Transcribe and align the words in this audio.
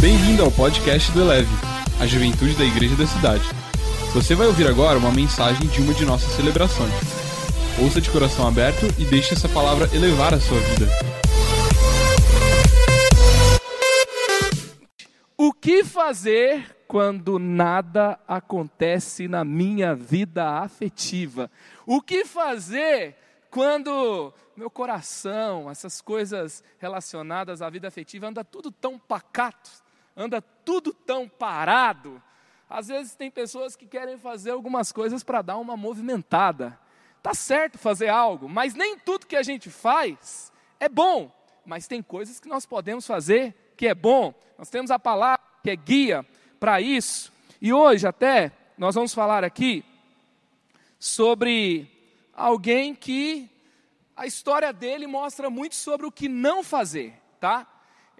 Bem-vindo 0.00 0.42
ao 0.42 0.50
podcast 0.50 1.12
do 1.12 1.20
Eleve, 1.20 1.50
a 2.00 2.06
juventude 2.06 2.56
da 2.56 2.64
igreja 2.64 2.96
da 2.96 3.06
cidade. 3.06 3.44
Você 4.14 4.34
vai 4.34 4.46
ouvir 4.46 4.66
agora 4.66 4.98
uma 4.98 5.12
mensagem 5.12 5.68
de 5.68 5.82
uma 5.82 5.92
de 5.92 6.06
nossas 6.06 6.32
celebrações. 6.32 6.90
Ouça 7.78 8.00
de 8.00 8.10
coração 8.10 8.48
aberto 8.48 8.86
e 8.98 9.04
deixe 9.04 9.34
essa 9.34 9.46
palavra 9.46 9.94
elevar 9.94 10.32
a 10.32 10.40
sua 10.40 10.58
vida. 10.58 10.86
O 15.36 15.52
que 15.52 15.84
fazer 15.84 16.78
quando 16.88 17.38
nada 17.38 18.18
acontece 18.26 19.28
na 19.28 19.44
minha 19.44 19.94
vida 19.94 20.60
afetiva? 20.60 21.50
O 21.86 22.00
que 22.00 22.24
fazer 22.24 23.16
quando 23.50 24.32
meu 24.56 24.70
coração, 24.70 25.70
essas 25.70 26.00
coisas 26.00 26.64
relacionadas 26.78 27.60
à 27.60 27.68
vida 27.68 27.88
afetiva, 27.88 28.28
anda 28.28 28.42
tudo 28.42 28.70
tão 28.70 28.98
pacato, 28.98 29.70
anda 30.16 30.40
tudo 30.40 30.92
tão 30.92 31.28
parado? 31.28 32.22
Às 32.68 32.88
vezes 32.88 33.14
tem 33.14 33.30
pessoas 33.30 33.74
que 33.74 33.86
querem 33.86 34.16
fazer 34.16 34.50
algumas 34.50 34.92
coisas 34.92 35.24
para 35.24 35.42
dar 35.42 35.58
uma 35.58 35.76
movimentada. 35.76 36.78
Tá 37.22 37.34
certo 37.34 37.78
fazer 37.78 38.08
algo, 38.08 38.48
mas 38.48 38.74
nem 38.74 38.98
tudo 38.98 39.26
que 39.26 39.36
a 39.36 39.42
gente 39.42 39.68
faz 39.68 40.52
é 40.78 40.88
bom. 40.88 41.30
Mas 41.66 41.86
tem 41.86 42.02
coisas 42.02 42.40
que 42.40 42.48
nós 42.48 42.64
podemos 42.64 43.06
fazer 43.06 43.74
que 43.76 43.86
é 43.86 43.94
bom. 43.94 44.34
Nós 44.56 44.70
temos 44.70 44.90
a 44.90 44.98
palavra 44.98 45.40
que 45.62 45.70
é 45.70 45.76
guia 45.76 46.24
para 46.58 46.80
isso. 46.80 47.32
E 47.60 47.72
hoje 47.72 48.06
até 48.06 48.52
nós 48.78 48.94
vamos 48.94 49.12
falar 49.12 49.44
aqui 49.44 49.84
sobre 50.98 51.90
alguém 52.32 52.94
que 52.94 53.50
a 54.16 54.26
história 54.26 54.72
dele 54.72 55.06
mostra 55.06 55.50
muito 55.50 55.74
sobre 55.74 56.06
o 56.06 56.12
que 56.12 56.28
não 56.28 56.62
fazer, 56.62 57.14
tá? 57.40 57.66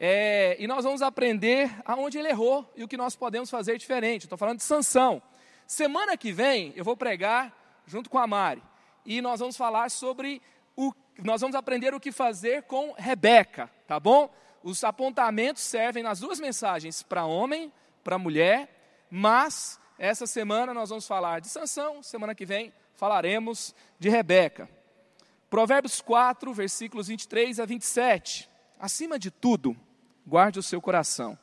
É, 0.03 0.57
e 0.59 0.67
nós 0.67 0.83
vamos 0.83 1.03
aprender 1.03 1.71
aonde 1.85 2.17
ele 2.17 2.29
errou 2.29 2.67
e 2.75 2.83
o 2.83 2.89
que 2.89 2.97
nós 2.97 3.15
podemos 3.15 3.51
fazer 3.51 3.77
diferente. 3.77 4.23
Estou 4.23 4.39
falando 4.39 4.57
de 4.57 4.65
Sansão. 4.65 5.20
Semana 5.67 6.17
que 6.17 6.33
vem 6.33 6.73
eu 6.75 6.83
vou 6.83 6.97
pregar 6.97 7.55
junto 7.84 8.09
com 8.09 8.19
a 8.19 8.27
Mari 8.27 8.62
e 9.05 9.20
nós 9.20 9.41
vamos 9.41 9.59
falar 9.59 9.91
sobre 9.91 10.41
o, 10.75 10.91
nós 11.23 11.42
vamos 11.42 11.55
aprender 11.55 11.92
o 11.92 12.01
que 12.01 12.11
fazer 12.11 12.62
com 12.62 12.95
Rebeca, 12.97 13.70
tá 13.87 14.01
bom? 14.01 14.33
Os 14.62 14.83
apontamentos 14.84 15.62
servem 15.62 16.03
nas 16.03 16.20
duas 16.20 16.41
mensagens 16.41 17.03
para 17.03 17.27
homem, 17.27 17.70
para 18.03 18.17
mulher, 18.17 19.05
mas 19.11 19.79
essa 19.98 20.27
semana 20.27 20.73
nós 20.73 20.89
vamos 20.89 21.07
falar 21.07 21.42
de 21.42 21.48
Sansão, 21.48 22.03
semana 22.03 22.35
que 22.35 22.47
vem 22.47 22.73
falaremos 22.95 23.75
de 23.98 24.09
Rebeca. 24.09 24.67
Provérbios 25.51 26.01
4, 26.01 26.55
versículos 26.55 27.09
23 27.09 27.61
a 27.61 27.67
27. 27.67 28.48
Acima 28.79 29.19
de 29.19 29.31
tudo, 29.31 29.77
guarde 30.31 30.61
o 30.61 30.62
seu 30.62 30.81
coração, 30.81 31.36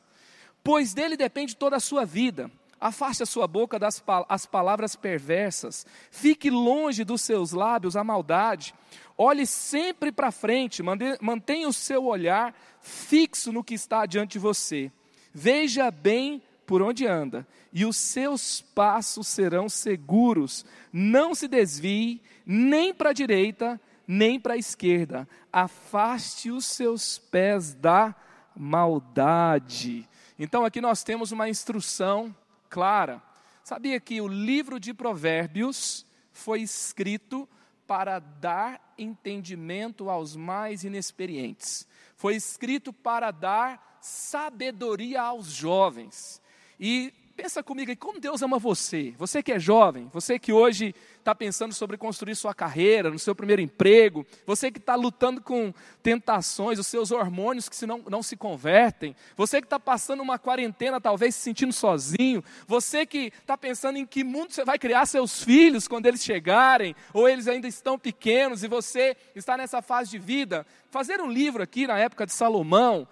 pois 0.63 0.93
dele 0.93 1.17
depende 1.17 1.55
toda 1.55 1.75
a 1.75 1.81
sua 1.81 2.05
vida. 2.05 2.49
Afaste 2.79 3.23
a 3.23 3.25
sua 3.25 3.47
boca 3.47 3.79
das 3.79 4.03
as 4.29 4.45
palavras 4.45 4.95
perversas, 4.95 5.85
fique 6.11 6.49
longe 6.49 7.03
dos 7.03 7.21
seus 7.21 7.51
lábios 7.51 7.95
a 7.95 8.03
maldade. 8.03 8.73
Olhe 9.17 9.45
sempre 9.47 10.11
para 10.11 10.31
frente, 10.31 10.83
mantenha 11.19 11.67
o 11.67 11.73
seu 11.73 12.05
olhar 12.05 12.53
fixo 12.79 13.51
no 13.51 13.63
que 13.63 13.73
está 13.73 14.05
diante 14.05 14.33
de 14.33 14.39
você. 14.39 14.91
Veja 15.33 15.89
bem 15.91 16.41
por 16.67 16.81
onde 16.81 17.07
anda, 17.07 17.47
e 17.73 17.83
os 17.83 17.97
seus 17.97 18.61
passos 18.61 19.27
serão 19.27 19.67
seguros. 19.67 20.63
Não 20.93 21.33
se 21.33 21.47
desvie 21.47 22.21
nem 22.45 22.93
para 22.93 23.09
a 23.09 23.13
direita, 23.13 23.81
nem 24.07 24.39
para 24.39 24.53
a 24.53 24.57
esquerda. 24.57 25.27
Afaste 25.51 26.51
os 26.51 26.65
seus 26.65 27.17
pés 27.17 27.73
da 27.73 28.13
maldade. 28.57 30.07
Então 30.37 30.65
aqui 30.65 30.81
nós 30.81 31.03
temos 31.03 31.31
uma 31.31 31.49
instrução 31.49 32.35
clara. 32.69 33.21
Sabia 33.63 33.99
que 33.99 34.19
o 34.21 34.27
livro 34.27 34.79
de 34.79 34.93
Provérbios 34.93 36.05
foi 36.31 36.61
escrito 36.61 37.47
para 37.85 38.19
dar 38.19 38.93
entendimento 38.97 40.09
aos 40.09 40.35
mais 40.35 40.83
inexperientes. 40.83 41.87
Foi 42.15 42.35
escrito 42.35 42.91
para 42.91 43.31
dar 43.31 43.97
sabedoria 44.01 45.21
aos 45.21 45.47
jovens. 45.47 46.41
E 46.79 47.13
pensa 47.37 47.61
comigo 47.61 47.91
aí, 47.91 47.95
como 47.95 48.19
Deus 48.19 48.41
ama 48.41 48.57
você. 48.57 49.13
Você 49.15 49.43
que 49.43 49.51
é 49.51 49.59
jovem, 49.59 50.09
você 50.11 50.39
que 50.39 50.51
hoje 50.51 50.95
está 51.19 51.35
pensando 51.35 51.71
sobre 51.71 51.95
construir 51.95 52.35
sua 52.35 52.51
carreira, 52.51 53.11
no 53.11 53.19
seu 53.19 53.35
primeiro 53.35 53.61
emprego, 53.61 54.25
você 54.43 54.71
que 54.71 54.79
está 54.79 54.95
lutando 54.95 55.39
com 55.39 55.71
tentações, 56.01 56.79
os 56.79 56.87
seus 56.87 57.11
hormônios 57.11 57.69
que 57.69 57.75
se 57.75 57.85
não, 57.85 57.99
não 58.09 58.23
se 58.23 58.35
convertem, 58.35 59.15
você 59.35 59.61
que 59.61 59.67
está 59.67 59.79
passando 59.79 60.23
uma 60.23 60.39
quarentena, 60.39 60.99
talvez 60.99 61.35
se 61.35 61.41
sentindo 61.41 61.71
sozinho, 61.71 62.43
você 62.65 63.05
que 63.05 63.31
está 63.39 63.55
pensando 63.55 63.99
em 63.99 64.05
que 64.05 64.23
mundo 64.23 64.51
você 64.51 64.65
vai 64.65 64.79
criar 64.79 65.05
seus 65.05 65.43
filhos 65.43 65.87
quando 65.87 66.07
eles 66.07 66.23
chegarem, 66.23 66.95
ou 67.13 67.29
eles 67.29 67.47
ainda 67.47 67.67
estão 67.67 67.99
pequenos 67.99 68.63
e 68.63 68.67
você 68.67 69.15
está 69.35 69.55
nessa 69.55 69.79
fase 69.79 70.09
de 70.09 70.17
vida. 70.17 70.65
Fazer 70.89 71.21
um 71.21 71.29
livro 71.29 71.61
aqui 71.61 71.85
na 71.85 71.99
época 71.99 72.25
de 72.25 72.33
Salomão, 72.33 73.07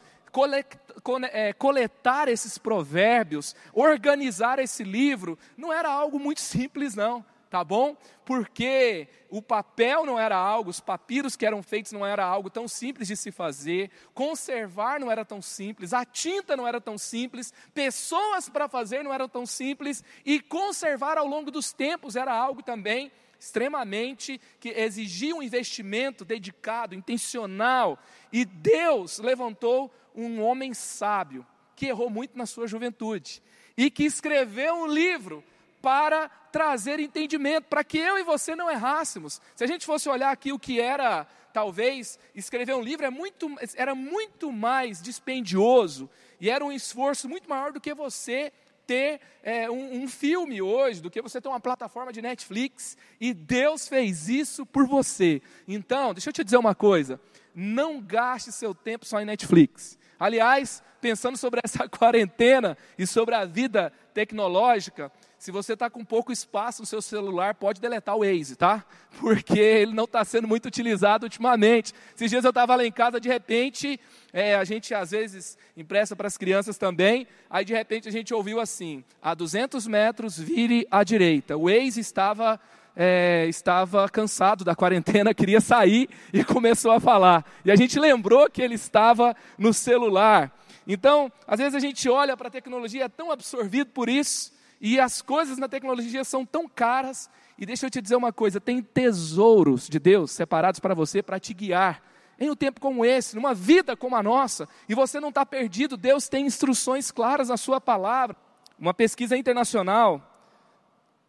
coletar 1.57 2.28
esses 2.28 2.57
provérbios, 2.57 3.56
organizar 3.73 4.59
esse 4.59 4.84
livro, 4.84 5.38
não 5.56 5.72
era 5.72 5.90
algo 5.90 6.19
muito 6.19 6.41
simples, 6.41 6.96
não 6.96 7.23
tá 7.56 7.63
bom? 7.63 7.96
Porque 8.25 9.07
o 9.29 9.41
papel 9.41 10.06
não 10.06 10.19
era 10.19 10.35
algo, 10.35 10.69
os 10.69 10.81
papiros 10.81 11.38
que 11.38 11.45
eram 11.45 11.63
feitos 11.63 11.94
não 11.94 12.06
era 12.06 12.25
algo 12.25 12.50
tão 12.50 12.68
simples 12.68 13.07
de 13.07 13.16
se 13.16 13.31
fazer, 13.31 13.90
conservar 14.13 15.00
não 15.00 15.09
era 15.09 15.24
tão 15.24 15.41
simples, 15.41 15.94
a 15.94 16.03
tinta 16.03 16.57
não 16.57 16.68
era 16.68 16.81
tão 16.81 16.97
simples, 16.97 17.53
pessoas 17.74 18.50
para 18.50 18.68
fazer 18.68 19.06
não 19.06 19.13
eram 19.13 19.29
tão 19.29 19.45
simples 19.45 20.03
e 20.25 20.41
conservar 20.41 21.18
ao 21.18 21.25
longo 21.25 21.50
dos 21.50 21.72
tempos 21.72 22.18
era 22.18 22.34
algo 22.34 22.62
também 22.62 23.09
extremamente 23.45 24.41
que 24.59 24.69
exigia 24.69 25.35
um 25.35 25.44
investimento 25.44 26.25
dedicado, 26.25 26.95
intencional. 26.95 28.00
E 28.33 28.44
Deus 28.44 29.19
levantou 29.19 29.94
um 30.16 30.41
homem 30.41 30.73
sábio 30.73 31.45
que 31.75 31.85
errou 31.85 32.09
muito 32.09 32.35
na 32.35 32.47
sua 32.47 32.67
juventude 32.67 33.44
e 33.78 33.91
que 33.91 34.03
escreveu 34.03 34.75
um 34.75 34.88
livro 34.88 35.44
para 35.79 36.28
trazer 36.51 37.00
entendimento, 37.00 37.66
para 37.66 37.83
que 37.83 38.00
eu 38.00 38.17
e 38.17 38.23
você 38.23 38.56
não 38.56 38.72
errássemos. 38.72 39.39
Se 39.56 39.63
a 39.63 39.67
gente 39.67 39.85
fosse 39.85 40.09
olhar 40.09 40.31
aqui 40.31 40.51
o 40.51 40.57
que 40.57 40.81
era, 40.81 41.27
talvez, 41.53 42.17
escrever 42.33 42.73
um 42.73 42.81
livro, 42.81 43.06
é 43.06 43.12
muito, 43.12 43.47
era 43.75 43.94
muito 43.94 44.51
mais 44.51 45.00
dispendioso 45.01 46.09
e 46.41 46.50
era 46.50 46.66
um 46.66 46.72
esforço 46.72 47.29
muito 47.29 47.47
maior 47.47 47.72
do 47.72 47.79
que 47.79 47.94
você 47.94 48.51
ter 48.85 49.19
é, 49.44 49.69
um, 49.69 50.03
um, 50.03 50.07
filme 50.07 50.62
hoje, 50.62 51.01
do 51.01 51.09
que 51.09 51.22
você 51.22 51.41
ter 51.41 51.47
uma 51.47 51.59
plataforma 51.59 52.12
de 52.12 52.22
Netflix, 52.22 52.97
e 53.19 53.34
Deus 53.34 53.88
fez 53.88 54.29
isso 54.29 54.66
por 54.66 54.88
você. 54.88 55.41
Então, 55.68 56.13
deixa 56.13 56.29
eu 56.29 56.34
te 56.34 56.44
dizer 56.44 56.57
uma 56.57 56.75
coisa: 56.75 57.19
não 57.53 58.01
gaste 58.01 58.51
seu 58.51 58.74
tempo 58.74 59.06
só 59.06 59.19
em 59.22 59.25
Netflix. 59.25 59.97
Aliás, 60.19 60.81
pensando 61.01 61.38
sobre 61.38 61.62
essa 61.63 61.88
quarentena 61.90 62.78
e 62.97 63.06
sobre 63.06 63.35
a 63.35 63.45
vida 63.45 63.91
tecnológica, 64.13 65.12
se 65.45 65.51
você 65.51 65.73
está 65.73 65.91
com 65.91 66.03
pouco 66.03 66.31
espaço 66.31 66.81
no 66.81 66.88
seu 66.88 67.03
celular, 67.03 67.53
pode 67.53 67.79
deletar 67.79 68.16
o 68.16 68.22
Waze, 68.22 68.56
tá? 68.56 68.83
Porque 69.22 69.59
ele 69.59 69.94
não 69.94 70.06
está 70.06 70.25
sendo 70.25 70.47
muito 70.47 70.66
utilizado 70.66 71.28
ultimamente. 71.28 71.94
Esses 72.16 72.31
dias 72.31 72.44
eu 72.44 72.50
estava 72.50 72.75
lá 72.75 72.83
em 72.83 72.91
casa, 72.91 73.19
de 73.19 73.29
repente, 73.29 74.00
é, 74.33 74.56
a 74.56 74.63
gente 74.63 74.91
às 74.95 75.11
vezes 75.11 75.56
empresta 75.78 76.16
para 76.16 76.25
as 76.25 76.35
crianças 76.35 76.79
também, 76.79 77.28
aí 77.47 77.63
de 77.63 77.75
repente 77.75 78.09
a 78.09 78.11
gente 78.11 78.33
ouviu 78.33 78.59
assim, 78.59 79.03
a 79.22 79.35
200 79.35 79.85
metros, 79.85 80.35
vire 80.35 80.88
à 80.89 81.03
direita. 81.03 81.56
O 81.56 81.66
Waze 81.66 82.00
estava... 82.00 82.59
É, 82.97 83.45
estava 83.50 84.07
cansado 84.07 84.63
da 84.63 84.73
quarentena, 84.73 85.33
queria 85.35 85.59
sair 85.59 86.07
e 86.31 86.45
começou 86.45 86.91
a 86.91 87.00
falar. 87.01 87.45
E 87.66 87.69
a 87.69 87.75
gente 87.75 88.00
lembrou 88.00 88.50
que 88.50 88.62
ele 88.62 88.75
estava 88.75 89.35
no 89.57 89.73
celular. 89.73 90.50
Então, 90.88 91.29
às 91.45 91.59
vezes 91.59 91.75
a 91.75 91.80
gente 91.80 92.07
olha 92.07 92.38
para 92.38 92.48
a 92.48 92.51
tecnologia, 92.51 93.03
é 93.03 93.09
tão 93.09 93.31
absorvido 93.31 93.88
por 93.88 94.07
isso, 94.07 94.55
e 94.80 95.00
as 95.00 95.22
coisas 95.22 95.57
na 95.57 95.68
tecnologia 95.68 96.24
são 96.24 96.45
tão 96.45 96.68
caras. 96.68 97.30
E 97.57 97.66
deixa 97.66 97.86
eu 97.86 97.89
te 97.89 98.01
dizer 98.01 98.16
uma 98.16 98.33
coisa: 98.33 98.60
tem 98.60 98.81
tesouros 98.81 99.88
de 99.88 100.00
Deus 100.00 100.31
separados 100.31 100.80
para 100.80 100.94
você, 100.94 101.22
para 101.22 101.39
te 101.39 101.54
guiar. 101.54 102.01
Em 102.38 102.50
um 102.50 102.56
tempo 102.56 102.81
como 102.81 103.06
esse, 103.06 103.36
numa 103.36 103.54
vida 103.54 103.95
como 103.95 104.16
a 104.16 104.22
nossa, 104.22 104.68
e 104.89 104.94
você 104.94 105.22
não 105.22 105.30
está 105.30 105.45
perdido, 105.45 105.95
Deus 105.95 106.27
tem 106.27 106.45
instruções 106.45 107.10
claras 107.10 107.48
na 107.48 107.56
Sua 107.56 107.80
palavra. 107.80 108.36
Uma 108.77 108.94
pesquisa 108.94 109.38
internacional 109.38 110.22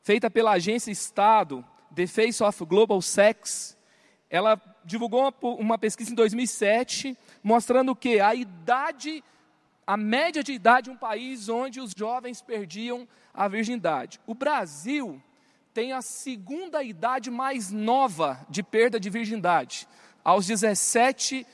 feita 0.03 0.31
pela 0.31 0.53
agência 0.53 0.91
Estado, 0.91 1.65
The 1.95 2.07
Face 2.07 2.43
of 2.43 2.65
Global 2.65 3.01
Sex, 3.01 3.77
ela 4.29 4.61
divulgou 4.85 5.33
uma, 5.43 5.79
pesquisa 5.79 6.13
em 6.13 6.15
2007 6.15 7.17
mostrando 7.43 7.95
que 7.95 8.21
a 8.21 8.35
idade 8.35 9.23
a 9.87 9.97
média 9.97 10.43
de 10.43 10.53
idade 10.53 10.87
de 10.87 10.91
um 10.91 10.97
país 10.97 11.49
onde 11.49 11.81
os 11.81 11.93
jovens 11.97 12.43
perdiam 12.43 13.07
a 13.33 13.47
virgindade. 13.47 14.19
O 14.27 14.35
Brasil 14.35 15.23
tem 15.73 15.93
a 15.93 16.03
segunda 16.03 16.83
idade 16.83 17.31
mais 17.31 17.71
nova 17.71 18.45
de 18.49 18.63
perda 18.63 18.99
de 18.99 19.11
virgindade. 19.11 19.87
Aos 20.25 20.47
17 20.47 21.47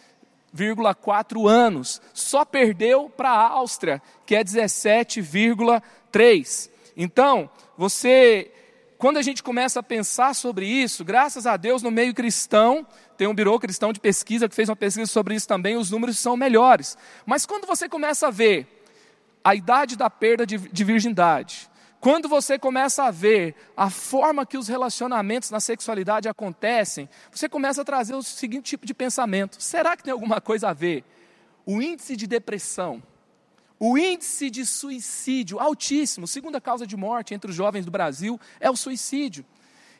17,4 0.55 1.49
anos. 1.49 2.00
Só 2.12 2.44
perdeu 2.44 3.08
para 3.08 3.31
a 3.31 3.49
Áustria, 3.49 4.02
que 4.26 4.37
é 4.37 4.44
17,3. 4.44 6.70
Então, 6.96 7.50
você, 7.76 8.50
quando 8.99 9.17
a 9.17 9.23
gente 9.23 9.43
começa 9.43 9.81
a 9.81 9.82
pensar 9.82 10.34
sobre 10.34 10.67
isso, 10.67 11.05
graças 11.05 11.46
a 11.46 11.56
Deus 11.56 11.82
no 11.82 11.90
meio 11.90 12.14
cristão, 12.14 12.87
tem 13.17 13.26
um 13.26 13.35
birô 13.35 13.59
cristão 13.59 13.93
de 13.93 14.00
pesquisa 14.00 14.49
que 14.49 14.55
fez 14.55 14.69
uma 14.69 14.76
pesquisa 14.76 15.11
sobre 15.11 15.35
isso 15.35 15.47
também, 15.47 15.76
os 15.76 15.91
números 15.91 16.19
são 16.19 16.37
melhores. 16.37 16.97
Mas 17.25 17.47
quando 17.47 17.67
você 17.67 17.88
começa 17.88 18.29
a 18.29 18.31
ver 18.31 18.67
a 19.44 19.55
idade 19.55 19.97
da 19.97 20.09
perda 20.09 20.47
de, 20.47 20.59
de 20.59 20.85
virgindade, 20.85 21.70
quando 22.03 22.29
você 22.29 22.59
começa 22.59 23.05
a 23.05 23.12
ver 23.12 23.55
a 23.76 23.88
forma 23.88 24.44
que 24.44 24.59
os 24.59 24.67
relacionamentos 24.67 25.50
na 25.50 25.61
sexualidade 25.61 26.29
acontecem, 26.29 27.09
você 27.31 27.49
começa 27.49 27.82
a 27.82 27.85
trazer 27.85 28.14
o 28.14 28.23
seguinte 28.25 28.70
tipo 28.70 28.85
de 28.85 28.93
pensamento: 28.93 29.62
será 29.62 29.97
que 29.97 30.03
tem 30.03 30.12
alguma 30.12 30.41
coisa 30.41 30.70
a 30.70 30.73
ver? 30.73 31.05
O 31.65 31.81
índice 31.81 32.17
de 32.17 32.26
depressão, 32.26 33.00
o 33.79 33.97
índice 33.97 34.50
de 34.50 34.67
suicídio 34.67 35.61
altíssimo, 35.61 36.26
segunda 36.26 36.61
causa 36.61 36.85
de 36.87 36.97
morte 36.97 37.35
entre 37.35 37.50
os 37.50 37.56
jovens 37.56 37.85
do 37.85 37.91
Brasil 37.93 38.41
é 38.58 38.69
o 38.69 38.76
suicídio. 38.76 39.44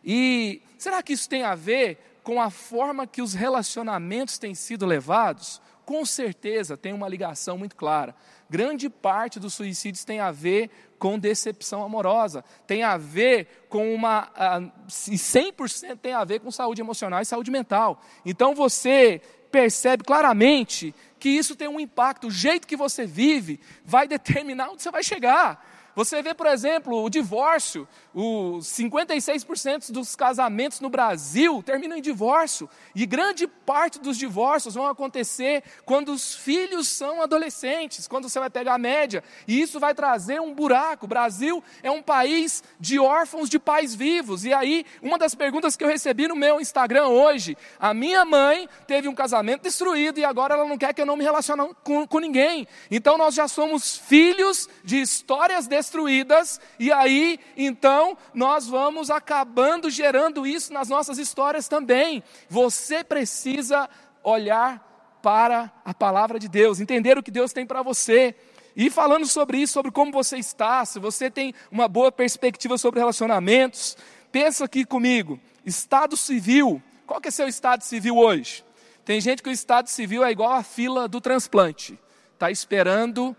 E 0.05 0.61
será 0.77 1.05
que 1.05 1.13
isso 1.13 1.29
tem 1.29 1.45
a 1.45 1.55
ver 1.55 2.12
com 2.23 2.41
a 2.41 2.51
forma 2.51 3.07
que 3.07 3.23
os 3.23 3.35
relacionamentos 3.35 4.39
têm 4.39 4.55
sido 4.55 4.87
levados? 4.87 5.61
Com 5.85 6.05
certeza 6.05 6.77
tem 6.77 6.93
uma 6.93 7.09
ligação 7.09 7.59
muito 7.59 7.75
clara. 7.75 8.15
Grande 8.49 8.89
parte 8.89 9.41
dos 9.41 9.55
suicídios 9.55 10.05
tem 10.05 10.21
a 10.21 10.31
ver 10.31 10.71
com 10.99 11.19
decepção 11.19 11.83
amorosa, 11.83 12.45
tem 12.67 12.83
a 12.83 12.97
ver 12.97 13.67
com 13.69 13.93
uma. 13.93 14.29
Uh, 14.29 14.87
100% 14.89 15.99
tem 15.99 16.13
a 16.13 16.23
ver 16.23 16.39
com 16.41 16.51
saúde 16.51 16.81
emocional 16.81 17.21
e 17.21 17.27
saúde 17.27 17.51
mental. 17.51 18.01
Então 18.25 18.55
você 18.55 19.21
percebe 19.51 20.05
claramente 20.05 20.95
que 21.19 21.29
isso 21.29 21.57
tem 21.57 21.69
um 21.69 21.81
impacto. 21.81 22.29
O 22.29 22.31
jeito 22.31 22.67
que 22.67 22.77
você 22.77 23.05
vive 23.05 23.61
vai 23.85 24.07
determinar 24.07 24.71
onde 24.71 24.83
você 24.83 24.91
vai 24.91 25.03
chegar. 25.03 25.72
Você 25.95 26.23
vê, 26.23 26.33
por 26.33 26.47
exemplo, 26.47 27.03
o 27.03 27.11
divórcio, 27.11 27.87
os 28.15 28.67
56% 28.67 29.91
dos 29.91 30.17
casamentos 30.17 30.81
no 30.81 30.89
Brasil 30.89 31.63
terminam 31.63 31.99
em 31.99 32.01
divórcio, 32.01 32.69
e 32.95 33.05
grande 33.05 33.47
parte 33.47 33.99
dos 33.99 34.17
divórcios 34.17 34.75
vão 34.75 34.87
acontecer 34.87 35.63
quando 35.85 36.11
os 36.11 36.35
filhos 36.35 36.89
são 36.89 37.21
adolescentes, 37.21 38.09
quando 38.09 38.29
você 38.29 38.41
vai 38.41 38.49
pegar 38.49 38.75
a 38.75 38.79
média, 38.79 39.23
e 39.47 39.61
isso 39.61 39.79
vai 39.79 39.95
trazer 39.95 40.41
um 40.41 40.55
buraco. 40.55 41.05
O 41.05 41.09
Brasil 41.09 41.63
é 41.83 41.91
um 41.91 42.03
país 42.03 42.65
de 42.81 42.99
órfãos 42.99 43.51
de 43.51 43.59
pais 43.59 43.95
vivos, 43.95 44.47
e 44.47 44.53
aí, 44.53 44.87
uma 45.03 45.19
das 45.19 45.35
perguntas 45.35 45.77
que 45.77 45.85
eu 45.85 45.89
recebi 45.89 46.27
no 46.27 46.35
meu 46.35 46.59
Instagram 46.59 47.09
hoje, 47.09 47.57
a 47.79 47.93
minha 47.93 48.25
mãe 48.25 48.67
teve 48.87 49.09
um 49.09 49.15
casamento 49.15 49.63
destruído 49.63 50.19
e 50.19 50.25
agora 50.25 50.55
ela 50.55 50.67
não 50.67 50.79
quer 50.79 50.95
que 50.95 51.03
eu 51.03 51.07
não 51.07 51.17
me 51.17 51.25
relacione 51.25 51.75
com, 51.85 52.07
com 52.07 52.19
ninguém. 52.19 52.67
Então 52.91 53.19
nós 53.19 53.35
já 53.35 53.47
somos 53.47 53.99
filhos 53.99 54.69
de 54.83 54.99
histórias 54.99 55.67
destruídas 55.67 55.82
destruídas, 55.83 56.61
e 56.79 56.93
aí 56.93 57.39
então 57.57 58.17
nós 58.33 58.67
vamos 58.67 59.11
acabando 59.11 59.91
gerando 59.91 60.47
isso 60.47 60.73
nas 60.73 60.89
nossas 60.89 61.19
histórias 61.19 61.69
também. 61.69 62.23
Você 62.49 63.03
precisa 63.03 63.89
olhar 64.23 65.21
para 65.23 65.73
a 65.85 65.93
palavra 65.93 66.39
de 66.39 66.49
Deus, 66.49 66.81
entender 66.81 67.19
o 67.19 67.23
que 67.23 67.31
Deus 67.31 67.53
tem 67.53 67.67
para 67.67 67.83
você. 67.83 68.35
E 68.75 68.89
falando 68.89 69.27
sobre 69.27 69.59
isso, 69.59 69.75
sobre 69.75 69.91
como 69.91 70.11
você 70.11 70.39
está, 70.39 70.85
se 70.85 70.99
você 70.99 71.31
tem 71.31 71.53
uma 71.71 71.87
boa 71.87 72.11
perspectiva 72.11 72.79
sobre 72.79 73.01
relacionamentos, 73.01 73.97
pensa 74.31 74.65
aqui 74.65 74.85
comigo, 74.85 75.39
estado 75.65 76.17
civil, 76.17 76.83
qual 77.07 77.21
que 77.21 77.29
é 77.29 77.31
seu 77.31 77.47
estado 77.47 77.83
civil 77.83 78.17
hoje? 78.17 78.65
Tem 79.05 79.21
gente 79.21 79.43
que 79.43 79.49
o 79.51 79.53
estado 79.53 79.89
civil 79.89 80.25
é 80.25 80.31
igual 80.31 80.53
a 80.53 80.63
fila 80.63 81.07
do 81.07 81.21
transplante, 81.21 81.99
está 82.33 82.51
esperando 82.51 83.37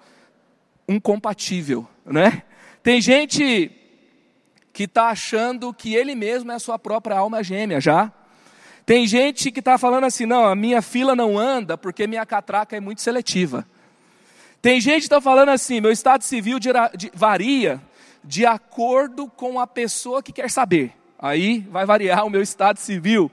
um 0.87 0.99
compatível, 0.99 1.87
né? 2.05 2.43
Tem 2.81 2.99
gente 3.01 3.71
que 4.71 4.83
está 4.83 5.09
achando 5.09 5.73
que 5.73 5.95
ele 5.95 6.15
mesmo 6.15 6.51
é 6.51 6.55
a 6.55 6.59
sua 6.59 6.79
própria 6.79 7.17
alma 7.17 7.43
gêmea 7.43 7.79
já. 7.79 8.11
Tem 8.85 9.07
gente 9.07 9.51
que 9.51 9.59
está 9.59 9.77
falando 9.77 10.05
assim, 10.05 10.25
não, 10.25 10.45
a 10.45 10.55
minha 10.55 10.81
fila 10.81 11.15
não 11.15 11.37
anda 11.37 11.77
porque 11.77 12.05
minha 12.07 12.25
catraca 12.25 12.75
é 12.75 12.79
muito 12.79 13.01
seletiva. 13.01 13.65
Tem 14.61 14.81
gente 14.81 15.01
que 15.01 15.05
está 15.05 15.21
falando 15.21 15.49
assim, 15.49 15.79
meu 15.79 15.91
estado 15.91 16.23
civil 16.23 16.59
de, 16.59 16.69
de, 16.97 17.11
varia 17.13 17.81
de 18.23 18.45
acordo 18.45 19.27
com 19.27 19.59
a 19.59 19.67
pessoa 19.67 20.23
que 20.23 20.31
quer 20.31 20.49
saber. 20.49 20.93
Aí 21.19 21.59
vai 21.69 21.85
variar 21.85 22.25
o 22.25 22.29
meu 22.29 22.41
estado 22.41 22.79
civil. 22.79 23.31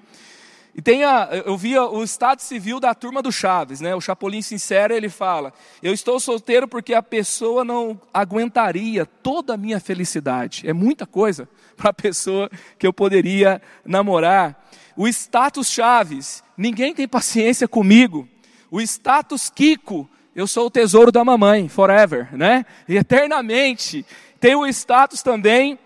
E 0.74 0.80
tem 0.80 1.04
a, 1.04 1.28
eu 1.44 1.56
via 1.56 1.82
o 1.82 2.02
estado 2.02 2.40
civil 2.40 2.78
da 2.78 2.94
turma 2.94 3.20
do 3.20 3.32
Chaves, 3.32 3.80
né? 3.80 3.94
O 3.94 4.00
Chapolin 4.00 4.40
Sincero, 4.40 4.94
ele 4.94 5.08
fala: 5.08 5.52
Eu 5.82 5.92
estou 5.92 6.20
solteiro 6.20 6.68
porque 6.68 6.94
a 6.94 7.02
pessoa 7.02 7.64
não 7.64 8.00
aguentaria 8.14 9.04
toda 9.04 9.54
a 9.54 9.56
minha 9.56 9.80
felicidade. 9.80 10.68
É 10.68 10.72
muita 10.72 11.06
coisa 11.06 11.48
para 11.76 11.90
a 11.90 11.94
pessoa 11.94 12.48
que 12.78 12.86
eu 12.86 12.92
poderia 12.92 13.60
namorar. 13.84 14.68
O 14.96 15.08
status 15.08 15.68
Chaves, 15.70 16.44
ninguém 16.56 16.94
tem 16.94 17.08
paciência 17.08 17.66
comigo. 17.66 18.28
O 18.70 18.80
status 18.80 19.50
Kiko, 19.50 20.08
eu 20.34 20.46
sou 20.46 20.66
o 20.66 20.70
tesouro 20.70 21.10
da 21.10 21.24
mamãe, 21.24 21.68
forever, 21.68 22.36
né? 22.36 22.64
E 22.88 22.96
eternamente. 22.96 24.06
Tem 24.38 24.54
o 24.54 24.66
status 24.66 25.22
também 25.22 25.78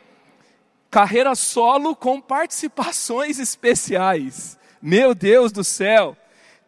carreira 0.91 1.35
solo 1.35 1.97
com 1.97 2.21
participações 2.21 3.41
especiais. 3.41 4.57
Meu 4.87 5.15
Deus 5.15 5.51
do 5.51 5.65
céu! 5.65 6.15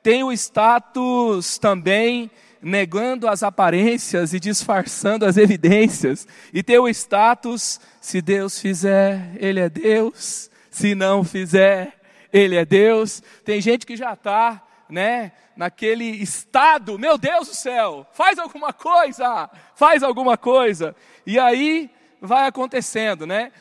Tem 0.02 0.24
o 0.24 0.32
status 0.32 1.58
também 1.58 2.30
negando 2.62 3.28
as 3.28 3.42
aparências 3.42 4.32
e 4.32 4.40
disfarçando 4.40 5.26
as 5.26 5.36
evidências. 5.36 6.26
E 6.50 6.62
tem 6.62 6.78
o 6.78 6.88
status: 6.88 7.78
se 8.00 8.22
Deus 8.22 8.58
fizer, 8.58 9.32
Ele 9.36 9.60
é 9.60 9.68
Deus. 9.68 10.50
Se 10.70 10.94
não 10.94 11.22
fizer, 11.22 12.00
Ele 12.32 12.56
é 12.56 12.64
Deus. 12.64 13.22
Tem 13.44 13.60
gente 13.60 13.84
que 13.84 13.98
já 13.98 14.14
está, 14.14 14.62
né, 14.88 15.32
naquele 15.54 16.06
estado: 16.06 16.98
meu 16.98 17.18
Deus 17.18 17.48
do 17.48 17.54
céu, 17.54 18.06
faz 18.14 18.38
alguma 18.38 18.72
coisa, 18.72 19.50
faz 19.74 20.02
alguma 20.02 20.38
coisa. 20.38 20.96
E 21.26 21.38
aí 21.38 21.90
vai 22.18 22.46
acontecendo, 22.46 23.26
né? 23.26 23.52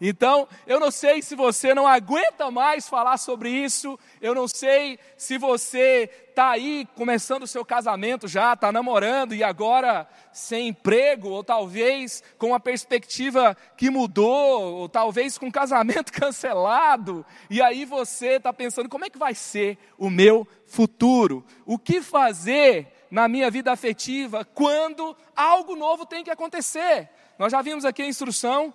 Então, 0.00 0.48
eu 0.66 0.78
não 0.78 0.90
sei 0.90 1.22
se 1.22 1.34
você 1.34 1.74
não 1.74 1.86
aguenta 1.86 2.50
mais 2.50 2.88
falar 2.88 3.16
sobre 3.16 3.50
isso, 3.50 3.98
eu 4.20 4.34
não 4.34 4.46
sei 4.46 4.98
se 5.16 5.38
você 5.38 6.10
está 6.28 6.50
aí 6.50 6.86
começando 6.94 7.42
o 7.42 7.48
seu 7.48 7.64
casamento 7.64 8.28
já, 8.28 8.52
está 8.52 8.70
namorando 8.70 9.34
e 9.34 9.42
agora 9.42 10.08
sem 10.32 10.68
emprego, 10.68 11.30
ou 11.30 11.42
talvez 11.42 12.22
com 12.38 12.48
uma 12.48 12.60
perspectiva 12.60 13.56
que 13.76 13.90
mudou, 13.90 14.74
ou 14.74 14.88
talvez 14.88 15.36
com 15.36 15.50
casamento 15.50 16.12
cancelado, 16.14 17.26
e 17.50 17.60
aí 17.60 17.84
você 17.84 18.34
está 18.36 18.52
pensando: 18.52 18.88
como 18.88 19.04
é 19.04 19.10
que 19.10 19.18
vai 19.18 19.34
ser 19.34 19.78
o 19.98 20.08
meu 20.08 20.46
futuro? 20.66 21.44
O 21.66 21.78
que 21.78 22.00
fazer? 22.00 22.94
na 23.10 23.28
minha 23.28 23.50
vida 23.50 23.72
afetiva 23.72 24.44
quando 24.44 25.16
algo 25.34 25.74
novo 25.74 26.04
tem 26.04 26.22
que 26.22 26.30
acontecer. 26.30 27.08
Nós 27.38 27.52
já 27.52 27.62
vimos 27.62 27.84
aqui 27.84 28.02
a 28.02 28.06
instrução 28.06 28.74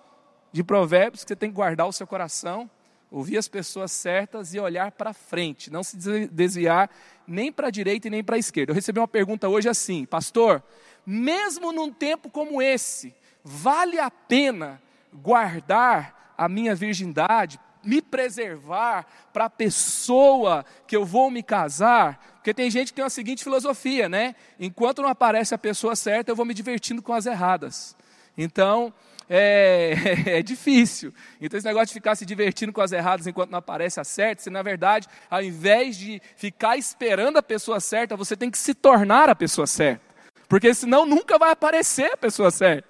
de 0.54 0.64
provérbios 0.64 1.24
que 1.24 1.28
você 1.28 1.36
tem 1.36 1.50
que 1.50 1.56
guardar 1.56 1.88
o 1.88 1.92
seu 1.92 2.08
coração, 2.08 2.70
ouvir 3.12 3.38
as 3.38 3.48
pessoas 3.48 3.92
certas 3.92 4.54
e 4.54 4.60
olhar 4.60 4.92
para 4.92 5.12
frente, 5.12 5.72
não 5.72 5.84
se 5.84 5.98
desviar 6.28 6.90
nem 7.28 7.52
para 7.52 7.68
a 7.68 7.72
direita 7.72 8.08
e 8.08 8.12
nem 8.12 8.24
para 8.24 8.36
a 8.36 8.40
esquerda. 8.40 8.72
Eu 8.72 8.76
recebi 8.76 9.00
uma 9.00 9.08
pergunta 9.08 9.50
hoje 9.50 9.68
assim, 9.68 10.06
pastor, 10.06 10.64
mesmo 11.06 11.72
num 11.72 11.92
tempo 11.92 12.30
como 12.30 12.62
esse, 12.62 13.14
vale 13.44 14.00
a 14.00 14.10
pena 14.10 14.82
guardar 15.14 16.34
a 16.38 16.48
minha 16.48 16.74
virgindade, 16.74 17.60
me 17.84 18.02
preservar 18.02 19.06
para 19.34 19.46
a 19.46 19.50
pessoa 19.50 20.66
que 20.88 20.96
eu 20.96 21.06
vou 21.06 21.30
me 21.30 21.44
casar? 21.44 22.34
Porque 22.36 22.54
tem 22.54 22.72
gente 22.72 22.88
que 22.88 22.94
tem 22.94 23.06
a 23.06 23.10
seguinte 23.10 23.44
filosofia, 23.44 24.08
né? 24.08 24.36
Enquanto 24.60 25.02
não 25.02 25.10
aparece 25.10 25.54
a 25.54 25.58
pessoa 25.58 25.96
certa, 25.96 26.32
eu 26.32 26.36
vou 26.36 26.46
me 26.46 26.54
divertindo 26.54 27.02
com 27.02 27.14
as 27.14 27.26
erradas. 27.26 27.96
Então, 28.38 28.94
é, 29.30 29.94
é, 30.40 30.42
difícil. 30.42 31.14
Então, 31.40 31.58
esse 31.58 31.68
negócio 31.68 31.88
de 31.88 31.94
ficar 31.94 32.16
se 32.16 32.26
divertindo 32.26 32.74
com 32.74 32.82
as 32.82 32.92
erradas 32.92 33.28
enquanto 33.28 33.52
não 33.52 33.60
aparece 33.60 34.00
a 34.00 34.04
certa, 34.04 34.44
se 34.44 34.50
na 34.50 34.62
verdade, 34.62 35.08
ao 35.30 35.42
invés 35.42 35.98
de 35.98 36.22
ficar 36.36 36.78
esperando 36.78 37.38
a 37.38 37.44
pessoa 37.44 37.80
certa, 37.80 38.16
você 38.16 38.36
tem 38.36 38.50
que 38.52 38.58
se 38.58 38.74
tornar 38.74 39.30
a 39.30 39.36
pessoa 39.36 39.68
certa. 39.68 40.02
Porque 40.48 40.74
senão 40.74 41.06
nunca 41.06 41.38
vai 41.38 41.52
aparecer 41.52 42.12
a 42.14 42.18
pessoa 42.18 42.52
certa. 42.52 42.88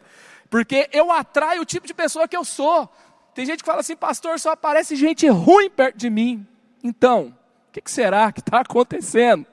Porque 0.50 0.90
eu 0.92 1.12
atraio 1.12 1.62
o 1.62 1.66
tipo 1.66 1.88
de 1.88 1.94
pessoa 1.94 2.28
que 2.28 2.38
eu 2.38 2.44
sou. 2.44 2.90
Tem 3.34 3.46
gente 3.46 3.64
que 3.64 3.66
fala 3.66 3.80
assim, 3.80 3.96
pastor, 3.96 4.40
só 4.40 4.52
aparece 4.52 4.96
gente 4.96 5.28
ruim 5.28 5.70
perto 5.70 5.98
de 5.98 6.10
mim. 6.10 6.46
Então, 6.84 7.34
o 7.70 7.72
que, 7.72 7.82
que 7.82 7.90
será 7.90 8.32
que 8.32 8.40
está 8.40 8.60
acontecendo? 8.60 9.46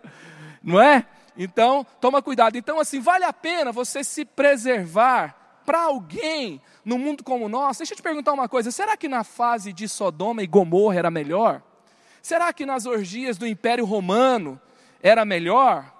Não 0.62 0.80
é? 0.80 1.06
Então, 1.36 1.86
toma 2.00 2.20
cuidado. 2.20 2.58
Então, 2.58 2.78
assim, 2.78 3.00
vale 3.00 3.24
a 3.24 3.32
pena 3.32 3.72
você 3.72 4.04
se 4.04 4.24
preservar 4.24 5.39
para 5.70 5.82
alguém 5.82 6.60
no 6.84 6.98
mundo 6.98 7.22
como 7.22 7.44
o 7.44 7.48
nosso, 7.48 7.78
deixa 7.78 7.92
eu 7.92 7.96
te 7.96 8.02
perguntar 8.02 8.32
uma 8.32 8.48
coisa: 8.48 8.72
será 8.72 8.96
que 8.96 9.06
na 9.06 9.22
fase 9.22 9.72
de 9.72 9.88
Sodoma 9.88 10.42
e 10.42 10.46
Gomorra 10.48 10.98
era 10.98 11.12
melhor? 11.12 11.62
Será 12.20 12.52
que 12.52 12.66
nas 12.66 12.86
orgias 12.86 13.38
do 13.38 13.46
Império 13.46 13.84
Romano 13.84 14.60
era 15.00 15.24
melhor? 15.24 15.94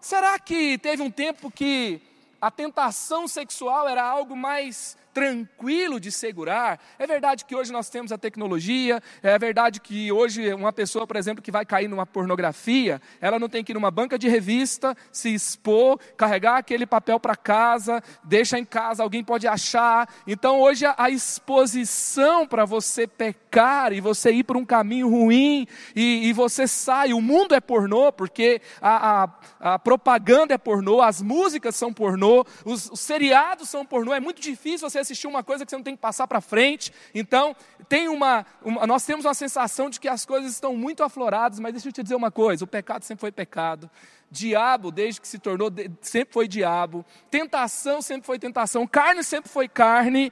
Será 0.00 0.38
que 0.38 0.78
teve 0.78 1.02
um 1.02 1.10
tempo 1.10 1.50
que 1.50 2.00
a 2.40 2.48
tentação 2.48 3.26
sexual 3.26 3.88
era 3.88 4.04
algo 4.04 4.36
mais 4.36 4.96
tranquilo 5.18 5.98
de 5.98 6.12
segurar. 6.12 6.80
É 6.96 7.04
verdade 7.04 7.44
que 7.44 7.56
hoje 7.56 7.72
nós 7.72 7.90
temos 7.90 8.12
a 8.12 8.18
tecnologia, 8.18 9.02
é 9.20 9.36
verdade 9.36 9.80
que 9.80 10.12
hoje 10.12 10.54
uma 10.54 10.72
pessoa, 10.72 11.08
por 11.08 11.16
exemplo, 11.16 11.42
que 11.42 11.50
vai 11.50 11.66
cair 11.66 11.88
numa 11.88 12.06
pornografia, 12.06 13.02
ela 13.20 13.36
não 13.36 13.48
tem 13.48 13.64
que 13.64 13.72
ir 13.72 13.74
numa 13.74 13.90
banca 13.90 14.16
de 14.16 14.28
revista, 14.28 14.96
se 15.10 15.34
expor, 15.34 15.98
carregar 16.16 16.58
aquele 16.58 16.86
papel 16.86 17.18
para 17.18 17.34
casa, 17.34 18.00
deixa 18.22 18.60
em 18.60 18.64
casa, 18.64 19.02
alguém 19.02 19.24
pode 19.24 19.48
achar. 19.48 20.08
Então 20.24 20.60
hoje 20.60 20.84
a 20.86 21.10
exposição 21.10 22.46
para 22.46 22.64
você 22.64 23.04
pecar 23.04 23.92
e 23.92 24.00
você 24.00 24.30
ir 24.30 24.44
por 24.44 24.56
um 24.56 24.64
caminho 24.64 25.08
ruim 25.08 25.66
e, 25.96 26.28
e, 26.28 26.32
você 26.32 26.68
sai, 26.68 27.12
o 27.12 27.20
mundo 27.20 27.56
é 27.56 27.60
pornô, 27.60 28.12
porque 28.12 28.60
a, 28.80 29.24
a, 29.24 29.74
a 29.74 29.78
propaganda 29.78 30.54
é 30.54 30.58
pornô, 30.58 31.00
as 31.00 31.20
músicas 31.20 31.74
são 31.74 31.92
pornô, 31.92 32.44
os, 32.64 32.88
os 32.90 33.00
seriados 33.00 33.68
são 33.68 33.84
pornô, 33.84 34.14
é 34.14 34.20
muito 34.20 34.40
difícil 34.40 34.88
você 34.88 35.07
assistir 35.08 35.26
uma 35.26 35.42
coisa 35.42 35.64
que 35.64 35.70
você 35.70 35.76
não 35.76 35.82
tem 35.82 35.96
que 35.96 36.00
passar 36.00 36.26
para 36.26 36.40
frente. 36.40 36.92
Então, 37.14 37.56
tem 37.88 38.08
uma, 38.08 38.44
uma, 38.62 38.86
nós 38.86 39.04
temos 39.04 39.24
uma 39.24 39.34
sensação 39.34 39.88
de 39.88 39.98
que 39.98 40.08
as 40.08 40.24
coisas 40.26 40.52
estão 40.52 40.76
muito 40.76 41.02
afloradas, 41.02 41.58
mas 41.58 41.72
deixa 41.72 41.88
eu 41.88 41.92
te 41.92 42.02
dizer 42.02 42.14
uma 42.14 42.30
coisa: 42.30 42.64
o 42.64 42.66
pecado 42.66 43.04
sempre 43.04 43.20
foi 43.20 43.32
pecado. 43.32 43.90
Diabo, 44.30 44.90
desde 44.90 45.20
que 45.20 45.28
se 45.28 45.38
tornou, 45.38 45.72
sempre 46.02 46.34
foi 46.34 46.46
diabo. 46.46 47.04
Tentação 47.30 48.02
sempre 48.02 48.26
foi 48.26 48.38
tentação. 48.38 48.86
Carne 48.86 49.24
sempre 49.24 49.50
foi 49.50 49.66
carne. 49.68 50.30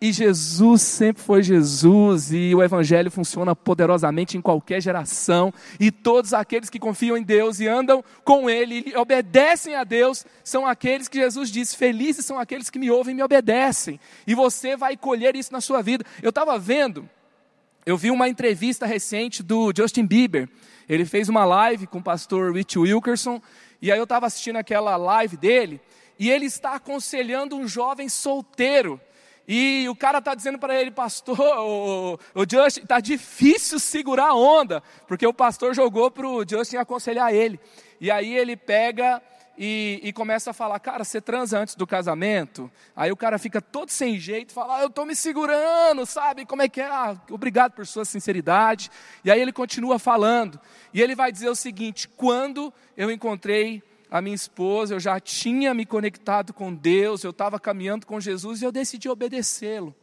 E 0.00 0.12
Jesus 0.12 0.82
sempre 0.82 1.20
foi 1.20 1.42
Jesus, 1.42 2.32
e 2.32 2.54
o 2.54 2.62
Evangelho 2.62 3.10
funciona 3.10 3.56
poderosamente 3.56 4.38
em 4.38 4.40
qualquer 4.40 4.80
geração, 4.80 5.52
e 5.80 5.90
todos 5.90 6.32
aqueles 6.32 6.70
que 6.70 6.78
confiam 6.78 7.16
em 7.16 7.22
Deus 7.24 7.58
e 7.58 7.66
andam 7.66 8.04
com 8.22 8.48
Ele, 8.48 8.84
e 8.86 8.96
obedecem 8.96 9.74
a 9.74 9.82
Deus, 9.82 10.24
são 10.44 10.64
aqueles 10.64 11.08
que 11.08 11.18
Jesus 11.18 11.50
diz: 11.50 11.74
Felizes 11.74 12.24
são 12.24 12.38
aqueles 12.38 12.70
que 12.70 12.78
me 12.78 12.88
ouvem 12.92 13.12
e 13.12 13.16
me 13.16 13.24
obedecem, 13.24 13.98
e 14.24 14.36
você 14.36 14.76
vai 14.76 14.96
colher 14.96 15.34
isso 15.34 15.52
na 15.52 15.60
sua 15.60 15.82
vida. 15.82 16.04
Eu 16.22 16.30
estava 16.30 16.56
vendo, 16.60 17.08
eu 17.84 17.96
vi 17.96 18.12
uma 18.12 18.28
entrevista 18.28 18.86
recente 18.86 19.42
do 19.42 19.72
Justin 19.76 20.06
Bieber, 20.06 20.48
ele 20.88 21.04
fez 21.04 21.28
uma 21.28 21.44
live 21.44 21.88
com 21.88 21.98
o 21.98 22.02
pastor 22.02 22.54
Rich 22.54 22.78
Wilkerson, 22.78 23.42
e 23.82 23.90
aí 23.90 23.98
eu 23.98 24.04
estava 24.04 24.26
assistindo 24.26 24.56
aquela 24.58 24.96
live 24.96 25.36
dele, 25.36 25.80
e 26.20 26.30
ele 26.30 26.46
está 26.46 26.74
aconselhando 26.74 27.56
um 27.56 27.66
jovem 27.66 28.08
solteiro 28.08 29.00
e 29.50 29.88
o 29.88 29.96
cara 29.96 30.18
está 30.18 30.34
dizendo 30.34 30.58
para 30.58 30.78
ele, 30.78 30.90
pastor, 30.90 31.40
o, 31.40 32.18
o 32.34 32.44
Justin, 32.46 32.82
está 32.82 33.00
difícil 33.00 33.80
segurar 33.80 34.26
a 34.26 34.34
onda, 34.34 34.82
porque 35.06 35.26
o 35.26 35.32
pastor 35.32 35.74
jogou 35.74 36.10
para 36.10 36.28
o 36.28 36.44
Justin 36.46 36.76
aconselhar 36.76 37.32
ele. 37.32 37.58
E 37.98 38.10
aí 38.10 38.36
ele 38.36 38.58
pega 38.58 39.22
e, 39.56 40.00
e, 40.04 40.12
começa 40.12 40.50
a 40.50 40.52
falar, 40.52 40.78
cara, 40.78 41.02
você 41.02 41.18
transa 41.18 41.58
antes 41.58 41.74
do 41.74 41.86
casamento? 41.86 42.70
Aí 42.94 43.10
o 43.10 43.16
cara 43.16 43.38
fica 43.38 43.60
todo 43.60 43.88
sem 43.88 44.18
jeito, 44.20 44.52
fala, 44.52 44.76
ah, 44.76 44.82
eu 44.82 44.88
estou 44.88 45.06
me 45.06 45.16
segurando, 45.16 46.04
sabe? 46.04 46.44
Como 46.44 46.60
é 46.60 46.68
que 46.68 46.82
é? 46.82 46.86
Ah, 46.86 47.16
obrigado 47.30 47.72
por 47.72 47.86
sua 47.86 48.04
sinceridade. 48.04 48.90
E 49.24 49.30
aí 49.30 49.40
ele 49.40 49.52
continua 49.52 49.98
falando. 49.98 50.60
E 50.92 51.00
ele 51.00 51.14
vai 51.16 51.32
dizer 51.32 51.48
o 51.48 51.56
seguinte: 51.56 52.06
quando 52.06 52.72
eu 52.96 53.10
encontrei 53.10 53.82
a 54.10 54.22
minha 54.22 54.34
esposa, 54.34 54.94
eu 54.94 55.00
já 55.00 55.20
tinha 55.20 55.74
me 55.74 55.84
conectado 55.84 56.52
com 56.52 56.74
Deus, 56.74 57.24
eu 57.24 57.30
estava 57.30 57.60
caminhando 57.60 58.06
com 58.06 58.20
Jesus 58.20 58.62
e 58.62 58.64
eu 58.64 58.72
decidi 58.72 59.08
obedecê-lo. 59.08 59.94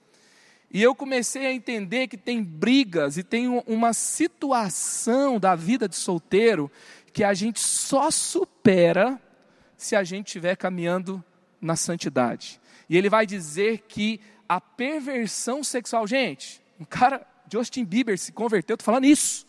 E 0.71 0.81
eu 0.81 0.93
comecei 0.93 1.45
a 1.45 1.53
entender 1.53 2.07
que 2.07 2.17
tem 2.17 2.43
brigas 2.43 3.17
e 3.17 3.23
tem 3.23 3.47
uma 3.65 3.93
situação 3.93 5.39
da 5.39 5.55
vida 5.55 5.87
de 5.87 5.95
solteiro 5.95 6.69
que 7.13 7.23
a 7.23 7.33
gente 7.33 7.59
só 7.59 8.11
supera 8.11 9.21
se 9.77 9.95
a 9.95 10.03
gente 10.03 10.27
estiver 10.27 10.55
caminhando 10.55 11.23
na 11.61 11.75
santidade. 11.75 12.59
E 12.89 12.97
ele 12.97 13.09
vai 13.09 13.25
dizer 13.25 13.85
que 13.87 14.19
a 14.47 14.59
perversão 14.59 15.63
sexual, 15.63 16.05
gente, 16.05 16.61
um 16.79 16.85
cara, 16.85 17.25
Justin 17.51 17.85
Bieber 17.85 18.17
se 18.17 18.31
converteu, 18.31 18.75
estou 18.75 18.85
falando 18.85 19.05
isso. 19.05 19.45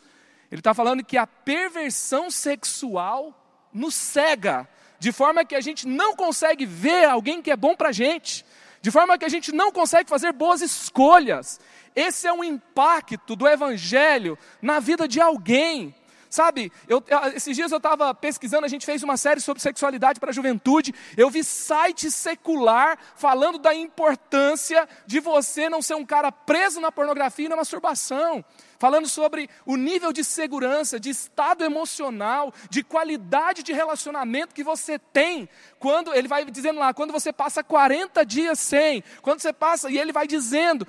Ele 0.50 0.60
está 0.60 0.72
falando 0.72 1.04
que 1.04 1.16
a 1.16 1.26
perversão 1.26 2.30
sexual 2.30 3.45
nos 3.76 3.94
cega, 3.94 4.66
de 4.98 5.12
forma 5.12 5.44
que 5.44 5.54
a 5.54 5.60
gente 5.60 5.86
não 5.86 6.16
consegue 6.16 6.64
ver 6.64 7.04
alguém 7.04 7.42
que 7.42 7.50
é 7.50 7.56
bom 7.56 7.76
para 7.76 7.90
a 7.90 7.92
gente, 7.92 8.44
de 8.80 8.90
forma 8.90 9.18
que 9.18 9.24
a 9.24 9.28
gente 9.28 9.52
não 9.52 9.70
consegue 9.70 10.08
fazer 10.08 10.32
boas 10.32 10.62
escolhas. 10.62 11.60
Esse 11.94 12.26
é 12.26 12.32
um 12.32 12.42
impacto 12.42 13.36
do 13.36 13.46
Evangelho 13.46 14.38
na 14.62 14.80
vida 14.80 15.06
de 15.06 15.20
alguém. 15.20 15.94
Sabe, 16.36 16.70
eu, 16.86 17.02
esses 17.34 17.56
dias 17.56 17.72
eu 17.72 17.78
estava 17.78 18.14
pesquisando, 18.14 18.66
a 18.66 18.68
gente 18.68 18.84
fez 18.84 19.02
uma 19.02 19.16
série 19.16 19.40
sobre 19.40 19.62
sexualidade 19.62 20.20
para 20.20 20.28
a 20.28 20.34
juventude. 20.34 20.94
Eu 21.16 21.30
vi 21.30 21.42
site 21.42 22.10
secular 22.10 22.98
falando 23.16 23.58
da 23.58 23.74
importância 23.74 24.86
de 25.06 25.18
você 25.18 25.70
não 25.70 25.80
ser 25.80 25.94
um 25.94 26.04
cara 26.04 26.30
preso 26.30 26.78
na 26.78 26.92
pornografia 26.92 27.46
e 27.46 27.48
na 27.48 27.56
masturbação 27.56 28.44
falando 28.78 29.08
sobre 29.08 29.48
o 29.64 29.76
nível 29.76 30.12
de 30.12 30.22
segurança, 30.22 31.00
de 31.00 31.10
estado 31.10 31.64
emocional, 31.64 32.52
de 32.70 32.82
qualidade 32.82 33.62
de 33.62 33.72
relacionamento 33.72 34.54
que 34.54 34.62
você 34.62 34.98
tem. 34.98 35.48
Quando 35.78 36.12
ele 36.14 36.28
vai 36.28 36.44
dizendo 36.44 36.78
lá, 36.78 36.92
quando 36.92 37.12
você 37.12 37.32
passa 37.32 37.64
40 37.64 38.24
dias 38.24 38.58
sem, 38.58 39.02
quando 39.22 39.40
você 39.40 39.52
passa, 39.52 39.90
e 39.90 39.98
ele 39.98 40.12
vai 40.12 40.26
dizendo 40.26 40.86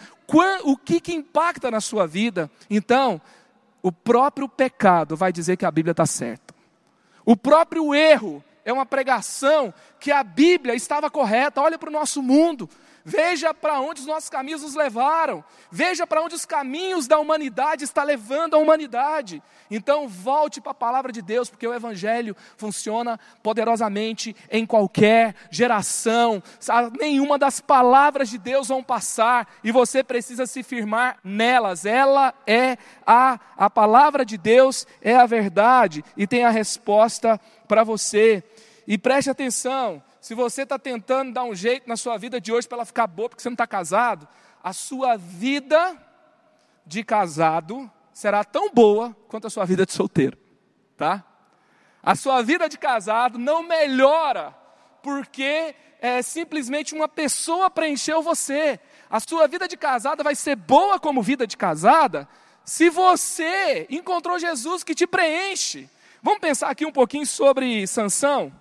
o 0.63 0.75
que, 0.75 0.99
que 0.99 1.13
impacta 1.13 1.71
na 1.71 1.79
sua 1.79 2.05
vida. 2.05 2.51
Então, 2.69 3.21
o 3.81 3.91
próprio 3.91 4.49
pecado 4.49 5.15
vai 5.15 5.31
dizer 5.31 5.57
que 5.57 5.65
a 5.65 5.71
Bíblia 5.71 5.91
está 5.91 6.05
certa. 6.05 6.53
O 7.25 7.35
próprio 7.35 7.93
erro 7.93 8.43
é 8.63 8.71
uma 8.71 8.85
pregação 8.85 9.73
que 9.99 10.11
a 10.11 10.23
Bíblia 10.23 10.75
estava 10.75 11.09
correta. 11.09 11.61
Olha 11.61 11.77
para 11.77 11.89
o 11.89 11.93
nosso 11.93 12.21
mundo. 12.21 12.69
Veja 13.09 13.53
para 13.53 13.79
onde 13.79 14.01
os 14.01 14.05
nossos 14.05 14.29
caminhos 14.29 14.63
nos 14.63 14.75
levaram. 14.75 15.41
Veja 15.71 16.05
para 16.05 16.21
onde 16.21 16.35
os 16.35 16.45
caminhos 16.45 17.07
da 17.07 17.17
humanidade 17.17 17.85
estão 17.85 18.03
levando 18.03 18.55
a 18.55 18.57
humanidade. 18.57 19.41
Então 19.71 20.09
volte 20.09 20.59
para 20.59 20.73
a 20.73 20.75
palavra 20.75 21.09
de 21.09 21.21
Deus, 21.21 21.49
porque 21.49 21.65
o 21.65 21.73
Evangelho 21.73 22.35
funciona 22.57 23.17
poderosamente 23.41 24.35
em 24.51 24.65
qualquer 24.65 25.35
geração. 25.49 26.43
Nenhuma 26.99 27.39
das 27.39 27.61
palavras 27.61 28.27
de 28.27 28.37
Deus 28.37 28.67
vão 28.67 28.83
passar 28.83 29.47
e 29.63 29.71
você 29.71 30.03
precisa 30.03 30.45
se 30.45 30.61
firmar 30.61 31.17
nelas. 31.23 31.85
Ela 31.85 32.33
é 32.45 32.77
a, 33.05 33.39
a 33.55 33.69
palavra 33.69 34.25
de 34.25 34.37
Deus, 34.37 34.85
é 35.01 35.15
a 35.15 35.25
verdade 35.25 36.03
e 36.17 36.27
tem 36.27 36.43
a 36.43 36.49
resposta 36.49 37.39
para 37.69 37.85
você. 37.85 38.43
E 38.85 38.97
preste 38.97 39.29
atenção, 39.29 40.03
se 40.27 40.35
você 40.35 40.63
está 40.63 40.77
tentando 40.77 41.31
dar 41.31 41.45
um 41.45 41.55
jeito 41.55 41.87
na 41.87 41.95
sua 41.95 42.17
vida 42.17 42.41
de 42.41 42.51
hoje 42.51 42.67
para 42.67 42.79
ela 42.79 42.85
ficar 42.85 43.07
boa 43.07 43.29
porque 43.29 43.41
você 43.41 43.47
não 43.47 43.53
está 43.53 43.65
casado, 43.65 44.27
a 44.61 44.73
sua 44.73 45.15
vida 45.15 45.97
de 46.85 47.01
casado 47.01 47.89
será 48.11 48.43
tão 48.43 48.69
boa 48.69 49.15
quanto 49.29 49.47
a 49.47 49.49
sua 49.49 49.63
vida 49.63 49.85
de 49.85 49.93
solteiro, 49.93 50.37
tá? 50.97 51.23
A 52.03 52.13
sua 52.13 52.41
vida 52.41 52.67
de 52.67 52.77
casado 52.77 53.39
não 53.39 53.63
melhora 53.63 54.53
porque 55.01 55.73
é, 56.01 56.21
simplesmente 56.21 56.93
uma 56.93 57.07
pessoa 57.07 57.69
preencheu 57.69 58.21
você. 58.21 58.81
A 59.09 59.21
sua 59.21 59.47
vida 59.47 59.65
de 59.65 59.77
casada 59.77 60.25
vai 60.25 60.35
ser 60.35 60.57
boa 60.57 60.99
como 60.99 61.21
vida 61.21 61.47
de 61.47 61.55
casada 61.55 62.27
se 62.65 62.89
você 62.89 63.87
encontrou 63.89 64.37
Jesus 64.37 64.83
que 64.83 64.93
te 64.93 65.07
preenche. 65.07 65.89
Vamos 66.21 66.41
pensar 66.41 66.69
aqui 66.69 66.85
um 66.85 66.91
pouquinho 66.91 67.25
sobre 67.25 67.87
Sansão. 67.87 68.51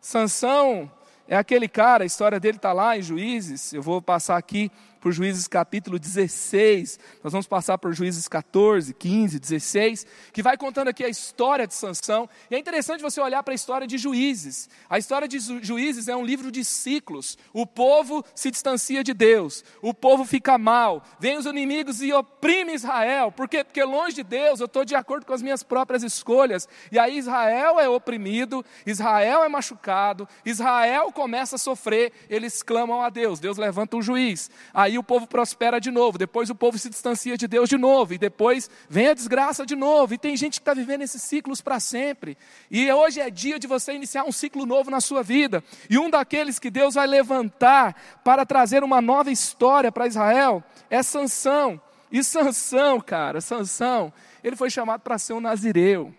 Sansão 0.00 0.90
é 1.28 1.36
aquele 1.36 1.68
cara, 1.68 2.04
a 2.04 2.06
história 2.06 2.38
dele 2.38 2.56
está 2.56 2.72
lá 2.72 2.96
em 2.96 3.02
Juízes, 3.02 3.72
eu 3.72 3.82
vou 3.82 4.02
passar 4.02 4.36
aqui 4.36 4.70
por 5.02 5.12
Juízes 5.12 5.48
capítulo 5.48 5.98
16, 5.98 6.98
nós 7.24 7.32
vamos 7.32 7.48
passar 7.48 7.76
por 7.76 7.92
Juízes 7.92 8.28
14, 8.28 8.94
15, 8.94 9.40
16, 9.40 10.06
que 10.32 10.44
vai 10.44 10.56
contando 10.56 10.88
aqui 10.88 11.02
a 11.02 11.08
história 11.08 11.66
de 11.66 11.74
Sansão. 11.74 12.30
E 12.48 12.54
é 12.54 12.58
interessante 12.58 13.02
você 13.02 13.20
olhar 13.20 13.42
para 13.42 13.52
a 13.52 13.54
história 13.56 13.84
de 13.84 13.98
Juízes. 13.98 14.70
A 14.88 14.98
história 14.98 15.26
de 15.26 15.40
Juízes 15.60 16.06
é 16.06 16.14
um 16.14 16.24
livro 16.24 16.52
de 16.52 16.64
ciclos. 16.64 17.36
O 17.52 17.66
povo 17.66 18.24
se 18.32 18.48
distancia 18.48 19.02
de 19.02 19.12
Deus, 19.12 19.64
o 19.82 19.92
povo 19.92 20.24
fica 20.24 20.56
mal, 20.56 21.02
vem 21.18 21.36
os 21.36 21.46
inimigos 21.46 22.00
e 22.00 22.12
oprime 22.12 22.72
Israel. 22.72 23.32
Por 23.32 23.48
quê? 23.48 23.64
Porque 23.64 23.82
longe 23.82 24.14
de 24.14 24.22
Deus 24.22 24.60
eu 24.60 24.66
estou 24.66 24.84
de 24.84 24.94
acordo 24.94 25.26
com 25.26 25.32
as 25.32 25.42
minhas 25.42 25.64
próprias 25.64 26.04
escolhas. 26.04 26.68
E 26.92 26.98
aí 26.98 27.18
Israel 27.18 27.80
é 27.80 27.88
oprimido, 27.88 28.64
Israel 28.86 29.42
é 29.42 29.48
machucado, 29.48 30.28
Israel 30.44 31.10
começa 31.10 31.56
a 31.56 31.58
sofrer, 31.58 32.12
eles 32.30 32.62
clamam 32.62 33.02
a 33.02 33.10
Deus, 33.10 33.40
Deus 33.40 33.58
levanta 33.58 33.96
um 33.96 34.02
juiz. 34.02 34.48
Aí 34.72 34.91
aí 34.92 34.98
o 34.98 35.02
povo 35.02 35.26
prospera 35.26 35.80
de 35.80 35.90
novo, 35.90 36.18
depois 36.18 36.50
o 36.50 36.54
povo 36.54 36.78
se 36.78 36.88
distancia 36.88 37.36
de 37.36 37.48
Deus 37.48 37.68
de 37.68 37.76
novo, 37.76 38.14
e 38.14 38.18
depois 38.18 38.70
vem 38.88 39.08
a 39.08 39.14
desgraça 39.14 39.66
de 39.66 39.74
novo, 39.74 40.14
e 40.14 40.18
tem 40.18 40.36
gente 40.36 40.54
que 40.54 40.60
está 40.60 40.74
vivendo 40.74 41.02
esses 41.02 41.22
ciclos 41.22 41.60
para 41.60 41.80
sempre. 41.80 42.36
E 42.70 42.90
hoje 42.92 43.20
é 43.20 43.30
dia 43.30 43.58
de 43.58 43.66
você 43.66 43.92
iniciar 43.92 44.24
um 44.24 44.32
ciclo 44.32 44.64
novo 44.64 44.90
na 44.90 45.00
sua 45.00 45.22
vida, 45.22 45.64
e 45.88 45.98
um 45.98 46.10
daqueles 46.10 46.58
que 46.58 46.70
Deus 46.70 46.94
vai 46.94 47.06
levantar 47.06 47.96
para 48.22 48.46
trazer 48.46 48.84
uma 48.84 49.00
nova 49.00 49.30
história 49.30 49.90
para 49.90 50.06
Israel 50.06 50.62
é 50.88 51.02
Sansão. 51.02 51.80
E 52.10 52.22
Sansão, 52.22 53.00
cara, 53.00 53.40
Sansão, 53.40 54.12
ele 54.44 54.54
foi 54.54 54.68
chamado 54.68 55.00
para 55.00 55.18
ser 55.18 55.32
um 55.32 55.40
nazireu. 55.40 56.14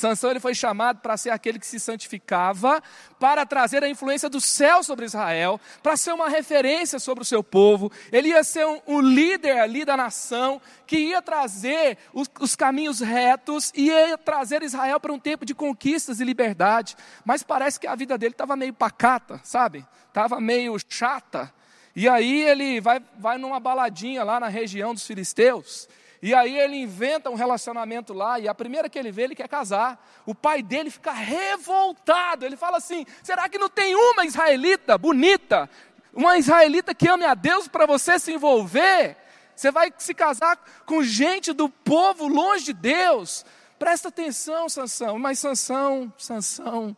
Sansão 0.00 0.30
ele 0.30 0.40
foi 0.40 0.54
chamado 0.54 1.00
para 1.00 1.16
ser 1.16 1.30
aquele 1.30 1.58
que 1.58 1.66
se 1.66 1.78
santificava, 1.78 2.82
para 3.18 3.44
trazer 3.44 3.84
a 3.84 3.88
influência 3.88 4.30
do 4.30 4.40
céu 4.40 4.82
sobre 4.82 5.04
Israel, 5.04 5.60
para 5.82 5.96
ser 5.96 6.12
uma 6.12 6.28
referência 6.28 6.98
sobre 6.98 7.22
o 7.22 7.26
seu 7.26 7.44
povo. 7.44 7.92
Ele 8.10 8.28
ia 8.28 8.42
ser 8.42 8.66
um, 8.66 8.80
um 8.86 9.00
líder 9.00 9.58
ali 9.58 9.84
da 9.84 9.96
nação, 9.96 10.60
que 10.86 10.96
ia 10.96 11.20
trazer 11.20 11.98
os, 12.14 12.28
os 12.40 12.56
caminhos 12.56 13.00
retos, 13.00 13.70
e 13.76 13.88
ia 13.88 14.16
trazer 14.16 14.62
Israel 14.62 14.98
para 14.98 15.12
um 15.12 15.18
tempo 15.18 15.44
de 15.44 15.54
conquistas 15.54 16.18
e 16.18 16.24
liberdade. 16.24 16.96
Mas 17.24 17.42
parece 17.42 17.78
que 17.78 17.86
a 17.86 17.94
vida 17.94 18.16
dele 18.16 18.32
estava 18.32 18.56
meio 18.56 18.72
pacata, 18.72 19.38
sabe? 19.44 19.86
Estava 20.08 20.40
meio 20.40 20.76
chata. 20.88 21.52
E 21.94 22.08
aí 22.08 22.42
ele 22.42 22.80
vai, 22.80 23.02
vai 23.18 23.36
numa 23.36 23.60
baladinha 23.60 24.24
lá 24.24 24.40
na 24.40 24.48
região 24.48 24.94
dos 24.94 25.06
filisteus. 25.06 25.88
E 26.22 26.34
aí 26.34 26.58
ele 26.58 26.76
inventa 26.76 27.30
um 27.30 27.34
relacionamento 27.34 28.12
lá, 28.12 28.38
e 28.38 28.46
a 28.46 28.54
primeira 28.54 28.90
que 28.90 28.98
ele 28.98 29.10
vê, 29.10 29.22
ele 29.22 29.34
quer 29.34 29.48
casar. 29.48 30.06
O 30.26 30.34
pai 30.34 30.62
dele 30.62 30.90
fica 30.90 31.12
revoltado. 31.12 32.44
Ele 32.44 32.56
fala 32.56 32.76
assim: 32.76 33.06
será 33.22 33.48
que 33.48 33.58
não 33.58 33.70
tem 33.70 33.94
uma 33.94 34.26
israelita 34.26 34.98
bonita? 34.98 35.68
Uma 36.12 36.36
israelita 36.36 36.94
que 36.94 37.08
ame 37.08 37.24
a 37.24 37.34
Deus 37.34 37.68
para 37.68 37.86
você 37.86 38.18
se 38.18 38.32
envolver? 38.32 39.16
Você 39.56 39.70
vai 39.70 39.92
se 39.98 40.12
casar 40.14 40.58
com 40.84 41.02
gente 41.02 41.52
do 41.52 41.68
povo 41.68 42.26
longe 42.28 42.66
de 42.66 42.72
Deus? 42.72 43.44
Presta 43.78 44.08
atenção, 44.08 44.68
Sansão. 44.68 45.18
Mas 45.18 45.38
Sansão, 45.38 46.12
Sansão, 46.18 46.96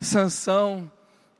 Sansão, 0.00 0.90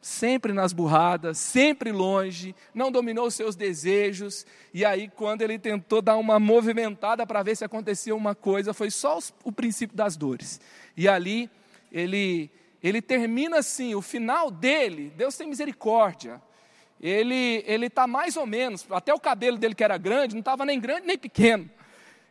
sempre 0.01 0.53
nas 0.53 0.73
burradas, 0.73 1.39
sempre 1.39 1.93
longe, 1.93 2.55
não 2.75 2.91
dominou 2.91 3.27
os 3.27 3.35
seus 3.35 3.55
desejos. 3.55 4.47
E 4.73 4.85
aí, 4.85 5.11
quando 5.15 5.43
ele 5.43 5.59
tentou 5.59 6.01
dar 6.01 6.17
uma 6.17 6.41
movimentada 6.41 7.27
para 7.27 7.43
ver 7.43 7.57
se 7.57 7.65
acontecia 7.65 8.15
uma 8.15 8.35
coisa, 8.35 8.73
foi 8.73 8.91
só 8.91 9.19
o 9.45 9.53
princípio 9.53 9.97
das 9.97 10.17
dores. 10.17 10.61
E 10.97 11.09
ali, 11.09 11.51
ele, 11.93 12.51
ele 12.83 13.03
termina 13.03 13.59
assim: 13.59 13.95
o 13.95 14.01
final 14.01 14.51
dele, 14.51 15.13
Deus 15.17 15.37
tem 15.37 15.49
misericórdia. 15.49 16.41
Ele 17.03 17.87
está 17.87 18.07
mais 18.07 18.37
ou 18.37 18.47
menos, 18.47 18.87
até 18.91 19.13
o 19.15 19.19
cabelo 19.19 19.57
dele 19.57 19.75
que 19.75 19.83
era 19.83 19.97
grande, 19.97 20.35
não 20.35 20.41
estava 20.41 20.67
nem 20.67 20.79
grande 20.79 21.07
nem 21.07 21.17
pequeno. 21.17 21.71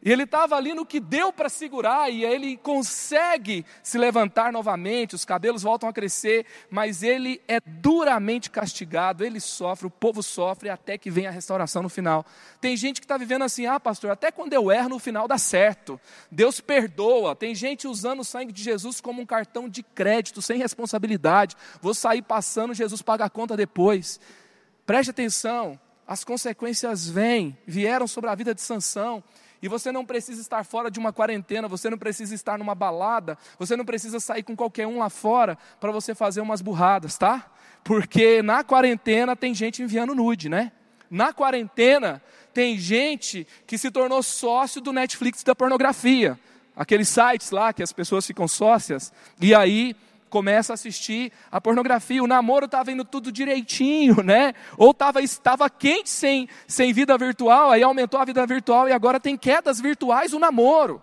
E 0.01 0.11
ele 0.11 0.23
estava 0.23 0.55
ali 0.55 0.73
no 0.73 0.85
que 0.85 0.99
deu 0.99 1.33
para 1.33 1.49
segurar, 1.49 2.09
e 2.09 2.23
ele 2.23 2.55
consegue 2.55 3.65
se 3.83 3.97
levantar 3.97 4.51
novamente, 4.51 5.13
os 5.13 5.25
cabelos 5.25 5.61
voltam 5.61 5.89
a 5.89 5.93
crescer, 5.93 6.45
mas 6.69 7.03
ele 7.03 7.41
é 7.47 7.59
duramente 7.59 8.49
castigado, 8.49 9.25
ele 9.25 9.41
sofre, 9.41 9.87
o 9.87 9.91
povo 9.91 10.23
sofre, 10.23 10.69
até 10.69 10.97
que 10.97 11.11
vem 11.11 11.27
a 11.27 11.31
restauração 11.31 11.83
no 11.83 11.89
final. 11.89 12.25
Tem 12.61 12.77
gente 12.77 13.01
que 13.01 13.05
está 13.05 13.17
vivendo 13.17 13.43
assim, 13.43 13.65
ah, 13.65 13.79
pastor, 13.79 14.11
até 14.11 14.31
quando 14.31 14.53
eu 14.53 14.71
erro, 14.71 14.89
no 14.89 14.99
final 14.99 15.27
dá 15.27 15.37
certo. 15.37 15.99
Deus 16.31 16.61
perdoa. 16.61 17.35
Tem 17.35 17.53
gente 17.53 17.87
usando 17.87 18.21
o 18.21 18.25
sangue 18.25 18.53
de 18.53 18.63
Jesus 18.63 19.01
como 19.01 19.21
um 19.21 19.25
cartão 19.25 19.67
de 19.67 19.83
crédito, 19.83 20.41
sem 20.41 20.57
responsabilidade. 20.57 21.57
Vou 21.81 21.93
sair 21.93 22.21
passando, 22.21 22.73
Jesus 22.73 23.01
paga 23.01 23.25
a 23.25 23.29
conta 23.29 23.57
depois. 23.57 24.19
Preste 24.85 25.09
atenção, 25.09 25.79
as 26.07 26.23
consequências 26.23 27.07
vêm, 27.07 27.57
vieram 27.67 28.07
sobre 28.07 28.29
a 28.29 28.35
vida 28.35 28.55
de 28.55 28.61
Sansão. 28.61 29.23
E 29.61 29.67
você 29.67 29.91
não 29.91 30.05
precisa 30.05 30.41
estar 30.41 30.63
fora 30.63 30.89
de 30.89 30.99
uma 30.99 31.11
quarentena, 31.11 31.67
você 31.67 31.89
não 31.89 31.97
precisa 31.97 32.33
estar 32.33 32.57
numa 32.57 32.73
balada, 32.73 33.37
você 33.57 33.75
não 33.75 33.83
precisa 33.83 34.19
sair 34.19 34.43
com 34.43 34.55
qualquer 34.55 34.87
um 34.87 34.99
lá 34.99 35.09
fora 35.09 35.57
para 35.79 35.91
você 35.91 36.15
fazer 36.15 36.41
umas 36.41 36.61
burradas, 36.61 37.17
tá? 37.17 37.51
Porque 37.83 38.41
na 38.41 38.63
quarentena 38.63 39.35
tem 39.35 39.53
gente 39.53 39.81
enviando 39.81 40.15
nude, 40.15 40.49
né? 40.49 40.71
Na 41.09 41.33
quarentena 41.33 42.21
tem 42.53 42.77
gente 42.77 43.45
que 43.65 43.77
se 43.77 43.91
tornou 43.91 44.23
sócio 44.23 44.81
do 44.81 44.93
Netflix 44.93 45.43
da 45.43 45.55
pornografia. 45.55 46.39
Aqueles 46.75 47.09
sites 47.09 47.51
lá 47.51 47.73
que 47.73 47.83
as 47.83 47.91
pessoas 47.91 48.25
ficam 48.25 48.47
sócias, 48.47 49.11
e 49.41 49.53
aí 49.53 49.95
começa 50.29 50.73
a 50.73 50.75
assistir 50.75 51.31
a 51.51 51.59
pornografia. 51.59 52.23
O 52.23 52.27
namoro 52.27 52.65
estava 52.65 52.91
indo 52.91 53.03
tudo 53.03 53.31
direitinho, 53.31 54.21
né? 54.23 54.53
Ou 54.77 54.91
estava 54.91 55.21
estava 55.21 55.69
quente 55.69 56.09
sem, 56.09 56.47
sem 56.67 56.93
vida 56.93 57.17
virtual, 57.17 57.71
aí 57.71 57.83
aumentou 57.83 58.19
a 58.19 58.25
vida 58.25 58.45
virtual 58.45 58.87
e 58.87 58.93
agora 58.93 59.19
tem 59.19 59.35
quedas 59.35 59.81
virtuais 59.81 60.33
o 60.33 60.39
namoro. 60.39 61.01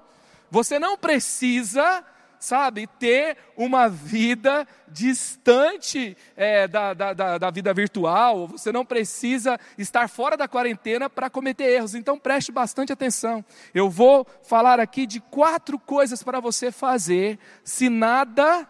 Você 0.50 0.78
não 0.78 0.96
precisa, 0.96 2.04
sabe, 2.38 2.86
ter 2.86 3.36
uma 3.56 3.88
vida 3.88 4.66
distante 4.88 6.16
é, 6.36 6.68
da, 6.68 6.94
da, 6.94 7.38
da 7.38 7.50
vida 7.50 7.74
virtual, 7.74 8.46
você 8.46 8.70
não 8.70 8.84
precisa 8.84 9.58
estar 9.76 10.08
fora 10.08 10.36
da 10.36 10.46
quarentena 10.46 11.10
para 11.10 11.28
cometer 11.28 11.64
erros. 11.64 11.94
Então 11.94 12.18
preste 12.18 12.52
bastante 12.52 12.92
atenção. 12.92 13.44
Eu 13.74 13.90
vou 13.90 14.26
falar 14.44 14.78
aqui 14.78 15.06
de 15.06 15.20
quatro 15.20 15.78
coisas 15.78 16.22
para 16.22 16.40
você 16.40 16.70
fazer 16.70 17.38
se 17.64 17.88
nada 17.88 18.68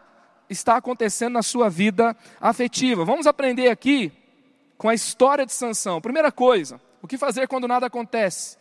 está 0.48 0.76
acontecendo 0.76 1.34
na 1.34 1.42
sua 1.42 1.68
vida 1.68 2.16
afetiva. 2.40 3.04
Vamos 3.04 3.26
aprender 3.26 3.68
aqui 3.68 4.12
com 4.78 4.88
a 4.88 4.94
história 4.94 5.46
de 5.46 5.52
Sansão. 5.52 6.00
Primeira 6.00 6.30
coisa, 6.30 6.80
o 7.02 7.06
que 7.06 7.18
fazer 7.18 7.48
quando 7.48 7.68
nada 7.68 7.86
acontece? 7.86 8.56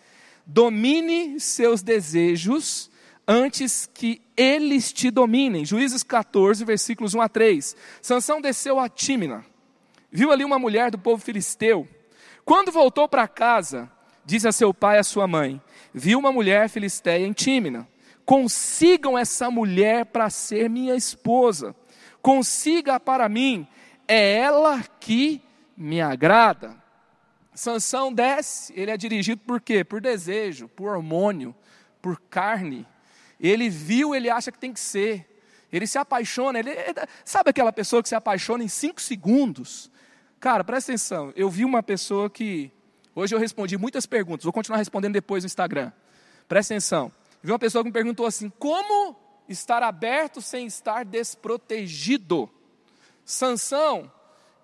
Domine 0.45 1.39
seus 1.39 1.81
desejos 1.81 2.89
antes 3.27 3.89
que 3.91 4.21
eles 4.37 4.93
te 4.93 5.09
dominem. 5.09 5.65
Juízes 5.65 6.03
14, 6.03 6.63
versículos 6.63 7.13
1 7.13 7.21
a 7.21 7.29
3. 7.29 7.75
Sansão 8.01 8.39
desceu 8.41 8.79
a 8.79 8.87
Tímina. 8.87 9.45
Viu 10.11 10.31
ali 10.31 10.43
uma 10.45 10.59
mulher 10.59 10.91
do 10.91 10.97
povo 10.97 11.21
filisteu. 11.21 11.87
Quando 12.43 12.71
voltou 12.71 13.09
para 13.09 13.27
casa, 13.27 13.91
disse 14.23 14.47
a 14.47 14.51
seu 14.51 14.73
pai 14.73 14.97
e 14.97 14.99
a 14.99 15.03
sua 15.03 15.27
mãe: 15.27 15.59
Viu 15.93 16.19
uma 16.19 16.31
mulher 16.31 16.69
filisteia 16.69 17.25
em 17.25 17.33
Tímina 17.33 17.87
consigam 18.25 19.17
essa 19.17 19.51
mulher 19.51 20.05
para 20.05 20.29
ser 20.29 20.69
minha 20.69 20.95
esposa, 20.95 21.75
consiga 22.21 22.99
para 22.99 23.29
mim, 23.29 23.67
é 24.07 24.37
ela 24.37 24.83
que 24.99 25.41
me 25.77 26.01
agrada. 26.01 26.75
Sansão 27.53 28.11
desce, 28.11 28.73
ele 28.75 28.91
é 28.91 28.97
dirigido 28.97 29.41
por 29.45 29.61
quê? 29.61 29.83
Por 29.83 30.01
desejo, 30.01 30.67
por 30.67 30.89
hormônio, 30.89 31.55
por 32.01 32.19
carne. 32.29 32.85
Ele 33.39 33.69
viu, 33.69 34.13
ele 34.13 34.29
acha 34.29 34.51
que 34.51 34.59
tem 34.59 34.73
que 34.73 34.79
ser. 34.79 35.31
Ele 35.71 35.87
se 35.87 35.97
apaixona, 35.97 36.59
ele, 36.59 36.71
sabe 37.23 37.49
aquela 37.49 37.71
pessoa 37.71 38.01
que 38.01 38.09
se 38.09 38.15
apaixona 38.15 38.63
em 38.63 38.67
cinco 38.67 39.01
segundos? 39.01 39.91
Cara, 40.39 40.63
presta 40.63 40.91
atenção, 40.91 41.33
eu 41.35 41.49
vi 41.49 41.65
uma 41.65 41.81
pessoa 41.81 42.29
que, 42.29 42.71
hoje 43.13 43.33
eu 43.33 43.39
respondi 43.39 43.77
muitas 43.77 44.05
perguntas, 44.05 44.43
vou 44.43 44.53
continuar 44.53 44.77
respondendo 44.77 45.13
depois 45.13 45.43
no 45.43 45.47
Instagram. 45.47 45.91
Presta 46.47 46.73
atenção, 46.73 47.11
vi 47.45 47.51
uma 47.51 47.59
pessoa 47.59 47.83
que 47.83 47.89
me 47.89 47.93
perguntou 47.93 48.25
assim: 48.25 48.49
como 48.59 49.15
estar 49.47 49.83
aberto 49.83 50.41
sem 50.41 50.65
estar 50.65 51.05
desprotegido? 51.05 52.49
Sansão, 53.23 54.11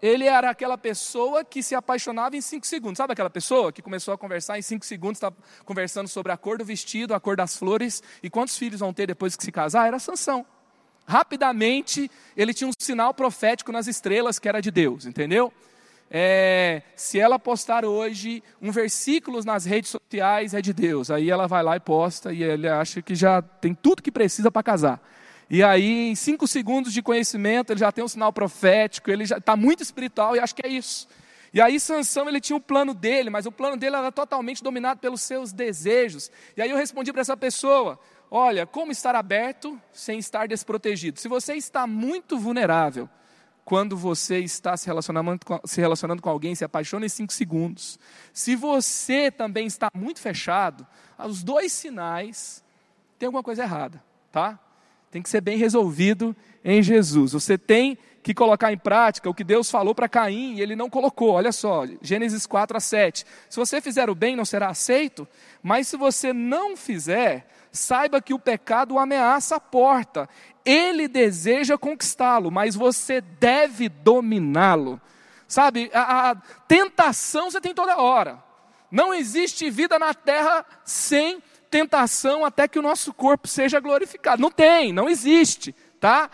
ele 0.01 0.25
era 0.25 0.49
aquela 0.49 0.77
pessoa 0.77 1.43
que 1.45 1.61
se 1.61 1.75
apaixonava 1.75 2.35
em 2.35 2.41
cinco 2.41 2.65
segundos. 2.65 2.97
Sabe 2.97 3.13
aquela 3.13 3.29
pessoa 3.29 3.71
que 3.71 3.81
começou 3.81 4.13
a 4.13 4.17
conversar 4.17 4.57
em 4.57 4.61
cinco 4.61 4.85
segundos, 4.85 5.17
estava 5.17 5.35
conversando 5.63 6.07
sobre 6.07 6.31
a 6.31 6.37
cor 6.37 6.57
do 6.57 6.65
vestido, 6.65 7.13
a 7.13 7.19
cor 7.19 7.35
das 7.35 7.55
flores 7.55 8.01
e 8.21 8.29
quantos 8.29 8.57
filhos 8.57 8.79
vão 8.79 8.93
ter 8.93 9.07
depois 9.07 9.35
que 9.35 9.43
se 9.43 9.51
casar? 9.51 9.87
Era 9.87 9.99
Sansão. 9.99 10.45
Rapidamente, 11.05 12.09
ele 12.37 12.53
tinha 12.53 12.67
um 12.67 12.73
sinal 12.79 13.13
profético 13.13 13.71
nas 13.71 13.87
estrelas 13.87 14.39
que 14.39 14.47
era 14.47 14.61
de 14.61 14.71
Deus, 14.71 15.05
entendeu? 15.05 15.51
É, 16.13 16.81
se 16.93 17.17
ela 17.17 17.39
postar 17.39 17.85
hoje 17.85 18.43
um 18.61 18.69
versículo 18.69 19.41
nas 19.45 19.63
redes 19.63 19.91
sociais, 19.91 20.53
é 20.53 20.61
de 20.61 20.73
Deus. 20.73 21.09
Aí 21.09 21.29
ela 21.29 21.47
vai 21.47 21.63
lá 21.63 21.77
e 21.77 21.79
posta 21.79 22.33
e 22.33 22.43
ele 22.43 22.67
acha 22.67 23.01
que 23.01 23.15
já 23.15 23.41
tem 23.41 23.73
tudo 23.73 24.01
que 24.01 24.11
precisa 24.11 24.51
para 24.51 24.61
casar. 24.61 25.01
E 25.49 25.63
aí, 25.63 26.09
em 26.09 26.15
cinco 26.15 26.47
segundos 26.47 26.91
de 26.91 27.01
conhecimento, 27.01 27.71
ele 27.71 27.79
já 27.79 27.93
tem 27.93 28.03
um 28.03 28.09
sinal 28.09 28.33
profético, 28.33 29.09
ele 29.09 29.25
já 29.25 29.37
está 29.37 29.55
muito 29.55 29.81
espiritual 29.81 30.35
e 30.35 30.39
acho 30.39 30.53
que 30.53 30.65
é 30.65 30.69
isso. 30.69 31.07
E 31.53 31.61
aí 31.61 31.79
Sansão, 31.79 32.27
ele 32.27 32.41
tinha 32.41 32.57
o 32.57 32.61
plano 32.61 32.93
dele, 32.93 33.29
mas 33.29 33.45
o 33.45 33.51
plano 33.51 33.77
dele 33.77 33.95
era 33.95 34.11
totalmente 34.11 34.61
dominado 34.61 34.99
pelos 34.99 35.21
seus 35.21 35.53
desejos. 35.53 36.29
E 36.57 36.61
aí 36.61 36.69
eu 36.69 36.77
respondi 36.77 37.13
para 37.13 37.21
essa 37.21 37.37
pessoa, 37.37 37.97
olha, 38.29 38.65
como 38.65 38.91
estar 38.91 39.15
aberto 39.15 39.79
sem 39.93 40.19
estar 40.19 40.45
desprotegido? 40.45 41.19
Se 41.19 41.29
você 41.29 41.53
está 41.53 41.87
muito 41.87 42.37
vulnerável, 42.37 43.09
quando 43.63 43.95
você 43.95 44.39
está 44.39 44.75
se 44.75 44.87
relacionando, 44.87 45.39
se 45.65 45.79
relacionando 45.79 46.21
com 46.21 46.29
alguém, 46.29 46.55
se 46.55 46.65
apaixona 46.65 47.05
em 47.05 47.09
cinco 47.09 47.31
segundos. 47.33 47.99
Se 48.33 48.55
você 48.55 49.31
também 49.31 49.67
está 49.67 49.89
muito 49.93 50.19
fechado, 50.19 50.85
os 51.19 51.43
dois 51.43 51.71
sinais 51.71 52.63
tem 53.17 53.27
alguma 53.27 53.43
coisa 53.43 53.63
errada, 53.63 54.03
tá? 54.31 54.59
Tem 55.11 55.21
que 55.21 55.29
ser 55.29 55.41
bem 55.41 55.57
resolvido 55.57 56.35
em 56.63 56.81
Jesus. 56.81 57.33
Você 57.33 57.57
tem 57.57 57.97
que 58.23 58.33
colocar 58.33 58.71
em 58.71 58.77
prática 58.77 59.29
o 59.29 59.33
que 59.33 59.43
Deus 59.43 59.69
falou 59.69 59.93
para 59.93 60.07
Caim 60.07 60.55
e 60.55 60.61
ele 60.61 60.75
não 60.75 60.89
colocou. 60.89 61.31
Olha 61.31 61.51
só, 61.51 61.85
Gênesis 62.01 62.45
4 62.45 62.77
a 62.77 62.79
7. 62.79 63.25
Se 63.49 63.57
você 63.57 63.81
fizer 63.81 64.09
o 64.09 64.15
bem, 64.15 64.35
não 64.35 64.45
será 64.45 64.69
aceito, 64.69 65.27
mas 65.61 65.87
se 65.87 65.97
você 65.97 66.31
não 66.31 66.77
fizer, 66.77 67.47
saiba 67.71 68.21
que 68.21 68.33
o 68.33 68.39
pecado 68.39 68.99
ameaça 68.99 69.55
a 69.55 69.59
porta. 69.59 70.27
Ele 70.65 71.07
deseja 71.07 71.77
conquistá-lo, 71.77 72.51
mas 72.51 72.75
você 72.75 73.21
deve 73.21 73.89
dominá-lo. 73.89 74.99
Sabe, 75.47 75.89
a, 75.93 76.31
a, 76.31 76.35
tentação 76.67 77.49
você 77.49 77.59
tem 77.59 77.73
toda 77.73 77.97
hora. 77.97 78.41
Não 78.89 79.13
existe 79.13 79.69
vida 79.69 79.97
na 79.97 80.13
terra 80.13 80.65
sem 80.85 81.41
tentação 81.69 82.45
até 82.45 82.67
que 82.67 82.79
o 82.79 82.81
nosso 82.81 83.13
corpo 83.13 83.47
seja 83.47 83.79
glorificado. 83.79 84.41
Não 84.41 84.51
tem, 84.51 84.91
não 84.91 85.09
existe, 85.09 85.73
tá? 85.99 86.29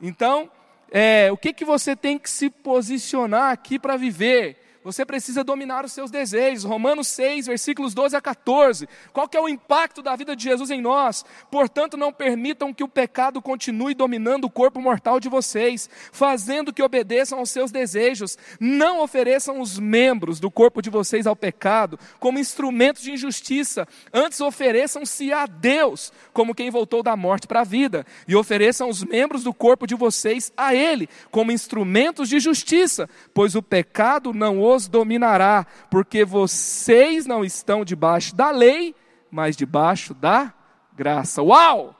Então, 0.00 0.50
é, 0.90 1.30
o 1.32 1.36
que, 1.36 1.52
que 1.52 1.64
você 1.64 1.96
tem 1.96 2.18
que 2.18 2.30
se 2.30 2.48
posicionar 2.48 3.52
aqui 3.52 3.78
para 3.78 3.96
viver? 3.96 4.65
Você 4.86 5.04
precisa 5.04 5.42
dominar 5.42 5.84
os 5.84 5.90
seus 5.90 6.12
desejos. 6.12 6.62
Romanos 6.62 7.08
6, 7.08 7.48
versículos 7.48 7.92
12 7.92 8.14
a 8.14 8.20
14. 8.20 8.88
Qual 9.12 9.28
que 9.28 9.36
é 9.36 9.40
o 9.40 9.48
impacto 9.48 10.00
da 10.00 10.14
vida 10.14 10.36
de 10.36 10.44
Jesus 10.44 10.70
em 10.70 10.80
nós? 10.80 11.24
Portanto, 11.50 11.96
não 11.96 12.12
permitam 12.12 12.72
que 12.72 12.84
o 12.84 12.88
pecado 12.88 13.42
continue 13.42 13.94
dominando 13.94 14.44
o 14.44 14.50
corpo 14.50 14.80
mortal 14.80 15.18
de 15.18 15.28
vocês, 15.28 15.90
fazendo 16.12 16.72
que 16.72 16.84
obedeçam 16.84 17.40
aos 17.40 17.50
seus 17.50 17.72
desejos. 17.72 18.38
Não 18.60 19.02
ofereçam 19.02 19.60
os 19.60 19.76
membros 19.76 20.38
do 20.38 20.52
corpo 20.52 20.80
de 20.80 20.88
vocês 20.88 21.26
ao 21.26 21.34
pecado 21.34 21.98
como 22.20 22.38
instrumentos 22.38 23.02
de 23.02 23.10
injustiça. 23.10 23.88
Antes 24.14 24.40
ofereçam-se 24.40 25.32
a 25.32 25.46
Deus 25.46 26.12
como 26.32 26.54
quem 26.54 26.70
voltou 26.70 27.02
da 27.02 27.16
morte 27.16 27.48
para 27.48 27.62
a 27.62 27.64
vida, 27.64 28.06
e 28.28 28.36
ofereçam 28.36 28.88
os 28.88 29.02
membros 29.02 29.42
do 29.42 29.52
corpo 29.52 29.84
de 29.84 29.96
vocês 29.96 30.52
a 30.56 30.72
Ele 30.76 31.08
como 31.32 31.50
instrumentos 31.50 32.28
de 32.28 32.38
justiça, 32.38 33.10
pois 33.34 33.56
o 33.56 33.62
pecado 33.62 34.32
não 34.32 34.60
os 34.60 34.75
os 34.76 34.88
dominará, 34.88 35.66
porque 35.90 36.24
vocês 36.24 37.26
não 37.26 37.44
estão 37.44 37.84
debaixo 37.84 38.34
da 38.34 38.50
lei, 38.50 38.94
mas 39.30 39.56
debaixo 39.56 40.14
da 40.14 40.54
graça. 40.94 41.42
Uau! 41.42 41.94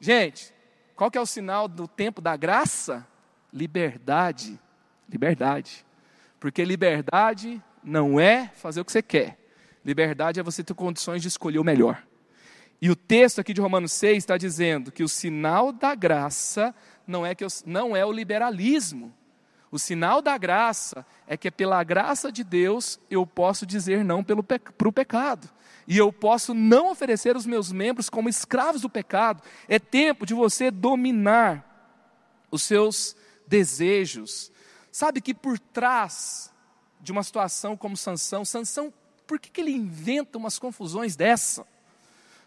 Gente, 0.00 0.52
qual 0.96 1.10
que 1.10 1.18
é 1.18 1.20
o 1.20 1.26
sinal 1.26 1.68
do 1.68 1.86
tempo 1.86 2.20
da 2.20 2.36
graça? 2.36 3.06
Liberdade. 3.52 4.58
Liberdade. 5.08 5.86
Porque 6.40 6.64
liberdade 6.64 7.62
não 7.84 8.18
é 8.18 8.50
fazer 8.54 8.80
o 8.80 8.84
que 8.84 8.92
você 8.92 9.02
quer. 9.02 9.38
Liberdade 9.84 10.40
é 10.40 10.42
você 10.42 10.64
ter 10.64 10.74
condições 10.74 11.22
de 11.22 11.28
escolher 11.28 11.58
o 11.58 11.64
melhor. 11.64 12.02
E 12.80 12.90
o 12.90 12.96
texto 12.96 13.40
aqui 13.40 13.54
de 13.54 13.60
Romanos 13.60 13.92
6 13.92 14.18
está 14.18 14.36
dizendo 14.36 14.90
que 14.90 15.04
o 15.04 15.08
sinal 15.08 15.72
da 15.72 15.94
graça 15.94 16.74
não 17.06 17.24
é, 17.24 17.34
que 17.34 17.44
eu, 17.44 17.48
não 17.64 17.96
é 17.96 18.04
o 18.04 18.10
liberalismo. 18.10 19.14
O 19.72 19.78
sinal 19.78 20.20
da 20.20 20.36
graça 20.36 21.04
é 21.26 21.34
que 21.34 21.50
pela 21.50 21.82
graça 21.82 22.30
de 22.30 22.44
Deus 22.44 23.00
eu 23.10 23.26
posso 23.26 23.64
dizer 23.64 24.04
não 24.04 24.22
para 24.22 24.38
o 24.88 24.92
pecado. 24.92 25.48
E 25.88 25.96
eu 25.96 26.12
posso 26.12 26.52
não 26.52 26.90
oferecer 26.90 27.34
os 27.38 27.46
meus 27.46 27.72
membros 27.72 28.10
como 28.10 28.28
escravos 28.28 28.82
do 28.82 28.90
pecado. 28.90 29.42
É 29.66 29.78
tempo 29.78 30.26
de 30.26 30.34
você 30.34 30.70
dominar 30.70 31.66
os 32.50 32.62
seus 32.62 33.16
desejos. 33.46 34.52
Sabe 34.92 35.22
que 35.22 35.32
por 35.32 35.58
trás 35.58 36.52
de 37.00 37.10
uma 37.10 37.22
situação 37.22 37.74
como 37.74 37.96
Sansão, 37.96 38.44
Sansão, 38.44 38.92
por 39.26 39.40
que, 39.40 39.48
que 39.48 39.62
ele 39.62 39.72
inventa 39.72 40.36
umas 40.36 40.58
confusões 40.58 41.16
dessa? 41.16 41.66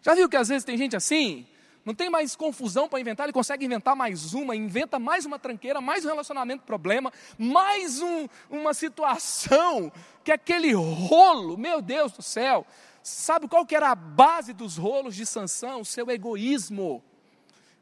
Já 0.04 0.14
viu 0.14 0.30
que 0.30 0.38
às 0.38 0.50
vezes 0.50 0.64
tem 0.64 0.78
gente 0.78 0.96
assim? 0.96 1.48
Não 1.86 1.94
tem 1.94 2.10
mais 2.10 2.36
confusão 2.36 2.90
para 2.90 3.00
inventar, 3.00 3.28
ele 3.28 3.34
consegue 3.34 3.64
inventar 3.64 3.96
mais 3.96 4.34
uma, 4.34 4.56
inventa 4.56 4.98
mais 4.98 5.24
uma 5.24 5.38
tranqueira, 5.38 5.80
mais 5.80 6.04
um 6.04 6.08
relacionamento 6.08 6.64
problema, 6.64 7.14
mais 7.38 8.02
um, 8.02 8.28
uma 8.50 8.74
situação, 8.74 9.92
que 10.24 10.32
aquele 10.32 10.74
rolo, 10.74 11.56
meu 11.56 11.84
Deus 11.84 12.12
do 12.12 12.24
céu. 12.24 12.66
Sabe 13.04 13.48
qual 13.48 13.68
que 13.68 13.76
era 13.76 13.92
a 13.92 13.96
base 13.96 14.52
dos 14.52 14.78
rolos 14.78 15.16
de 15.16 15.28
Sansão? 15.28 15.82
O 15.82 15.86
seu 15.86 16.10
egoísmo, 16.10 17.04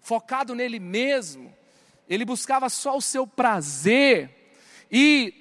focado 0.01 0.53
nele 0.53 0.81
mesmo. 0.81 1.55
Ele 2.09 2.25
buscava 2.25 2.67
só 2.67 2.97
o 2.97 3.01
seu 3.01 3.25
prazer. 3.25 4.51
E 4.91 5.33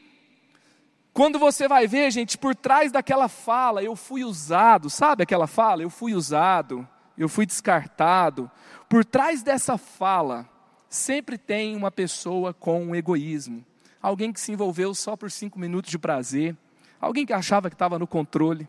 quando 1.13 1.37
você 1.37 1.67
vai 1.67 1.89
ver, 1.89 2.13
gente, 2.13 2.39
por 2.39 2.55
trás 2.55 2.93
daquela 2.93 3.27
fala, 3.27 3.83
eu 3.83 3.97
fui 3.97 4.23
usado, 4.23 4.89
sabe 4.89 5.25
aquela 5.25 5.49
fala? 5.49 5.83
Eu 5.83 5.91
fui 5.91 6.15
usado 6.15 6.89
eu 7.23 7.29
fui 7.29 7.47
descartado. 7.47 8.51
Por 8.89 9.05
trás 9.05 9.43
dessa 9.43 9.79
fala, 9.79 10.49
sempre 10.89 11.39
tem 11.39 11.77
uma 11.77 11.91
pessoa 11.91 12.53
com 12.53 12.85
um 12.85 12.95
egoísmo. 12.95 13.65
Alguém 14.01 14.33
que 14.33 14.41
se 14.41 14.53
envolveu 14.53 14.95
só 14.95 15.17
por 15.17 15.31
cinco 15.31 15.59
minutos 15.59 15.91
de 15.91 15.99
prazer. 15.99 16.57
Alguém 17.01 17.25
que 17.25 17.33
achava 17.33 17.71
que 17.71 17.75
estava 17.75 17.99
no 17.99 18.07
controle. 18.07 18.69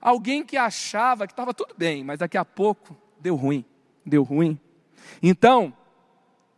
Alguém 0.00 0.44
que 0.44 0.56
achava 0.56 1.26
que 1.26 1.32
estava 1.32 1.52
tudo 1.52 1.74
bem, 1.76 2.04
mas 2.04 2.20
daqui 2.20 2.38
a 2.38 2.44
pouco 2.44 2.96
deu 3.20 3.34
ruim. 3.34 3.64
Deu 4.06 4.22
ruim. 4.22 4.58
Então, 5.20 5.74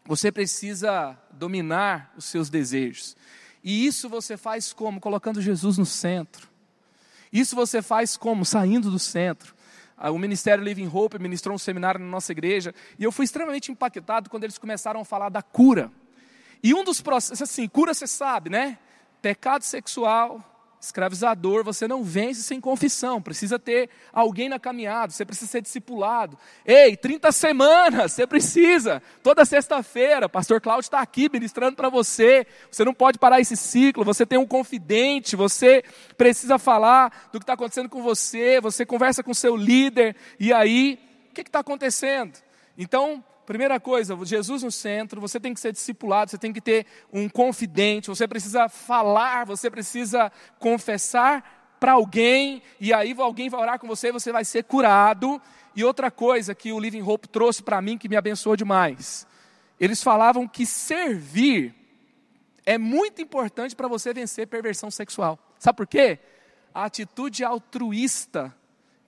você 0.04 0.30
precisa 0.30 1.18
dominar 1.32 2.12
os 2.16 2.26
seus 2.26 2.50
desejos. 2.50 3.16
E 3.64 3.86
isso 3.86 4.08
você 4.08 4.36
faz 4.36 4.72
como? 4.72 5.00
Colocando 5.00 5.40
Jesus 5.40 5.78
no 5.78 5.86
centro. 5.86 6.48
Isso 7.32 7.54
você 7.54 7.80
faz 7.80 8.16
como? 8.16 8.44
Saindo 8.44 8.90
do 8.90 8.98
centro. 8.98 9.54
O 10.08 10.18
Ministério 10.18 10.64
Living 10.64 10.88
Hope 10.92 11.18
ministrou 11.18 11.54
um 11.54 11.58
seminário 11.58 12.00
na 12.00 12.06
nossa 12.06 12.32
igreja 12.32 12.74
e 12.98 13.04
eu 13.04 13.12
fui 13.12 13.24
extremamente 13.24 13.70
impactado 13.70 14.30
quando 14.30 14.44
eles 14.44 14.56
começaram 14.56 15.00
a 15.00 15.04
falar 15.04 15.28
da 15.28 15.42
cura. 15.42 15.92
E 16.62 16.72
um 16.72 16.82
dos 16.82 17.00
processos, 17.02 17.42
assim, 17.42 17.68
cura 17.68 17.92
você 17.92 18.06
sabe, 18.06 18.48
né? 18.48 18.78
Pecado 19.20 19.62
sexual, 19.62 20.42
escravizador, 20.80 21.62
você 21.62 21.86
não 21.86 22.02
vence 22.02 22.42
sem 22.42 22.60
confissão, 22.60 23.20
precisa 23.20 23.58
ter 23.58 23.90
alguém 24.12 24.48
na 24.48 24.58
caminhada, 24.58 25.12
você 25.12 25.24
precisa 25.24 25.50
ser 25.50 25.60
discipulado. 25.60 26.38
Ei, 26.64 26.96
30 26.96 27.30
semanas, 27.32 28.12
você 28.12 28.26
precisa, 28.26 29.02
toda 29.22 29.44
sexta-feira, 29.44 30.28
pastor 30.28 30.60
Cláudio 30.60 30.86
está 30.86 31.00
aqui 31.00 31.28
ministrando 31.30 31.76
para 31.76 31.88
você, 31.88 32.46
você 32.70 32.84
não 32.84 32.94
pode 32.94 33.18
parar 33.18 33.40
esse 33.40 33.56
ciclo, 33.56 34.04
você 34.04 34.24
tem 34.24 34.38
um 34.38 34.46
confidente, 34.46 35.36
você 35.36 35.84
precisa 36.16 36.58
falar 36.58 37.28
do 37.32 37.38
que 37.38 37.44
está 37.44 37.52
acontecendo 37.52 37.88
com 37.88 38.02
você, 38.02 38.60
você 38.60 38.86
conversa 38.86 39.22
com 39.22 39.34
seu 39.34 39.56
líder, 39.56 40.16
e 40.38 40.52
aí, 40.52 40.98
o 41.30 41.34
que 41.34 41.42
está 41.42 41.60
acontecendo? 41.60 42.38
Então, 42.76 43.22
Primeira 43.50 43.80
coisa, 43.80 44.16
Jesus 44.24 44.62
no 44.62 44.70
centro, 44.70 45.20
você 45.20 45.40
tem 45.40 45.52
que 45.52 45.58
ser 45.58 45.72
discipulado, 45.72 46.30
você 46.30 46.38
tem 46.38 46.52
que 46.52 46.60
ter 46.60 46.86
um 47.12 47.28
confidente, 47.28 48.06
você 48.06 48.28
precisa 48.28 48.68
falar, 48.68 49.44
você 49.44 49.68
precisa 49.68 50.30
confessar 50.60 51.74
para 51.80 51.94
alguém, 51.94 52.62
e 52.78 52.92
aí 52.92 53.12
alguém 53.18 53.48
vai 53.48 53.60
orar 53.60 53.80
com 53.80 53.88
você, 53.88 54.12
você 54.12 54.30
vai 54.30 54.44
ser 54.44 54.62
curado. 54.62 55.42
E 55.74 55.82
outra 55.82 56.12
coisa 56.12 56.54
que 56.54 56.72
o 56.72 56.78
Living 56.78 57.02
Hope 57.02 57.26
trouxe 57.26 57.60
para 57.60 57.82
mim 57.82 57.98
que 57.98 58.08
me 58.08 58.14
abençoou 58.14 58.54
demais. 58.54 59.26
Eles 59.80 60.00
falavam 60.00 60.46
que 60.46 60.64
servir 60.64 61.74
é 62.64 62.78
muito 62.78 63.20
importante 63.20 63.74
para 63.74 63.88
você 63.88 64.14
vencer 64.14 64.46
perversão 64.46 64.92
sexual. 64.92 65.36
Sabe 65.58 65.76
por 65.76 65.88
quê? 65.88 66.20
A 66.72 66.84
atitude 66.84 67.42
altruísta 67.42 68.54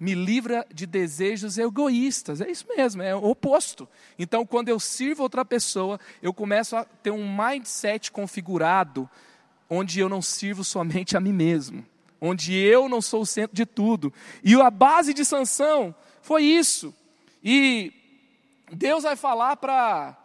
me 0.02 0.16
livra 0.16 0.66
de 0.74 0.84
desejos 0.84 1.58
egoístas. 1.58 2.40
É 2.40 2.50
isso 2.50 2.66
mesmo, 2.76 3.02
é 3.02 3.14
o 3.14 3.22
oposto. 3.22 3.88
Então, 4.18 4.44
quando 4.44 4.68
eu 4.68 4.80
sirvo 4.80 5.22
outra 5.22 5.44
pessoa, 5.44 6.00
eu 6.20 6.34
começo 6.34 6.74
a 6.74 6.84
ter 6.84 7.12
um 7.12 7.24
mindset 7.32 8.10
configurado 8.10 9.08
onde 9.70 10.00
eu 10.00 10.08
não 10.08 10.20
sirvo 10.20 10.64
somente 10.64 11.16
a 11.16 11.20
mim 11.20 11.32
mesmo, 11.32 11.86
onde 12.20 12.52
eu 12.52 12.88
não 12.88 13.00
sou 13.00 13.22
o 13.22 13.26
centro 13.26 13.54
de 13.54 13.64
tudo. 13.64 14.12
E 14.42 14.60
a 14.60 14.72
base 14.72 15.14
de 15.14 15.24
sanção 15.24 15.94
foi 16.20 16.42
isso. 16.42 16.92
E 17.40 17.92
Deus 18.72 19.04
vai 19.04 19.14
falar 19.14 19.56
para 19.56 20.18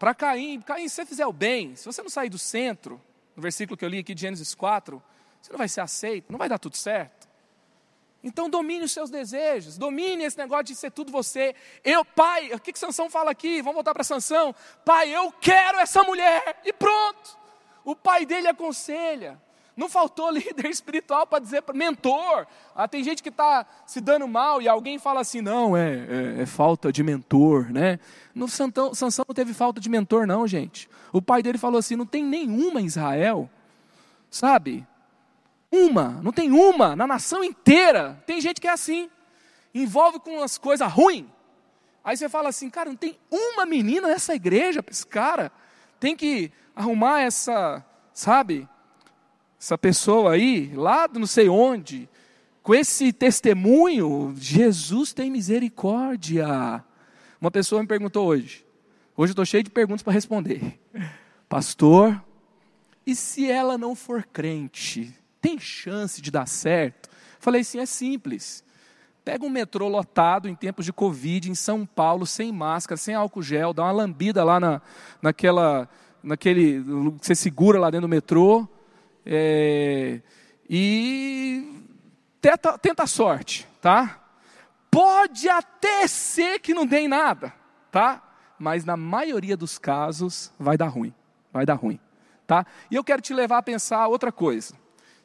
para 0.00 0.16
Caim, 0.16 0.60
Caim, 0.62 0.88
se 0.88 0.96
você 0.96 1.06
fizer 1.06 1.26
o 1.26 1.32
bem, 1.32 1.76
se 1.76 1.86
você 1.86 2.02
não 2.02 2.10
sair 2.10 2.28
do 2.28 2.38
centro, 2.38 3.00
no 3.36 3.42
versículo 3.42 3.76
que 3.76 3.84
eu 3.84 3.88
li 3.88 3.98
aqui 4.00 4.16
de 4.16 4.22
Gênesis 4.22 4.52
4, 4.52 5.00
você 5.40 5.52
não 5.52 5.58
vai 5.58 5.68
ser 5.68 5.80
aceito, 5.80 6.32
não 6.32 6.40
vai 6.40 6.48
dar 6.48 6.58
tudo 6.58 6.76
certo. 6.76 7.21
Então 8.22 8.48
domine 8.48 8.84
os 8.84 8.92
seus 8.92 9.10
desejos, 9.10 9.76
domine 9.76 10.24
esse 10.24 10.38
negócio 10.38 10.66
de 10.66 10.76
ser 10.76 10.90
tudo 10.92 11.10
você. 11.10 11.54
Eu, 11.82 12.04
pai, 12.04 12.52
o 12.52 12.60
que, 12.60 12.72
que 12.72 12.78
Sansão 12.78 13.10
fala 13.10 13.30
aqui? 13.32 13.60
Vamos 13.60 13.74
voltar 13.74 13.92
para 13.92 14.04
Sansão. 14.04 14.54
Pai, 14.84 15.10
eu 15.14 15.32
quero 15.40 15.78
essa 15.78 16.04
mulher. 16.04 16.60
E 16.64 16.72
pronto. 16.72 17.36
O 17.84 17.96
pai 17.96 18.24
dele 18.24 18.46
aconselha. 18.46 19.40
Não 19.76 19.88
faltou 19.88 20.30
líder 20.32 20.66
espiritual 20.66 21.26
para 21.26 21.40
dizer, 21.40 21.64
mentor. 21.74 22.46
Ah, 22.74 22.86
tem 22.86 23.02
gente 23.02 23.22
que 23.22 23.28
está 23.28 23.66
se 23.86 24.00
dando 24.00 24.28
mal 24.28 24.62
e 24.62 24.68
alguém 24.68 24.98
fala 24.98 25.20
assim, 25.20 25.40
não, 25.40 25.76
é, 25.76 26.36
é, 26.38 26.42
é 26.42 26.46
falta 26.46 26.92
de 26.92 27.02
mentor, 27.02 27.72
né? 27.72 27.98
No 28.34 28.48
Santão, 28.48 28.94
Sansão 28.94 29.24
não 29.26 29.34
teve 29.34 29.52
falta 29.52 29.80
de 29.80 29.88
mentor, 29.88 30.26
não, 30.26 30.46
gente. 30.46 30.88
O 31.12 31.20
pai 31.20 31.42
dele 31.42 31.58
falou 31.58 31.78
assim, 31.78 31.96
não 31.96 32.06
tem 32.06 32.22
nenhuma 32.22 32.80
em 32.80 32.86
Israel, 32.86 33.50
sabe? 34.30 34.86
Uma, 35.72 36.20
não 36.22 36.32
tem 36.32 36.52
uma, 36.52 36.94
na 36.94 37.06
nação 37.06 37.42
inteira. 37.42 38.22
Tem 38.26 38.42
gente 38.42 38.60
que 38.60 38.68
é 38.68 38.72
assim, 38.72 39.08
envolve 39.74 40.20
com 40.20 40.42
as 40.42 40.58
coisas 40.58 40.92
ruins. 40.92 41.24
Aí 42.04 42.14
você 42.14 42.28
fala 42.28 42.50
assim, 42.50 42.68
cara, 42.68 42.90
não 42.90 42.96
tem 42.96 43.16
uma 43.30 43.64
menina 43.64 44.08
nessa 44.08 44.34
igreja 44.34 44.84
esse 44.90 45.06
cara. 45.06 45.50
Tem 45.98 46.14
que 46.14 46.52
arrumar 46.76 47.20
essa, 47.20 47.84
sabe, 48.12 48.68
essa 49.58 49.78
pessoa 49.78 50.32
aí, 50.32 50.72
lá 50.74 51.08
não 51.08 51.26
sei 51.26 51.48
onde, 51.48 52.08
com 52.62 52.74
esse 52.74 53.12
testemunho, 53.12 54.34
Jesus 54.36 55.12
tem 55.12 55.30
misericórdia. 55.30 56.84
Uma 57.40 57.50
pessoa 57.50 57.80
me 57.80 57.88
perguntou 57.88 58.26
hoje, 58.26 58.66
hoje 59.16 59.30
eu 59.30 59.32
estou 59.32 59.46
cheio 59.46 59.62
de 59.62 59.70
perguntas 59.70 60.02
para 60.02 60.12
responder. 60.12 60.78
Pastor, 61.48 62.22
e 63.06 63.14
se 63.14 63.50
ela 63.50 63.78
não 63.78 63.94
for 63.94 64.24
crente? 64.24 65.14
Tem 65.42 65.58
chance 65.58 66.22
de 66.22 66.30
dar 66.30 66.46
certo? 66.46 67.10
Falei 67.40 67.60
assim: 67.60 67.80
é 67.80 67.86
simples. 67.86 68.64
Pega 69.24 69.44
um 69.44 69.50
metrô 69.50 69.88
lotado 69.88 70.48
em 70.48 70.54
tempos 70.54 70.84
de 70.84 70.92
Covid, 70.92 71.50
em 71.50 71.54
São 71.54 71.84
Paulo, 71.84 72.26
sem 72.26 72.50
máscara, 72.52 72.96
sem 72.96 73.14
álcool 73.14 73.42
gel, 73.42 73.72
dá 73.72 73.82
uma 73.82 73.92
lambida 73.92 74.42
lá 74.42 74.58
na, 74.58 74.80
naquela, 75.20 75.88
naquele 76.22 76.82
que 77.20 77.26
você 77.26 77.34
segura 77.34 77.78
lá 77.78 77.90
dentro 77.90 78.08
do 78.08 78.10
metrô. 78.10 78.66
É, 79.24 80.20
e 80.68 81.84
tenta, 82.40 82.76
tenta 82.78 83.02
a 83.04 83.06
sorte, 83.06 83.68
tá? 83.80 84.20
Pode 84.90 85.48
até 85.48 86.06
ser 86.08 86.58
que 86.58 86.74
não 86.74 86.84
dê 86.84 87.00
em 87.00 87.08
nada, 87.08 87.52
tá? 87.92 88.20
Mas 88.58 88.84
na 88.84 88.96
maioria 88.96 89.56
dos 89.56 89.78
casos 89.78 90.52
vai 90.58 90.76
dar 90.76 90.88
ruim, 90.88 91.14
vai 91.52 91.64
dar 91.64 91.74
ruim, 91.74 92.00
tá? 92.44 92.66
E 92.90 92.96
eu 92.96 93.04
quero 93.04 93.22
te 93.22 93.32
levar 93.32 93.58
a 93.58 93.62
pensar 93.62 94.08
outra 94.08 94.32
coisa. 94.32 94.81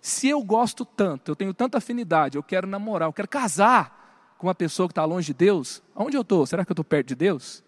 Se 0.07 0.29
eu 0.29 0.41
gosto 0.41 0.85
tanto, 0.85 1.31
eu 1.31 1.35
tenho 1.35 1.53
tanta 1.53 1.79
afinidade, 1.79 2.37
eu 2.37 2.41
quero 2.41 2.65
namorar, 2.65 3.09
eu 3.09 3.13
quero 3.13 3.27
casar 3.27 4.33
com 4.37 4.47
uma 4.47 4.55
pessoa 4.55 4.87
que 4.87 4.93
está 4.93 5.03
longe 5.03 5.27
de 5.27 5.33
Deus, 5.33 5.83
aonde 5.93 6.15
eu 6.15 6.21
estou? 6.21 6.45
Será 6.45 6.63
que 6.63 6.71
eu 6.71 6.73
estou 6.73 6.85
perto 6.85 7.09
de 7.09 7.15
Deus? 7.15 7.61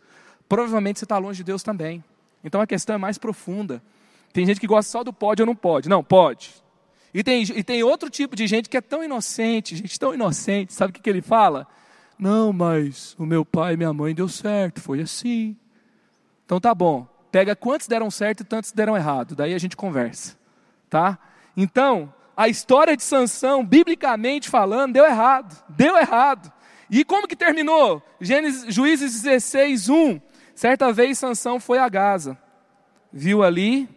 Provavelmente 0.48 1.00
você 1.00 1.06
está 1.06 1.18
longe 1.18 1.40
de 1.40 1.44
Deus 1.44 1.62
também. 1.64 2.02
Então 2.42 2.62
a 2.62 2.66
questão 2.66 2.96
é 2.96 2.98
mais 2.98 3.18
profunda. 3.18 3.84
Tem 4.32 4.46
gente 4.46 4.58
que 4.58 4.68
gosta 4.68 4.90
só 4.90 5.04
do 5.04 5.12
pode 5.12 5.42
ou 5.42 5.46
não 5.46 5.54
pode. 5.54 5.90
Não, 5.90 6.02
pode. 6.02 6.64
E 7.14 7.22
tem, 7.26 7.44
e 7.44 7.62
tem 7.62 7.84
outro 7.84 8.10
tipo 8.10 8.38
de 8.38 8.48
gente 8.48 8.70
que 8.70 8.78
é 8.78 8.82
tão 8.82 9.04
inocente, 9.04 9.76
gente 9.76 10.00
tão 10.00 10.14
inocente, 10.14 10.74
sabe 10.74 10.92
o 10.92 10.94
que, 10.94 11.02
que 11.02 11.10
ele 11.10 11.22
fala? 11.22 11.68
Não, 12.18 12.54
mas 12.54 13.18
o 13.20 13.26
meu 13.26 13.44
pai 13.44 13.74
e 13.74 13.78
minha 13.78 13.92
mãe 13.92 14.16
deu 14.16 14.30
certo, 14.30 14.80
foi 14.80 15.02
assim. 15.02 15.58
Então 16.46 16.58
tá 16.58 16.74
bom. 16.74 17.06
Pega 17.34 17.54
quantos 17.54 17.86
deram 17.86 18.10
certo 18.10 18.42
e 18.42 18.44
tantos 18.46 18.72
deram 18.72 18.96
errado. 18.96 19.36
Daí 19.36 19.54
a 19.54 19.60
gente 19.60 19.76
conversa, 19.76 20.38
tá? 20.90 21.20
Então, 21.58 22.14
a 22.40 22.48
história 22.48 22.96
de 22.96 23.04
Sansão, 23.04 23.66
biblicamente 23.66 24.48
falando, 24.48 24.94
deu 24.94 25.04
errado. 25.04 25.62
Deu 25.68 25.98
errado. 25.98 26.50
E 26.90 27.04
como 27.04 27.28
que 27.28 27.36
terminou? 27.36 28.02
Gênesis, 28.22 28.74
Juízes 28.74 29.22
16, 29.22 29.90
1. 29.90 30.22
Certa 30.56 30.94
vez 30.94 31.18
Sansão 31.18 31.60
foi 31.60 31.80
a 31.80 31.90
Gaza. 31.90 32.38
Viu 33.12 33.44
ali 33.44 33.90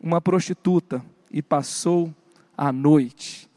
uma 0.00 0.20
prostituta 0.20 1.04
e 1.28 1.42
passou 1.42 2.14
a 2.56 2.70
noite. 2.70 3.50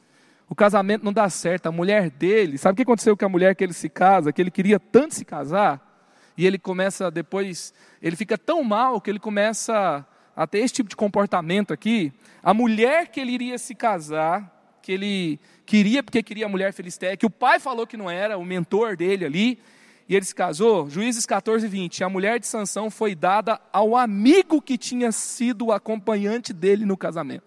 O 0.49 0.55
casamento 0.55 1.05
não 1.05 1.13
dá 1.13 1.29
certo. 1.29 1.67
A 1.67 1.71
mulher 1.71 2.09
dele, 2.09 2.57
sabe 2.57 2.73
o 2.73 2.75
que 2.77 2.81
aconteceu 2.81 3.15
com 3.15 3.25
a 3.27 3.29
mulher 3.29 3.55
que 3.55 3.63
ele 3.63 3.73
se 3.73 3.89
casa, 3.89 4.33
que 4.33 4.41
ele 4.41 4.49
queria 4.49 4.79
tanto 4.79 5.13
se 5.13 5.23
casar? 5.23 5.87
E 6.35 6.47
ele 6.47 6.57
começa 6.57 7.11
depois, 7.11 7.75
ele 8.01 8.15
fica 8.15 8.39
tão 8.39 8.63
mal 8.63 8.99
que 8.99 9.11
ele 9.11 9.19
começa 9.19 10.03
a 10.39 10.47
ter 10.47 10.59
esse 10.59 10.73
tipo 10.73 10.89
de 10.89 10.95
comportamento 10.95 11.73
aqui. 11.73 12.13
A 12.41 12.53
mulher 12.53 13.09
que 13.09 13.19
ele 13.19 13.33
iria 13.33 13.57
se 13.57 13.75
casar, 13.75 14.79
que 14.81 14.89
ele 14.89 15.37
queria 15.65 16.01
porque 16.01 16.23
queria 16.23 16.45
a 16.45 16.49
mulher 16.49 16.71
filisteia, 16.71 17.17
que 17.17 17.25
o 17.25 17.29
pai 17.29 17.59
falou 17.59 17.85
que 17.85 17.97
não 17.97 18.09
era, 18.09 18.37
o 18.37 18.45
mentor 18.45 18.95
dele 18.95 19.25
ali, 19.25 19.59
e 20.07 20.15
ele 20.15 20.23
se 20.23 20.33
casou, 20.33 20.89
Juízes 20.89 21.25
14, 21.25 21.67
20. 21.67 22.05
A 22.05 22.09
mulher 22.09 22.39
de 22.39 22.47
Sansão 22.47 22.89
foi 22.89 23.13
dada 23.15 23.59
ao 23.73 23.97
amigo 23.97 24.61
que 24.61 24.77
tinha 24.77 25.11
sido 25.11 25.65
o 25.65 25.71
acompanhante 25.73 26.53
dele 26.53 26.85
no 26.85 26.95
casamento. 26.95 27.43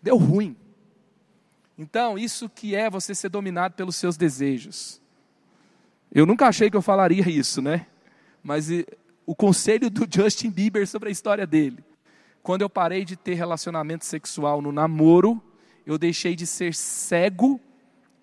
Deu 0.00 0.16
ruim. 0.16 0.54
Então, 1.76 2.16
isso 2.16 2.48
que 2.48 2.76
é 2.76 2.88
você 2.88 3.12
ser 3.12 3.28
dominado 3.28 3.74
pelos 3.74 3.96
seus 3.96 4.16
desejos. 4.16 5.00
Eu 6.14 6.26
nunca 6.26 6.46
achei 6.46 6.70
que 6.70 6.76
eu 6.76 6.82
falaria 6.82 7.28
isso, 7.28 7.60
né? 7.60 7.86
Mas 8.40 8.68
o 9.26 9.34
conselho 9.34 9.90
do 9.90 10.06
Justin 10.08 10.50
Bieber 10.50 10.86
sobre 10.86 11.08
a 11.08 11.12
história 11.12 11.46
dele. 11.46 11.84
Quando 12.42 12.62
eu 12.62 12.70
parei 12.70 13.04
de 13.04 13.16
ter 13.16 13.34
relacionamento 13.34 14.06
sexual 14.06 14.62
no 14.62 14.70
namoro, 14.70 15.42
eu 15.84 15.98
deixei 15.98 16.36
de 16.36 16.46
ser 16.46 16.72
cego 16.74 17.60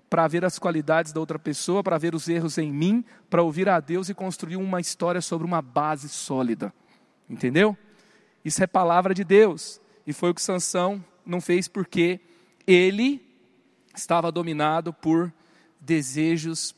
para 0.10 0.28
ver 0.28 0.46
as 0.46 0.58
qualidades 0.58 1.12
da 1.12 1.20
outra 1.20 1.38
pessoa, 1.38 1.84
para 1.84 1.98
ver 1.98 2.16
os 2.16 2.30
erros 2.30 2.58
em 2.58 2.72
mim, 2.72 3.04
para 3.30 3.44
ouvir 3.44 3.68
a 3.68 3.80
Deus 3.80 4.08
e 4.08 4.14
construir 4.14 4.56
uma 4.56 4.80
história 4.80 5.20
sobre 5.20 5.46
uma 5.46 5.62
base 5.62 6.08
sólida. 6.08 6.74
Entendeu? 7.30 7.76
Isso 8.46 8.64
é 8.64 8.68
palavra 8.68 9.14
de 9.14 9.24
Deus. 9.24 9.82
E 10.08 10.14
foi 10.14 10.30
o 10.30 10.34
que 10.34 10.42
Sansão 10.42 11.04
não 11.26 11.42
fez 11.42 11.68
porque 11.68 12.20
ele 12.66 13.22
estava 13.96 14.32
dominado 14.32 14.94
por 14.94 15.34
desejos 15.82 16.76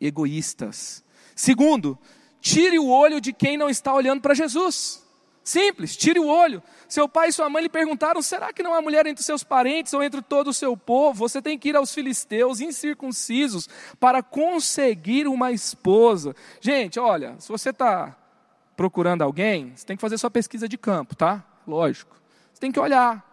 egoístas. 0.00 1.04
Segundo, 1.34 1.98
tire 2.46 2.78
o 2.78 2.88
olho 2.88 3.20
de 3.20 3.32
quem 3.32 3.56
não 3.56 3.68
está 3.68 3.92
olhando 3.92 4.20
para 4.20 4.32
Jesus. 4.32 5.04
Simples, 5.42 5.96
tire 5.96 6.20
o 6.20 6.26
olho. 6.26 6.62
Seu 6.88 7.08
pai 7.08 7.28
e 7.28 7.32
sua 7.32 7.50
mãe 7.50 7.64
lhe 7.64 7.68
perguntaram: 7.68 8.22
será 8.22 8.52
que 8.52 8.62
não 8.62 8.72
há 8.72 8.80
mulher 8.80 9.04
entre 9.04 9.24
seus 9.24 9.42
parentes 9.42 9.92
ou 9.92 10.02
entre 10.02 10.22
todo 10.22 10.48
o 10.48 10.52
seu 10.52 10.76
povo? 10.76 11.28
Você 11.28 11.42
tem 11.42 11.58
que 11.58 11.70
ir 11.70 11.76
aos 11.76 11.92
filisteus 11.92 12.60
incircuncisos 12.60 13.68
para 13.98 14.22
conseguir 14.22 15.26
uma 15.26 15.50
esposa. 15.50 16.36
Gente, 16.60 17.00
olha, 17.00 17.34
se 17.40 17.48
você 17.48 17.70
está 17.70 18.16
procurando 18.76 19.22
alguém, 19.22 19.72
você 19.74 19.84
tem 19.84 19.96
que 19.96 20.00
fazer 20.00 20.16
sua 20.16 20.30
pesquisa 20.30 20.68
de 20.68 20.78
campo, 20.78 21.16
tá? 21.16 21.44
Lógico. 21.66 22.16
Você 22.52 22.60
tem 22.60 22.70
que 22.70 22.78
olhar. 22.78 23.24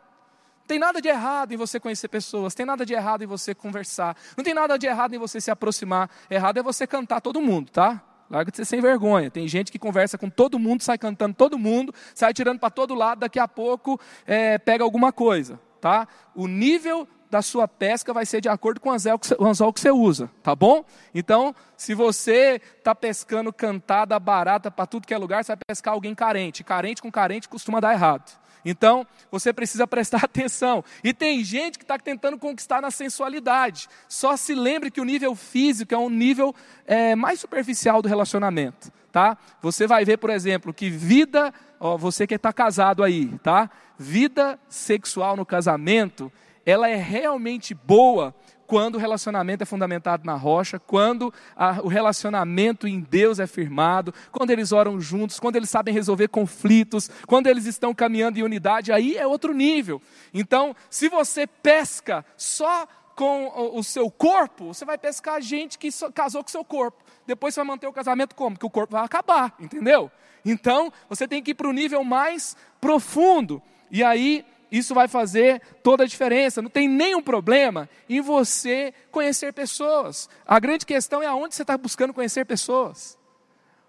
Tem 0.68 0.80
nada 0.80 1.00
de 1.00 1.10
errado 1.10 1.52
em 1.52 1.58
você 1.58 1.80
conhecer 1.80 2.08
pessoas, 2.08 2.56
tem 2.56 2.66
nada 2.66 2.84
de 2.84 2.94
errado 2.94 3.24
em 3.24 3.28
você 3.28 3.54
conversar, 3.54 4.16
não 4.38 4.44
tem 4.46 4.54
nada 4.54 4.80
de 4.80 4.88
errado 4.88 5.14
em 5.14 5.20
você 5.20 5.42
se 5.42 5.52
aproximar. 5.52 6.10
Errado 6.30 6.58
é 6.58 6.64
você 6.64 6.88
cantar 6.88 7.20
todo 7.22 7.42
mundo, 7.42 7.70
tá? 7.70 8.02
Larga 8.30 8.52
de 8.52 8.58
ser 8.58 8.66
sem 8.66 8.82
vergonha. 8.82 9.30
Tem 9.30 9.48
gente 9.48 9.72
que 9.72 9.80
conversa 9.80 10.18
com 10.18 10.30
todo 10.30 10.58
mundo, 10.58 10.82
sai 10.82 10.98
cantando 10.98 11.36
todo 11.36 11.58
mundo, 11.58 11.94
sai 12.16 12.34
tirando 12.34 12.60
para 12.60 12.70
todo 12.70 12.96
lado, 12.96 13.20
daqui 13.20 13.40
a 13.40 13.48
pouco 13.48 14.00
é, 14.26 14.58
pega 14.58 14.84
alguma 14.84 15.12
coisa, 15.12 15.60
tá? 15.80 16.08
O 16.36 16.48
nível 16.48 17.08
da 17.34 17.42
sua 17.42 17.68
pesca 17.68 18.14
vai 18.14 18.28
ser 18.28 18.42
de 18.42 18.48
acordo 18.48 18.80
com 18.80 18.90
o 18.90 18.94
anzol 18.94 19.74
que 19.74 19.82
você, 19.82 19.90
usa, 19.90 20.30
tá 20.44 20.56
bom? 20.56 20.86
Então, 21.16 21.54
se 21.76 21.96
você 21.96 22.62
está 22.78 22.94
pescando 22.94 23.52
cantada 23.52 24.20
barata 24.20 24.70
para 24.70 24.86
tudo 24.86 25.08
que 25.08 25.14
é 25.14 25.18
lugar, 25.18 25.44
você 25.44 25.52
vai 25.52 25.58
pescar 25.68 25.96
alguém 25.96 26.14
carente. 26.14 26.64
Carente 26.64 27.02
com 27.02 27.12
carente 27.12 27.50
costuma 27.50 27.80
dar 27.80 27.94
errado. 27.94 28.43
Então, 28.66 29.06
você 29.32 29.52
precisa 29.52 29.86
prestar 29.88 30.24
atenção. 30.26 30.84
E 31.04 31.14
tem 31.14 31.44
gente 31.44 31.78
que 31.78 31.84
está 31.84 31.98
tentando 31.98 32.38
conquistar 32.38 32.82
na 32.82 32.92
sensualidade. 32.92 33.88
Só 34.08 34.36
se 34.38 34.54
lembre 34.54 34.92
que 34.92 35.02
o 35.02 35.06
nível 35.06 35.36
físico 35.36 35.94
é 35.94 35.98
um 35.98 36.10
nível 36.10 36.56
é, 36.86 37.16
mais 37.16 37.40
superficial 37.40 38.02
do 38.02 38.08
relacionamento. 38.08 38.92
Tá? 39.12 39.38
Você 39.62 39.86
vai 39.86 40.04
ver, 40.04 40.18
por 40.18 40.32
exemplo, 40.32 40.74
que 40.74 40.90
vida, 40.90 41.54
ó, 41.80 41.98
você 41.98 42.26
que 42.26 42.34
está 42.34 42.52
casado 42.52 43.04
aí, 43.04 43.28
tá? 43.44 43.70
Vida 43.96 44.60
sexual 44.68 45.38
no 45.38 45.46
casamento, 45.46 46.32
ela 46.66 46.90
é 46.90 46.96
realmente 46.96 47.76
boa 47.76 48.34
quando 48.74 48.96
o 48.96 48.98
relacionamento 48.98 49.62
é 49.62 49.68
fundamentado 49.68 50.26
na 50.26 50.34
rocha, 50.34 50.80
quando 50.80 51.32
a, 51.56 51.80
o 51.84 51.88
relacionamento 51.88 52.88
em 52.88 53.02
Deus 53.02 53.40
é 53.40 53.46
firmado, 53.46 54.12
quando 54.32 54.50
eles 54.50 54.72
oram 54.72 55.00
juntos, 55.00 55.40
quando 55.40 55.58
eles 55.58 55.70
sabem 55.70 55.94
resolver 55.94 56.28
conflitos, 56.30 57.08
quando 57.28 57.46
eles 57.46 57.68
estão 57.68 57.94
caminhando 57.94 58.40
em 58.40 58.42
unidade, 58.42 58.92
aí 58.92 59.16
é 59.16 59.28
outro 59.28 59.54
nível. 59.54 60.02
Então, 60.34 60.76
se 60.90 61.08
você 61.08 61.46
pesca 61.46 62.26
só 62.36 62.88
com 63.16 63.46
o, 63.46 63.78
o 63.78 63.84
seu 63.84 64.10
corpo, 64.10 64.74
você 64.74 64.84
vai 64.84 64.98
pescar 64.98 65.40
gente 65.40 65.78
que 65.78 65.92
so, 65.92 66.12
casou 66.12 66.44
com 66.44 66.50
seu 66.50 66.66
corpo. 66.66 66.98
Depois 67.28 67.54
você 67.54 67.60
vai 67.60 67.68
manter 67.68 67.86
o 67.86 67.94
casamento 67.94 68.34
como? 68.34 68.58
Que 68.58 68.66
o 68.66 68.72
corpo 68.72 68.94
vai 68.94 69.06
acabar, 69.06 69.54
entendeu? 69.60 70.10
Então, 70.44 70.92
você 71.08 71.28
tem 71.28 71.44
que 71.44 71.52
ir 71.52 71.54
para 71.54 71.70
o 71.70 71.74
nível 71.74 72.04
mais 72.04 72.58
profundo. 72.82 73.62
E 73.92 74.04
aí, 74.04 74.44
isso 74.74 74.96
vai 74.96 75.08
fazer 75.08 75.62
toda 75.84 76.04
a 76.04 76.08
diferença. 76.08 76.60
Não 76.60 76.70
tem 76.70 76.88
nenhum 76.88 77.22
problema 77.22 77.88
em 78.10 78.20
você 78.22 78.92
conhecer 79.12 79.54
pessoas. 79.54 80.28
A 80.48 80.60
grande 80.60 80.84
questão 80.84 81.22
é 81.22 81.28
aonde 81.28 81.54
você 81.54 81.62
está 81.62 81.78
buscando 81.78 82.12
conhecer 82.12 82.44
pessoas. 82.44 83.16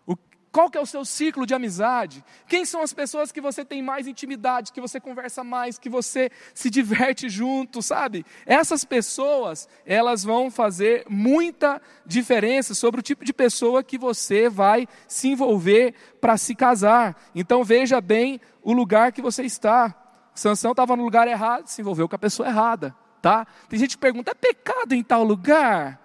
O, 0.07 0.15
qual 0.53 0.69
que 0.69 0.77
é 0.77 0.81
o 0.83 0.85
seu 0.85 1.03
ciclo 1.03 1.47
de 1.47 1.55
amizade? 1.55 2.23
Quem 2.47 2.67
são 2.67 2.83
as 2.83 2.93
pessoas 2.93 3.33
que 3.33 3.41
você 3.41 3.65
tem 3.65 3.81
mais 3.81 4.07
intimidade, 4.07 4.73
que 4.73 4.81
você 4.81 5.01
conversa 5.01 5.43
mais, 5.43 5.79
que 5.79 5.89
você 5.89 6.31
se 6.53 6.69
diverte 6.69 7.31
junto, 7.31 7.81
sabe? 7.81 8.27
Essas 8.45 8.85
pessoas, 8.85 9.67
elas 9.87 10.23
vão 10.23 10.51
fazer 10.51 11.07
muita 11.09 11.81
diferença 12.05 12.75
sobre 12.75 13.01
o 13.01 13.03
tipo 13.03 13.25
de 13.25 13.33
pessoa 13.33 13.83
que 13.83 13.97
você 13.97 14.51
vai 14.51 14.87
se 15.09 15.29
envolver 15.29 15.95
para 16.21 16.37
se 16.37 16.55
casar. 16.55 17.17
Então 17.35 17.65
veja 17.65 18.03
bem 18.03 18.39
o 18.63 18.75
lugar 18.75 19.13
que 19.13 19.23
você 19.23 19.45
está. 19.45 20.04
Sansão 20.35 20.73
estava 20.73 20.97
no 20.97 21.05
lugar 21.05 21.29
errado, 21.29 21.69
se 21.69 21.81
envolveu 21.81 22.09
com 22.09 22.17
a 22.17 22.19
pessoa 22.19 22.49
errada, 22.49 22.95
tá? 23.23 23.47
Tem 23.69 23.79
gente 23.79 23.97
que 23.97 24.01
pergunta, 24.01 24.33
é 24.33 24.35
pecado 24.35 24.93
em 24.93 25.03
tal 25.03 25.23
lugar? 25.23 26.01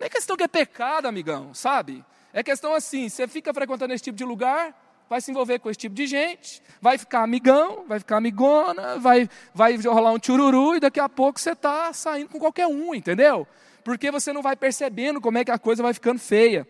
Não 0.00 0.06
é 0.06 0.10
questão 0.10 0.36
que 0.36 0.42
é 0.42 0.48
pecado, 0.48 1.06
amigão, 1.06 1.52
sabe? 1.52 2.04
É 2.32 2.42
questão 2.42 2.74
assim, 2.74 3.08
você 3.08 3.28
fica 3.28 3.52
frequentando 3.52 3.92
esse 3.92 4.02
tipo 4.02 4.16
de 4.16 4.24
lugar, 4.24 4.74
vai 5.08 5.20
se 5.20 5.30
envolver 5.30 5.58
com 5.58 5.70
esse 5.70 5.78
tipo 5.78 5.94
de 5.94 6.06
gente, 6.06 6.62
vai 6.80 6.98
ficar 6.98 7.22
amigão, 7.22 7.84
vai 7.86 7.98
ficar 7.98 8.16
amigona, 8.16 8.98
vai, 8.98 9.28
vai 9.54 9.76
rolar 9.76 10.12
um 10.12 10.18
chururu 10.20 10.76
e 10.76 10.80
daqui 10.80 10.98
a 10.98 11.08
pouco 11.08 11.38
você 11.38 11.52
está 11.52 11.92
saindo 11.92 12.28
com 12.28 12.38
qualquer 12.38 12.66
um, 12.66 12.94
entendeu? 12.94 13.46
Porque 13.84 14.10
você 14.10 14.32
não 14.32 14.42
vai 14.42 14.56
percebendo 14.56 15.20
como 15.20 15.38
é 15.38 15.44
que 15.44 15.50
a 15.50 15.58
coisa 15.58 15.82
vai 15.82 15.92
ficando 15.92 16.18
feia. 16.18 16.66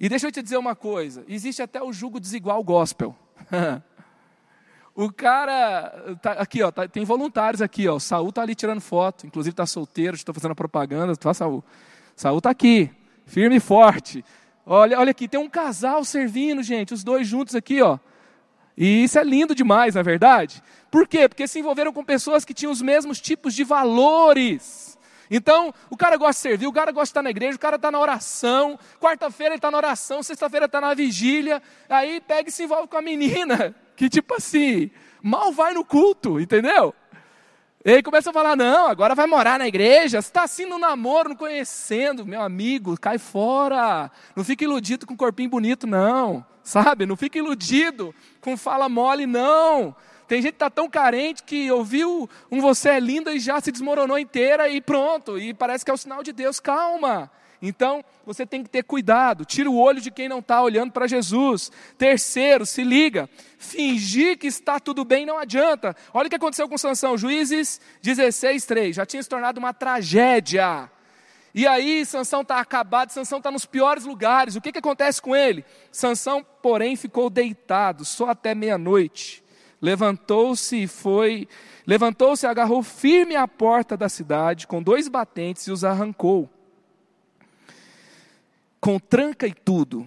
E 0.00 0.08
deixa 0.08 0.26
eu 0.26 0.32
te 0.32 0.42
dizer 0.42 0.56
uma 0.56 0.74
coisa: 0.74 1.24
existe 1.28 1.62
até 1.62 1.82
o 1.82 1.92
jugo 1.92 2.18
desigual 2.18 2.62
gospel. 2.64 3.14
O 4.94 5.12
cara, 5.12 6.16
tá, 6.22 6.32
aqui 6.32 6.62
ó, 6.62 6.70
tá, 6.70 6.86
tem 6.86 7.04
voluntários 7.04 7.60
aqui 7.60 7.88
ó, 7.88 7.96
o 7.96 8.00
Saul 8.00 8.30
tá 8.30 8.42
ali 8.42 8.54
tirando 8.54 8.80
foto, 8.80 9.26
inclusive 9.26 9.54
tá 9.54 9.66
solteiro, 9.66 10.14
estou 10.14 10.32
fazendo 10.32 10.54
propaganda, 10.54 11.16
tá 11.16 11.34
Saul? 11.34 11.64
Saul 12.14 12.38
está 12.38 12.50
aqui, 12.50 12.90
firme 13.26 13.56
e 13.56 13.60
forte. 13.60 14.24
Olha, 14.64 14.98
olha 14.98 15.10
aqui, 15.10 15.26
tem 15.26 15.40
um 15.40 15.48
casal 15.48 16.04
servindo, 16.04 16.62
gente, 16.62 16.94
os 16.94 17.02
dois 17.02 17.26
juntos 17.26 17.56
aqui, 17.56 17.82
ó. 17.82 17.98
E 18.76 19.02
isso 19.04 19.18
é 19.18 19.24
lindo 19.24 19.52
demais, 19.52 19.96
na 19.96 20.00
é 20.00 20.04
verdade? 20.04 20.62
Por 20.92 21.08
quê? 21.08 21.28
Porque 21.28 21.48
se 21.48 21.58
envolveram 21.58 21.92
com 21.92 22.04
pessoas 22.04 22.44
que 22.44 22.54
tinham 22.54 22.72
os 22.72 22.80
mesmos 22.80 23.20
tipos 23.20 23.52
de 23.52 23.64
valores. 23.64 24.96
Então, 25.28 25.74
o 25.90 25.96
cara 25.96 26.16
gosta 26.16 26.34
de 26.34 26.38
servir, 26.38 26.66
o 26.68 26.72
cara 26.72 26.92
gosta 26.92 27.06
de 27.06 27.10
estar 27.10 27.22
na 27.22 27.30
igreja, 27.30 27.56
o 27.56 27.60
cara 27.60 27.76
está 27.76 27.90
na 27.90 27.98
oração, 27.98 28.78
quarta-feira 29.00 29.54
ele 29.54 29.58
está 29.58 29.70
na 29.70 29.76
oração, 29.76 30.22
sexta-feira 30.22 30.66
está 30.66 30.80
na 30.80 30.94
vigília, 30.94 31.60
aí 31.88 32.20
pega 32.20 32.48
e 32.48 32.52
se 32.52 32.62
envolve 32.62 32.86
com 32.86 32.96
a 32.96 33.02
menina, 33.02 33.74
que 33.96 34.08
tipo 34.08 34.34
assim, 34.34 34.90
mal 35.22 35.52
vai 35.52 35.74
no 35.74 35.84
culto, 35.84 36.40
entendeu? 36.40 36.94
E 37.84 37.90
aí 37.90 38.02
começa 38.02 38.30
a 38.30 38.32
falar: 38.32 38.56
não, 38.56 38.88
agora 38.88 39.14
vai 39.14 39.26
morar 39.26 39.58
na 39.58 39.68
igreja. 39.68 40.22
Você 40.22 40.28
está 40.28 40.44
assim 40.44 40.64
no 40.64 40.78
namoro, 40.78 41.30
não 41.30 41.36
conhecendo, 41.36 42.24
meu 42.24 42.40
amigo, 42.40 42.98
cai 42.98 43.18
fora. 43.18 44.10
Não 44.34 44.42
fica 44.42 44.64
iludido 44.64 45.06
com 45.06 45.14
corpinho 45.16 45.50
bonito, 45.50 45.86
não. 45.86 46.44
Sabe? 46.62 47.04
Não 47.04 47.14
fica 47.14 47.36
iludido 47.36 48.14
com 48.40 48.56
fala 48.56 48.88
mole, 48.88 49.26
não. 49.26 49.94
Tem 50.26 50.40
gente 50.40 50.52
que 50.52 50.56
está 50.56 50.70
tão 50.70 50.88
carente 50.88 51.42
que 51.42 51.70
ouviu 51.70 52.28
um 52.50 52.58
você 52.58 52.88
é 52.88 53.00
linda 53.00 53.34
e 53.34 53.38
já 53.38 53.60
se 53.60 53.70
desmoronou 53.70 54.18
inteira 54.18 54.66
e 54.70 54.80
pronto. 54.80 55.38
E 55.38 55.52
parece 55.52 55.84
que 55.84 55.90
é 55.90 55.94
o 55.94 55.98
sinal 55.98 56.22
de 56.22 56.32
Deus. 56.32 56.58
Calma. 56.58 57.30
Então, 57.66 58.04
você 58.26 58.44
tem 58.44 58.62
que 58.62 58.68
ter 58.68 58.82
cuidado, 58.82 59.46
tira 59.46 59.70
o 59.70 59.78
olho 59.78 59.98
de 59.98 60.10
quem 60.10 60.28
não 60.28 60.40
está 60.40 60.60
olhando 60.60 60.92
para 60.92 61.06
Jesus. 61.06 61.72
Terceiro, 61.96 62.66
se 62.66 62.84
liga, 62.84 63.28
fingir 63.56 64.36
que 64.36 64.46
está 64.46 64.78
tudo 64.78 65.02
bem 65.02 65.24
não 65.24 65.38
adianta. 65.38 65.96
Olha 66.12 66.26
o 66.26 66.30
que 66.30 66.36
aconteceu 66.36 66.68
com 66.68 66.76
Sansão, 66.76 67.16
Juízes 67.16 67.80
16, 68.02 68.66
3, 68.66 68.96
já 68.96 69.06
tinha 69.06 69.22
se 69.22 69.28
tornado 69.30 69.58
uma 69.58 69.72
tragédia. 69.72 70.90
E 71.54 71.66
aí, 71.66 72.04
Sansão 72.04 72.42
está 72.42 72.58
acabado, 72.58 73.10
Sansão 73.10 73.38
está 73.38 73.50
nos 73.50 73.64
piores 73.64 74.04
lugares. 74.04 74.56
O 74.56 74.60
que, 74.60 74.72
que 74.72 74.80
acontece 74.80 75.22
com 75.22 75.34
ele? 75.34 75.64
Sansão, 75.90 76.44
porém, 76.60 76.96
ficou 76.96 77.30
deitado 77.30 78.04
só 78.04 78.28
até 78.28 78.54
meia-noite. 78.54 79.42
Levantou-se 79.80 80.82
e 80.82 80.86
foi, 80.86 81.48
levantou-se 81.86 82.46
agarrou 82.46 82.82
firme 82.82 83.36
a 83.36 83.48
porta 83.48 83.96
da 83.96 84.08
cidade 84.08 84.66
com 84.66 84.82
dois 84.82 85.08
batentes 85.08 85.66
e 85.66 85.70
os 85.70 85.82
arrancou 85.82 86.50
com 88.84 88.98
tranca 88.98 89.46
e 89.46 89.54
tudo, 89.54 90.06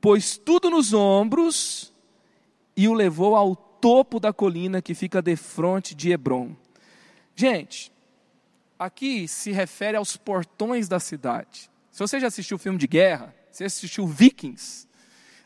pôs 0.00 0.36
tudo 0.36 0.68
nos 0.68 0.92
ombros 0.92 1.94
e 2.76 2.88
o 2.88 2.92
levou 2.92 3.36
ao 3.36 3.54
topo 3.54 4.18
da 4.18 4.32
colina 4.32 4.82
que 4.82 4.96
fica 4.96 5.22
defronte 5.22 5.94
de 5.94 6.10
Hebron. 6.10 6.56
Gente, 7.36 7.92
aqui 8.76 9.28
se 9.28 9.52
refere 9.52 9.96
aos 9.96 10.16
portões 10.16 10.88
da 10.88 10.98
cidade. 10.98 11.70
Se 11.92 12.00
você 12.00 12.18
já 12.18 12.26
assistiu 12.26 12.56
o 12.56 12.58
filme 12.58 12.80
de 12.80 12.88
guerra, 12.88 13.32
você 13.48 13.62
assistiu 13.62 14.08
Vikings, 14.08 14.88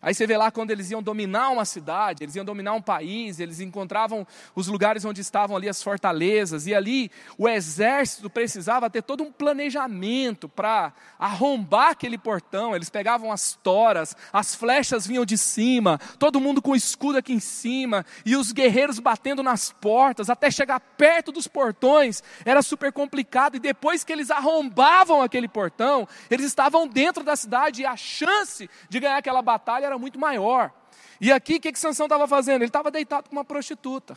Aí 0.02 0.14
você 0.14 0.26
vê 0.26 0.34
lá 0.34 0.50
quando 0.50 0.70
eles 0.70 0.90
iam 0.90 1.02
dominar 1.02 1.50
uma 1.50 1.66
cidade, 1.66 2.24
eles 2.24 2.34
iam 2.34 2.44
dominar 2.44 2.72
um 2.72 2.80
país, 2.80 3.38
eles 3.38 3.60
encontravam 3.60 4.26
os 4.54 4.66
lugares 4.66 5.04
onde 5.04 5.20
estavam 5.20 5.54
ali 5.54 5.68
as 5.68 5.82
fortalezas, 5.82 6.66
e 6.66 6.74
ali 6.74 7.10
o 7.36 7.46
exército 7.46 8.30
precisava 8.30 8.88
ter 8.88 9.02
todo 9.02 9.22
um 9.22 9.30
planejamento 9.30 10.48
para 10.48 10.94
arrombar 11.18 11.90
aquele 11.90 12.16
portão. 12.16 12.74
Eles 12.74 12.88
pegavam 12.88 13.30
as 13.30 13.52
toras, 13.62 14.16
as 14.32 14.54
flechas 14.54 15.06
vinham 15.06 15.26
de 15.26 15.36
cima, 15.36 16.00
todo 16.18 16.40
mundo 16.40 16.62
com 16.62 16.74
escudo 16.74 17.18
aqui 17.18 17.34
em 17.34 17.40
cima, 17.40 18.06
e 18.24 18.36
os 18.36 18.52
guerreiros 18.52 18.98
batendo 18.98 19.42
nas 19.42 19.70
portas, 19.70 20.30
até 20.30 20.50
chegar 20.50 20.80
perto 20.80 21.30
dos 21.30 21.46
portões, 21.46 22.22
era 22.42 22.62
super 22.62 22.90
complicado, 22.90 23.56
e 23.56 23.60
depois 23.60 24.02
que 24.02 24.12
eles 24.12 24.30
arrombavam 24.30 25.20
aquele 25.20 25.48
portão, 25.48 26.08
eles 26.30 26.46
estavam 26.46 26.88
dentro 26.88 27.22
da 27.22 27.36
cidade, 27.36 27.82
e 27.82 27.86
a 27.86 27.98
chance 27.98 28.70
de 28.88 28.98
ganhar 28.98 29.18
aquela 29.18 29.42
batalha 29.42 29.89
era 29.90 29.98
muito 29.98 30.18
maior. 30.18 30.72
E 31.20 31.30
aqui, 31.30 31.56
o 31.56 31.60
que, 31.60 31.72
que 31.72 31.78
Sansão 31.78 32.06
estava 32.06 32.26
fazendo? 32.26 32.62
Ele 32.62 32.66
estava 32.66 32.90
deitado 32.90 33.28
com 33.28 33.36
uma 33.36 33.44
prostituta. 33.44 34.16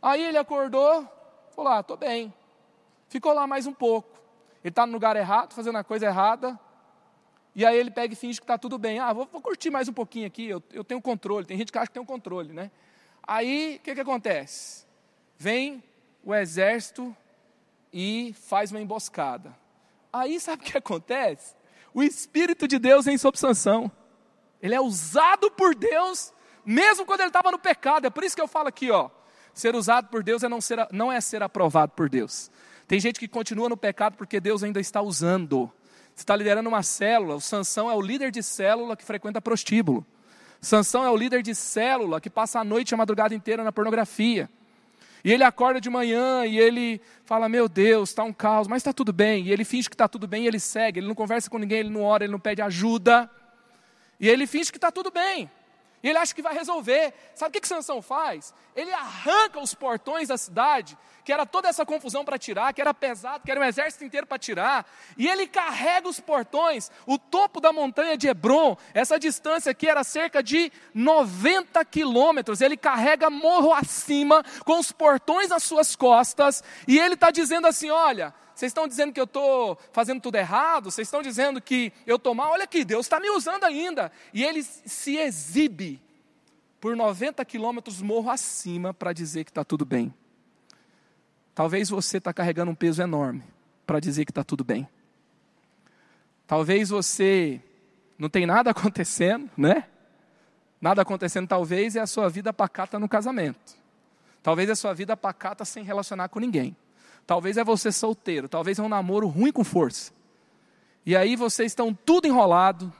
Aí 0.00 0.24
ele 0.24 0.38
acordou, 0.38 1.06
falou: 1.54 1.72
Ah, 1.72 1.80
estou 1.80 1.96
bem. 1.96 2.32
Ficou 3.08 3.32
lá 3.32 3.46
mais 3.46 3.66
um 3.66 3.72
pouco. 3.72 4.18
Ele 4.62 4.70
está 4.70 4.86
no 4.86 4.92
lugar 4.92 5.16
errado, 5.16 5.54
fazendo 5.54 5.78
a 5.78 5.84
coisa 5.84 6.06
errada. 6.06 6.58
E 7.54 7.64
aí 7.64 7.76
ele 7.76 7.90
pega 7.90 8.12
e 8.12 8.16
finge 8.16 8.38
que 8.38 8.44
está 8.44 8.58
tudo 8.58 8.78
bem. 8.78 8.98
Ah, 8.98 9.12
vou, 9.12 9.28
vou, 9.30 9.40
curtir 9.40 9.70
mais 9.70 9.88
um 9.88 9.92
pouquinho 9.92 10.26
aqui, 10.26 10.48
eu, 10.48 10.62
eu 10.72 10.84
tenho 10.84 11.00
controle. 11.00 11.46
Tem 11.46 11.56
gente 11.56 11.72
que 11.72 11.78
acha 11.78 11.86
que 11.86 11.94
tem 11.94 12.02
um 12.02 12.06
controle, 12.06 12.52
né? 12.52 12.70
Aí, 13.26 13.76
o 13.76 13.84
que, 13.84 13.94
que 13.94 14.00
acontece? 14.00 14.86
Vem 15.36 15.82
o 16.24 16.34
exército 16.34 17.14
e 17.92 18.34
faz 18.46 18.70
uma 18.70 18.80
emboscada. 18.80 19.56
Aí, 20.12 20.38
sabe 20.38 20.62
o 20.62 20.66
que 20.66 20.78
acontece? 20.78 21.54
O 21.92 22.02
Espírito 22.02 22.68
de 22.68 22.78
Deus 22.78 23.06
vem 23.06 23.18
sobre 23.18 23.40
Sansão. 23.40 23.90
Ele 24.62 24.74
é 24.74 24.80
usado 24.80 25.50
por 25.50 25.74
Deus, 25.74 26.32
mesmo 26.64 27.04
quando 27.06 27.20
ele 27.20 27.28
estava 27.28 27.50
no 27.50 27.58
pecado. 27.58 28.06
É 28.06 28.10
por 28.10 28.24
isso 28.24 28.34
que 28.34 28.42
eu 28.42 28.48
falo 28.48 28.68
aqui, 28.68 28.90
ó. 28.90 29.10
Ser 29.54 29.74
usado 29.74 30.08
por 30.08 30.22
Deus 30.22 30.42
é 30.42 30.48
não, 30.48 30.60
ser, 30.60 30.86
não 30.92 31.10
é 31.10 31.20
ser 31.20 31.42
aprovado 31.42 31.92
por 31.92 32.08
Deus. 32.08 32.50
Tem 32.86 32.98
gente 32.98 33.18
que 33.20 33.28
continua 33.28 33.68
no 33.68 33.76
pecado 33.76 34.16
porque 34.16 34.40
Deus 34.40 34.62
ainda 34.62 34.80
está 34.80 35.02
usando. 35.02 35.70
Você 36.14 36.22
está 36.22 36.34
liderando 36.34 36.68
uma 36.68 36.82
célula, 36.82 37.36
o 37.36 37.40
Sansão 37.40 37.90
é 37.90 37.94
o 37.94 38.00
líder 38.00 38.30
de 38.30 38.42
célula 38.42 38.96
que 38.96 39.04
frequenta 39.04 39.40
prostíbulo. 39.40 40.04
Sansão 40.60 41.04
é 41.04 41.10
o 41.10 41.16
líder 41.16 41.42
de 41.42 41.54
célula 41.54 42.20
que 42.20 42.28
passa 42.28 42.58
a 42.58 42.64
noite 42.64 42.90
e 42.90 42.94
a 42.94 42.98
madrugada 42.98 43.34
inteira 43.34 43.62
na 43.62 43.70
pornografia. 43.70 44.50
E 45.24 45.32
ele 45.32 45.44
acorda 45.44 45.80
de 45.80 45.90
manhã 45.90 46.44
e 46.46 46.58
ele 46.58 47.00
fala: 47.24 47.48
Meu 47.48 47.68
Deus, 47.68 48.10
está 48.10 48.24
um 48.24 48.32
caos, 48.32 48.66
mas 48.66 48.78
está 48.78 48.92
tudo 48.92 49.12
bem. 49.12 49.44
E 49.44 49.52
ele 49.52 49.64
finge 49.64 49.88
que 49.88 49.94
está 49.94 50.08
tudo 50.08 50.26
bem 50.26 50.44
e 50.44 50.46
ele 50.46 50.60
segue. 50.60 51.00
Ele 51.00 51.06
não 51.06 51.14
conversa 51.14 51.50
com 51.50 51.58
ninguém, 51.58 51.80
ele 51.80 51.90
não 51.90 52.02
ora, 52.02 52.24
ele 52.24 52.32
não 52.32 52.40
pede 52.40 52.62
ajuda. 52.62 53.30
E 54.20 54.28
ele 54.28 54.46
finge 54.46 54.70
que 54.70 54.78
está 54.78 54.90
tudo 54.90 55.10
bem. 55.10 55.50
E 56.02 56.08
ele 56.08 56.18
acha 56.18 56.34
que 56.34 56.42
vai 56.42 56.54
resolver. 56.54 57.12
Sabe 57.34 57.50
o 57.50 57.52
que, 57.52 57.60
que 57.60 57.68
Sansão 57.68 58.00
faz? 58.00 58.54
Ele 58.74 58.92
arranca 58.92 59.58
os 59.58 59.74
portões 59.74 60.28
da 60.28 60.36
cidade, 60.36 60.96
que 61.24 61.32
era 61.32 61.44
toda 61.44 61.68
essa 61.68 61.84
confusão 61.84 62.24
para 62.24 62.38
tirar, 62.38 62.72
que 62.72 62.80
era 62.80 62.94
pesado, 62.94 63.42
que 63.44 63.50
era 63.50 63.60
um 63.60 63.64
exército 63.64 64.04
inteiro 64.04 64.26
para 64.26 64.38
tirar. 64.38 64.86
E 65.16 65.26
ele 65.26 65.48
carrega 65.48 66.08
os 66.08 66.20
portões, 66.20 66.90
o 67.04 67.18
topo 67.18 67.60
da 67.60 67.72
montanha 67.72 68.16
de 68.16 68.28
Hebron, 68.28 68.76
essa 68.94 69.18
distância 69.18 69.72
aqui 69.72 69.88
era 69.88 70.04
cerca 70.04 70.40
de 70.40 70.70
90 70.94 71.84
quilômetros. 71.84 72.60
Ele 72.60 72.76
carrega 72.76 73.28
morro 73.28 73.72
acima, 73.72 74.44
com 74.64 74.78
os 74.78 74.92
portões 74.92 75.48
nas 75.48 75.64
suas 75.64 75.96
costas, 75.96 76.62
e 76.86 76.98
ele 76.98 77.14
está 77.14 77.32
dizendo 77.32 77.66
assim: 77.66 77.90
olha 77.90 78.32
vocês 78.58 78.70
estão 78.70 78.88
dizendo 78.88 79.12
que 79.12 79.20
eu 79.20 79.24
estou 79.24 79.78
fazendo 79.92 80.20
tudo 80.20 80.34
errado? 80.34 80.90
Vocês 80.90 81.06
estão 81.06 81.22
dizendo 81.22 81.62
que 81.62 81.92
eu 82.04 82.16
estou 82.16 82.34
mal? 82.34 82.50
Olha 82.50 82.64
aqui, 82.64 82.84
Deus 82.84 83.06
está 83.06 83.20
me 83.20 83.30
usando 83.30 83.62
ainda. 83.62 84.10
E 84.34 84.42
ele 84.42 84.64
se 84.64 85.16
exibe 85.16 86.02
por 86.80 86.96
90 86.96 87.44
quilômetros 87.44 88.02
morro 88.02 88.28
acima 88.28 88.92
para 88.92 89.12
dizer 89.12 89.44
que 89.44 89.52
está 89.52 89.62
tudo 89.62 89.84
bem. 89.84 90.12
Talvez 91.54 91.88
você 91.88 92.18
está 92.18 92.34
carregando 92.34 92.72
um 92.72 92.74
peso 92.74 93.00
enorme 93.00 93.44
para 93.86 94.00
dizer 94.00 94.24
que 94.24 94.32
está 94.32 94.42
tudo 94.42 94.64
bem. 94.64 94.88
Talvez 96.44 96.88
você 96.88 97.62
não 98.18 98.28
tem 98.28 98.44
nada 98.44 98.70
acontecendo, 98.74 99.48
né? 99.56 99.84
Nada 100.80 101.02
acontecendo, 101.02 101.46
talvez, 101.46 101.94
é 101.94 102.00
a 102.00 102.08
sua 102.08 102.28
vida 102.28 102.52
pacata 102.52 102.98
no 102.98 103.08
casamento. 103.08 103.78
Talvez 104.42 104.68
é 104.68 104.72
a 104.72 104.76
sua 104.76 104.92
vida 104.94 105.16
pacata 105.16 105.64
sem 105.64 105.84
relacionar 105.84 106.28
com 106.28 106.40
ninguém. 106.40 106.76
Talvez 107.28 107.58
é 107.58 107.62
você 107.62 107.92
solteiro, 107.92 108.48
talvez 108.48 108.78
é 108.78 108.82
um 108.82 108.88
namoro 108.88 109.28
ruim 109.28 109.52
com 109.52 109.62
força. 109.62 110.12
E 111.04 111.14
aí 111.14 111.36
vocês 111.36 111.72
estão 111.72 111.92
tudo 111.92 112.26
enrolado, 112.26 112.90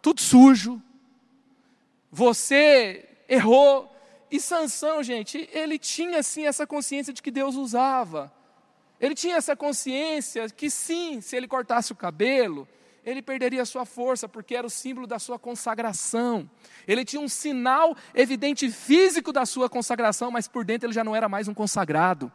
tudo 0.00 0.20
sujo. 0.20 0.80
Você 2.12 3.08
errou. 3.28 3.92
E 4.30 4.38
Sansão, 4.38 5.02
gente, 5.02 5.50
ele 5.52 5.80
tinha 5.80 6.22
sim 6.22 6.46
essa 6.46 6.64
consciência 6.64 7.12
de 7.12 7.20
que 7.20 7.28
Deus 7.28 7.56
usava. 7.56 8.32
Ele 9.00 9.16
tinha 9.16 9.34
essa 9.34 9.56
consciência 9.56 10.48
que 10.48 10.70
sim, 10.70 11.20
se 11.20 11.34
ele 11.34 11.48
cortasse 11.48 11.90
o 11.90 11.96
cabelo, 11.96 12.68
ele 13.04 13.20
perderia 13.20 13.64
sua 13.64 13.84
força, 13.84 14.28
porque 14.28 14.54
era 14.54 14.66
o 14.68 14.70
símbolo 14.70 15.08
da 15.08 15.18
sua 15.18 15.40
consagração. 15.40 16.48
Ele 16.86 17.04
tinha 17.04 17.20
um 17.20 17.28
sinal 17.28 17.96
evidente 18.14 18.70
físico 18.70 19.32
da 19.32 19.44
sua 19.44 19.68
consagração, 19.68 20.30
mas 20.30 20.46
por 20.46 20.64
dentro 20.64 20.86
ele 20.86 20.94
já 20.94 21.02
não 21.02 21.16
era 21.16 21.28
mais 21.28 21.48
um 21.48 21.54
consagrado. 21.54 22.30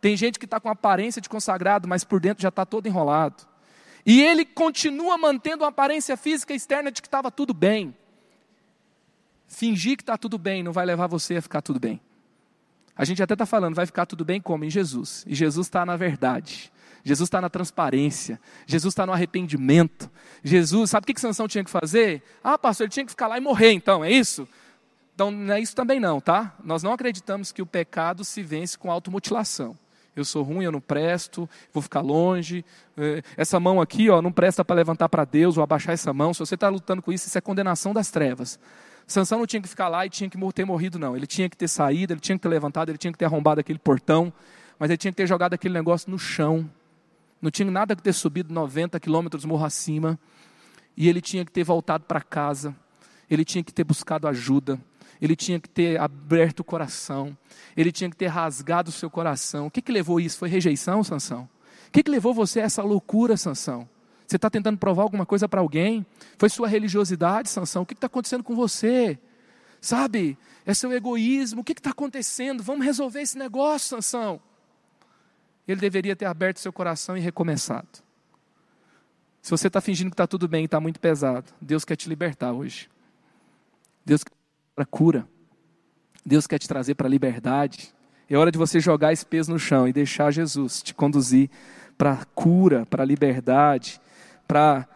Tem 0.00 0.16
gente 0.16 0.38
que 0.38 0.46
está 0.46 0.58
com 0.58 0.68
aparência 0.68 1.20
de 1.20 1.28
consagrado, 1.28 1.86
mas 1.86 2.04
por 2.04 2.20
dentro 2.20 2.42
já 2.42 2.48
está 2.48 2.64
todo 2.64 2.86
enrolado. 2.86 3.46
E 4.04 4.22
ele 4.22 4.44
continua 4.44 5.18
mantendo 5.18 5.62
uma 5.62 5.68
aparência 5.68 6.16
física 6.16 6.54
externa 6.54 6.90
de 6.90 7.02
que 7.02 7.08
estava 7.08 7.30
tudo 7.30 7.52
bem. 7.52 7.94
Fingir 9.46 9.96
que 9.96 10.02
está 10.02 10.16
tudo 10.16 10.38
bem 10.38 10.62
não 10.62 10.72
vai 10.72 10.86
levar 10.86 11.06
você 11.06 11.36
a 11.36 11.42
ficar 11.42 11.60
tudo 11.60 11.78
bem. 11.78 12.00
A 12.96 13.04
gente 13.04 13.22
até 13.22 13.34
está 13.34 13.46
falando, 13.46 13.74
vai 13.74 13.86
ficar 13.86 14.06
tudo 14.06 14.24
bem 14.24 14.40
como? 14.40 14.64
Em 14.64 14.70
Jesus. 14.70 15.24
E 15.26 15.34
Jesus 15.34 15.66
está 15.66 15.84
na 15.84 15.96
verdade. 15.96 16.72
Jesus 17.02 17.26
está 17.26 17.40
na 17.40 17.48
transparência. 17.48 18.40
Jesus 18.66 18.92
está 18.92 19.06
no 19.06 19.12
arrependimento. 19.12 20.10
Jesus, 20.42 20.90
sabe 20.90 21.04
o 21.04 21.06
que, 21.06 21.14
que 21.14 21.20
Sansão 21.20 21.48
tinha 21.48 21.64
que 21.64 21.70
fazer? 21.70 22.22
Ah, 22.42 22.58
pastor, 22.58 22.84
ele 22.84 22.92
tinha 22.92 23.04
que 23.04 23.12
ficar 23.12 23.26
lá 23.26 23.38
e 23.38 23.40
morrer 23.40 23.72
então, 23.72 24.04
é 24.04 24.10
isso? 24.10 24.48
Então, 25.14 25.30
não 25.30 25.54
é 25.54 25.60
isso 25.60 25.74
também 25.74 26.00
não, 26.00 26.20
tá? 26.20 26.54
Nós 26.64 26.82
não 26.82 26.92
acreditamos 26.92 27.52
que 27.52 27.60
o 27.60 27.66
pecado 27.66 28.24
se 28.24 28.42
vence 28.42 28.78
com 28.78 28.90
automutilação. 28.90 29.76
Eu 30.14 30.24
sou 30.24 30.42
ruim, 30.42 30.64
eu 30.64 30.72
não 30.72 30.80
presto, 30.80 31.48
vou 31.72 31.82
ficar 31.82 32.00
longe. 32.00 32.64
É, 32.96 33.22
essa 33.36 33.60
mão 33.60 33.80
aqui, 33.80 34.10
ó, 34.10 34.20
não 34.20 34.32
presta 34.32 34.64
para 34.64 34.76
levantar 34.76 35.08
para 35.08 35.24
Deus 35.24 35.56
ou 35.56 35.62
abaixar 35.62 35.94
essa 35.94 36.12
mão. 36.12 36.34
Se 36.34 36.40
você 36.40 36.56
está 36.56 36.68
lutando 36.68 37.00
com 37.00 37.12
isso, 37.12 37.28
isso 37.28 37.38
é 37.38 37.40
condenação 37.40 37.94
das 37.94 38.10
trevas. 38.10 38.58
Sansão 39.06 39.38
não 39.38 39.46
tinha 39.46 39.62
que 39.62 39.68
ficar 39.68 39.88
lá 39.88 40.04
e 40.04 40.10
tinha 40.10 40.28
que 40.28 40.38
ter 40.52 40.64
morrido, 40.64 40.98
não. 40.98 41.16
Ele 41.16 41.26
tinha 41.26 41.48
que 41.48 41.56
ter 41.56 41.68
saído, 41.68 42.12
ele 42.12 42.20
tinha 42.20 42.36
que 42.36 42.42
ter 42.42 42.48
levantado, 42.48 42.90
ele 42.90 42.98
tinha 42.98 43.12
que 43.12 43.18
ter 43.18 43.24
arrombado 43.24 43.60
aquele 43.60 43.78
portão, 43.78 44.32
mas 44.78 44.90
ele 44.90 44.96
tinha 44.96 45.12
que 45.12 45.16
ter 45.16 45.26
jogado 45.26 45.54
aquele 45.54 45.74
negócio 45.74 46.10
no 46.10 46.18
chão. 46.18 46.68
Não 47.40 47.50
tinha 47.50 47.70
nada 47.70 47.96
que 47.96 48.02
ter 48.02 48.12
subido 48.12 48.52
90 48.52 48.98
quilômetros 49.00 49.44
morro 49.44 49.64
acima. 49.64 50.18
E 50.96 51.08
ele 51.08 51.20
tinha 51.20 51.44
que 51.44 51.52
ter 51.52 51.64
voltado 51.64 52.04
para 52.04 52.20
casa. 52.20 52.74
Ele 53.30 53.44
tinha 53.44 53.62
que 53.62 53.72
ter 53.72 53.84
buscado 53.84 54.28
ajuda 54.28 54.78
ele 55.20 55.36
tinha 55.36 55.60
que 55.60 55.68
ter 55.68 56.00
aberto 56.00 56.60
o 56.60 56.64
coração, 56.64 57.36
ele 57.76 57.92
tinha 57.92 58.08
que 58.08 58.16
ter 58.16 58.28
rasgado 58.28 58.88
o 58.88 58.92
seu 58.92 59.10
coração. 59.10 59.66
O 59.66 59.70
que, 59.70 59.82
que 59.82 59.92
levou 59.92 60.18
isso? 60.18 60.38
Foi 60.38 60.48
rejeição, 60.48 61.04
Sansão? 61.04 61.48
O 61.88 61.90
que, 61.92 62.02
que 62.02 62.10
levou 62.10 62.32
você 62.32 62.60
a 62.60 62.64
essa 62.64 62.82
loucura, 62.82 63.36
Sansão? 63.36 63.88
Você 64.26 64.36
está 64.36 64.48
tentando 64.48 64.78
provar 64.78 65.02
alguma 65.02 65.26
coisa 65.26 65.48
para 65.48 65.60
alguém? 65.60 66.06
Foi 66.38 66.48
sua 66.48 66.68
religiosidade, 66.68 67.48
Sansão? 67.48 67.82
O 67.82 67.86
que 67.86 67.94
está 67.94 68.06
acontecendo 68.06 68.44
com 68.44 68.54
você? 68.54 69.18
Sabe? 69.80 70.38
É 70.64 70.72
seu 70.72 70.92
egoísmo. 70.92 71.62
O 71.62 71.64
que 71.64 71.72
está 71.72 71.90
acontecendo? 71.90 72.62
Vamos 72.62 72.84
resolver 72.84 73.20
esse 73.20 73.36
negócio, 73.36 73.88
Sansão. 73.88 74.40
Ele 75.66 75.80
deveria 75.80 76.14
ter 76.14 76.26
aberto 76.26 76.58
seu 76.58 76.72
coração 76.72 77.16
e 77.16 77.20
recomeçado. 77.20 77.88
Se 79.42 79.50
você 79.50 79.66
está 79.66 79.80
fingindo 79.80 80.10
que 80.10 80.14
está 80.14 80.26
tudo 80.26 80.46
bem 80.46 80.62
e 80.62 80.64
está 80.66 80.80
muito 80.80 81.00
pesado, 81.00 81.52
Deus 81.60 81.84
quer 81.84 81.96
te 81.96 82.08
libertar 82.08 82.52
hoje. 82.52 82.88
Deus 84.04 84.22
quer 84.22 84.32
para 84.74 84.84
cura. 84.84 85.28
Deus 86.24 86.46
quer 86.46 86.58
te 86.58 86.68
trazer 86.68 86.94
para 86.94 87.06
a 87.06 87.10
liberdade. 87.10 87.94
É 88.28 88.36
hora 88.36 88.52
de 88.52 88.58
você 88.58 88.78
jogar 88.78 89.12
esse 89.12 89.26
peso 89.26 89.50
no 89.50 89.58
chão 89.58 89.88
e 89.88 89.92
deixar 89.92 90.30
Jesus 90.30 90.82
te 90.82 90.94
conduzir 90.94 91.50
para 91.98 92.24
cura, 92.34 92.86
para 92.86 93.04
liberdade, 93.04 94.00
para 94.46 94.88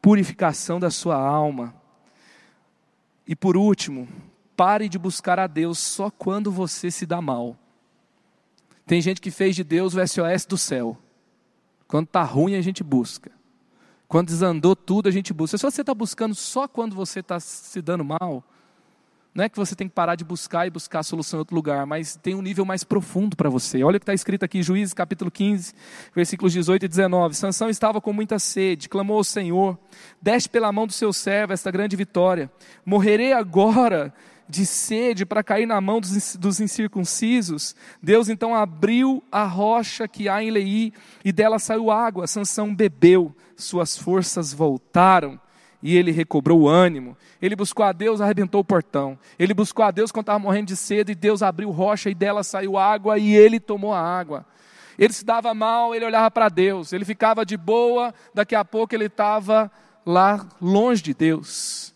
purificação 0.00 0.78
da 0.78 0.90
sua 0.90 1.16
alma. 1.16 1.74
E 3.26 3.34
por 3.34 3.56
último, 3.56 4.08
pare 4.56 4.88
de 4.88 4.98
buscar 4.98 5.38
a 5.38 5.46
Deus 5.46 5.78
só 5.78 6.10
quando 6.10 6.50
você 6.50 6.90
se 6.90 7.06
dá 7.06 7.20
mal. 7.20 7.56
Tem 8.84 9.00
gente 9.00 9.20
que 9.20 9.30
fez 9.30 9.56
de 9.56 9.64
Deus 9.64 9.94
o 9.94 10.06
SOS 10.06 10.44
do 10.44 10.58
céu. 10.58 10.98
Quando 11.86 12.06
está 12.06 12.22
ruim, 12.22 12.56
a 12.56 12.60
gente 12.60 12.82
busca. 12.82 13.30
Quando 14.08 14.26
desandou 14.26 14.76
tudo, 14.76 15.08
a 15.08 15.12
gente 15.12 15.32
busca. 15.32 15.56
Se 15.56 15.64
você 15.64 15.80
está 15.80 15.94
buscando 15.94 16.34
só 16.34 16.68
quando 16.68 16.94
você 16.94 17.20
está 17.20 17.40
se 17.40 17.80
dando 17.80 18.04
mal, 18.04 18.44
não 19.34 19.44
é 19.44 19.48
que 19.48 19.56
você 19.56 19.74
tem 19.74 19.88
que 19.88 19.94
parar 19.94 20.14
de 20.14 20.24
buscar 20.24 20.66
e 20.66 20.70
buscar 20.70 20.98
a 20.98 21.02
solução 21.02 21.38
em 21.38 21.40
outro 21.40 21.54
lugar, 21.56 21.86
mas 21.86 22.16
tem 22.16 22.34
um 22.34 22.42
nível 22.42 22.66
mais 22.66 22.84
profundo 22.84 23.34
para 23.34 23.48
você. 23.48 23.82
Olha 23.82 23.96
o 23.96 24.00
que 24.00 24.04
está 24.04 24.12
escrito 24.12 24.44
aqui, 24.44 24.62
Juízes 24.62 24.92
capítulo 24.92 25.30
15, 25.30 25.72
versículos 26.14 26.52
18 26.52 26.84
e 26.84 26.88
19. 26.88 27.34
Sansão 27.34 27.70
estava 27.70 27.98
com 27.98 28.12
muita 28.12 28.38
sede, 28.38 28.90
clamou 28.90 29.16
ao 29.16 29.24
Senhor, 29.24 29.78
desce 30.20 30.50
pela 30.50 30.70
mão 30.70 30.86
do 30.86 30.92
seu 30.92 31.14
servo 31.14 31.54
esta 31.54 31.70
grande 31.70 31.96
vitória. 31.96 32.50
Morrerei 32.84 33.32
agora 33.32 34.12
de 34.46 34.66
sede 34.66 35.24
para 35.24 35.42
cair 35.42 35.64
na 35.64 35.80
mão 35.80 35.98
dos, 35.98 36.36
dos 36.36 36.60
incircuncisos. 36.60 37.74
Deus 38.02 38.28
então 38.28 38.54
abriu 38.54 39.24
a 39.32 39.44
rocha 39.44 40.06
que 40.06 40.28
há 40.28 40.42
em 40.42 40.50
Leí 40.50 40.92
e 41.24 41.32
dela 41.32 41.58
saiu 41.58 41.90
água. 41.90 42.26
Sansão 42.26 42.74
bebeu, 42.74 43.34
suas 43.56 43.96
forças 43.96 44.52
voltaram 44.52 45.40
e 45.82 45.96
ele 45.96 46.12
recobrou 46.12 46.60
o 46.60 46.68
ânimo. 46.68 47.16
Ele 47.40 47.56
buscou 47.56 47.84
a 47.84 47.92
Deus, 47.92 48.20
arrebentou 48.20 48.60
o 48.60 48.64
portão. 48.64 49.18
Ele 49.38 49.52
buscou 49.52 49.84
a 49.84 49.90
Deus 49.90 50.12
quando 50.12 50.24
estava 50.24 50.38
morrendo 50.38 50.68
de 50.68 50.76
sede, 50.76 51.12
e 51.12 51.14
Deus 51.14 51.42
abriu 51.42 51.70
rocha 51.70 52.08
e 52.08 52.14
dela 52.14 52.44
saiu 52.44 52.78
água, 52.78 53.18
e 53.18 53.34
ele 53.34 53.58
tomou 53.58 53.92
a 53.92 54.00
água. 54.00 54.46
Ele 54.98 55.12
se 55.12 55.24
dava 55.24 55.52
mal, 55.52 55.94
ele 55.94 56.04
olhava 56.04 56.30
para 56.30 56.48
Deus. 56.48 56.92
Ele 56.92 57.04
ficava 57.04 57.44
de 57.44 57.56
boa, 57.56 58.14
daqui 58.32 58.54
a 58.54 58.64
pouco 58.64 58.94
ele 58.94 59.06
estava 59.06 59.70
lá 60.06 60.46
longe 60.60 61.02
de 61.02 61.14
Deus. 61.14 61.92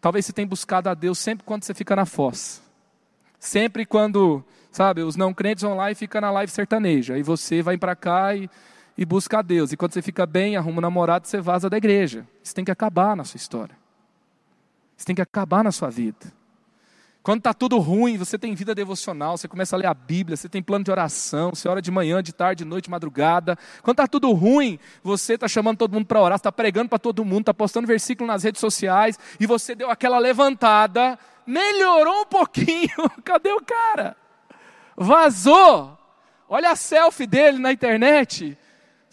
Talvez 0.00 0.26
você 0.26 0.32
tenha 0.32 0.46
buscado 0.46 0.88
a 0.88 0.94
Deus 0.94 1.18
sempre 1.18 1.44
quando 1.44 1.64
você 1.64 1.74
fica 1.74 1.96
na 1.96 2.04
fossa. 2.04 2.62
Sempre 3.38 3.84
quando, 3.84 4.44
sabe, 4.70 5.02
os 5.02 5.16
não 5.16 5.34
crentes 5.34 5.62
vão 5.62 5.74
lá 5.74 5.90
e 5.90 5.94
ficam 5.94 6.20
na 6.20 6.30
live 6.30 6.52
sertaneja. 6.52 7.18
E 7.18 7.22
você 7.22 7.62
vai 7.62 7.76
para 7.76 7.96
cá 7.96 8.34
e 8.34 8.48
e 8.96 9.04
busca 9.04 9.38
a 9.38 9.42
Deus. 9.42 9.72
E 9.72 9.76
quando 9.76 9.92
você 9.92 10.02
fica 10.02 10.24
bem, 10.26 10.56
arruma 10.56 10.78
um 10.78 10.80
namorado, 10.80 11.26
você 11.26 11.40
vaza 11.40 11.68
da 11.68 11.76
igreja. 11.76 12.26
Isso 12.42 12.54
tem 12.54 12.64
que 12.64 12.70
acabar 12.70 13.16
na 13.16 13.24
sua 13.24 13.36
história. 13.36 13.76
Isso 14.96 15.06
tem 15.06 15.14
que 15.14 15.22
acabar 15.22 15.64
na 15.64 15.72
sua 15.72 15.90
vida. 15.90 16.32
Quando 17.22 17.38
está 17.38 17.54
tudo 17.54 17.78
ruim, 17.78 18.18
você 18.18 18.38
tem 18.38 18.54
vida 18.54 18.74
devocional, 18.74 19.38
você 19.38 19.48
começa 19.48 19.74
a 19.74 19.78
ler 19.78 19.86
a 19.86 19.94
Bíblia, 19.94 20.36
você 20.36 20.46
tem 20.46 20.62
plano 20.62 20.84
de 20.84 20.90
oração, 20.90 21.54
você 21.54 21.66
ora 21.66 21.80
de 21.80 21.90
manhã, 21.90 22.22
de 22.22 22.34
tarde, 22.34 22.62
de 22.62 22.68
noite, 22.68 22.84
de 22.84 22.90
madrugada. 22.90 23.58
Quando 23.82 23.94
está 23.94 24.06
tudo 24.06 24.30
ruim, 24.32 24.78
você 25.02 25.32
está 25.32 25.48
chamando 25.48 25.78
todo 25.78 25.94
mundo 25.94 26.04
para 26.04 26.20
orar, 26.20 26.36
está 26.36 26.52
pregando 26.52 26.90
para 26.90 26.98
todo 26.98 27.24
mundo, 27.24 27.40
está 27.40 27.54
postando 27.54 27.86
versículo 27.86 28.26
nas 28.26 28.42
redes 28.42 28.60
sociais, 28.60 29.18
e 29.40 29.46
você 29.46 29.74
deu 29.74 29.90
aquela 29.90 30.18
levantada, 30.18 31.18
melhorou 31.46 32.20
um 32.20 32.26
pouquinho. 32.26 32.90
Cadê 33.24 33.52
o 33.52 33.62
cara? 33.62 34.18
Vazou. 34.94 35.96
Olha 36.46 36.72
a 36.72 36.76
selfie 36.76 37.26
dele 37.26 37.58
na 37.58 37.72
internet 37.72 38.56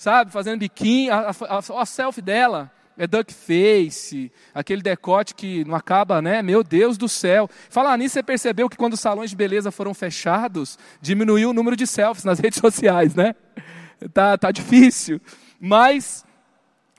sabe, 0.02 0.32
fazendo 0.32 0.62
biquinho, 0.62 1.14
a, 1.14 1.30
a, 1.30 1.82
a 1.82 1.86
selfie 1.86 2.24
dela 2.24 2.72
é 2.98 3.06
duck 3.06 3.32
face, 3.32 4.32
aquele 4.52 4.82
decote 4.82 5.36
que 5.36 5.64
não 5.64 5.76
acaba, 5.76 6.20
né? 6.24 6.42
Meu 6.42 6.64
Deus 6.64 6.98
do 6.98 7.08
céu. 7.08 7.48
Falar 7.70 7.96
nisso, 8.00 8.14
você 8.14 8.24
percebeu 8.24 8.68
que 8.68 8.76
quando 8.76 8.94
os 8.94 9.00
salões 9.00 9.30
de 9.30 9.36
beleza 9.36 9.70
foram 9.70 9.94
fechados, 9.94 10.80
diminuiu 11.00 11.52
o 11.52 11.54
número 11.54 11.76
de 11.76 11.86
selfies 11.86 12.26
nas 12.26 12.40
redes 12.42 12.60
sociais, 12.60 13.14
né? 13.14 13.36
Tá, 14.12 14.36
tá 14.40 14.52
difícil. 14.52 15.22
Mas 15.60 16.26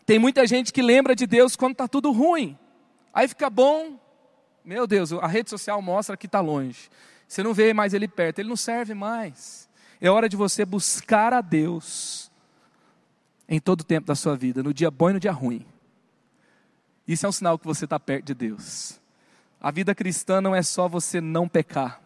tem 0.06 0.20
muita 0.20 0.46
gente 0.46 0.72
que 0.72 0.80
lembra 0.80 1.16
de 1.16 1.26
Deus 1.26 1.56
quando 1.56 1.72
está 1.72 1.88
tudo 1.88 2.12
ruim. 2.12 2.56
Aí 3.12 3.26
fica 3.26 3.50
bom. 3.50 3.98
Meu 4.64 4.86
Deus, 4.86 5.12
a 5.12 5.26
rede 5.26 5.50
social 5.50 5.82
mostra 5.82 6.16
que 6.16 6.26
está 6.26 6.40
longe. 6.40 6.88
Você 7.26 7.42
não 7.42 7.52
vê 7.52 7.74
mais 7.74 7.94
ele 7.94 8.06
perto, 8.06 8.38
ele 8.38 8.48
não 8.48 8.56
serve 8.56 8.94
mais. 8.94 9.68
É 10.00 10.08
hora 10.08 10.28
de 10.28 10.36
você 10.36 10.64
buscar 10.64 11.32
a 11.32 11.40
Deus 11.40 12.30
em 13.48 13.60
todo 13.60 13.80
o 13.80 13.84
tempo 13.84 14.06
da 14.06 14.14
sua 14.14 14.36
vida, 14.36 14.62
no 14.62 14.72
dia 14.72 14.90
bom 14.90 15.10
e 15.10 15.12
no 15.14 15.20
dia 15.20 15.32
ruim. 15.32 15.64
Isso 17.06 17.26
é 17.26 17.28
um 17.28 17.32
sinal 17.32 17.58
que 17.58 17.66
você 17.66 17.84
está 17.84 17.98
perto 17.98 18.26
de 18.26 18.34
Deus. 18.34 19.00
A 19.60 19.70
vida 19.70 19.94
cristã 19.94 20.40
não 20.40 20.54
é 20.54 20.62
só 20.62 20.88
você 20.88 21.20
não 21.20 21.48
pecar. 21.48 22.00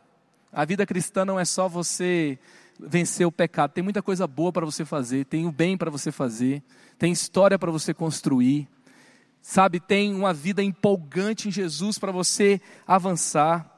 A 0.52 0.64
vida 0.64 0.86
cristã 0.86 1.24
não 1.24 1.38
é 1.38 1.44
só 1.44 1.68
você 1.68 2.38
vencer 2.78 3.26
o 3.26 3.32
pecado. 3.32 3.72
Tem 3.72 3.84
muita 3.84 4.02
coisa 4.02 4.26
boa 4.26 4.52
para 4.52 4.64
você 4.64 4.84
fazer, 4.84 5.24
tem 5.26 5.46
o 5.46 5.52
bem 5.52 5.76
para 5.76 5.90
você 5.90 6.10
fazer, 6.10 6.62
tem 6.98 7.12
história 7.12 7.58
para 7.58 7.70
você 7.70 7.94
construir. 7.94 8.68
Sabe, 9.40 9.78
tem 9.78 10.12
uma 10.12 10.32
vida 10.34 10.62
empolgante 10.62 11.48
em 11.48 11.52
Jesus 11.52 11.98
para 11.98 12.10
você 12.10 12.60
avançar. 12.86 13.70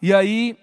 E 0.00 0.14
aí, 0.14 0.56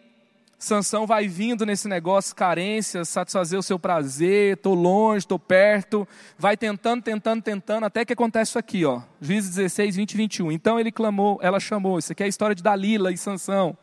Sansão 0.58 1.06
vai 1.06 1.28
vindo 1.28 1.66
nesse 1.66 1.88
negócio, 1.88 2.36
carências, 2.36 3.10
satisfazer 3.10 3.60
o 3.60 3.64
seu 3.64 3.78
prazer, 3.78 4.56
estou 4.56 4.74
longe, 4.74 5.20
estou 5.20 5.38
perto, 5.38 6.08
vai 6.38 6.56
tentando, 6.56 7.03
tentando, 7.03 7.41
tentando, 7.41 7.84
até 7.86 8.06
que 8.06 8.14
acontece 8.14 8.51
isso 8.51 8.60
aqui, 8.60 8.86
ó. 8.86 9.01
Juízes 9.22 9.56
16, 9.56 9.95
20 9.95 10.12
e 10.12 10.18
21. 10.18 10.51
Então 10.51 10.80
ele 10.80 10.91
clamou, 10.91 11.38
ela 11.41 11.60
chamou, 11.60 11.99
isso 11.99 12.12
aqui 12.12 12.24
é 12.24 12.26
a 12.26 12.30
história 12.30 12.56
de 12.56 12.64
Dalila 12.64 13.12
e 13.12 13.18
Sansão. 13.18 13.78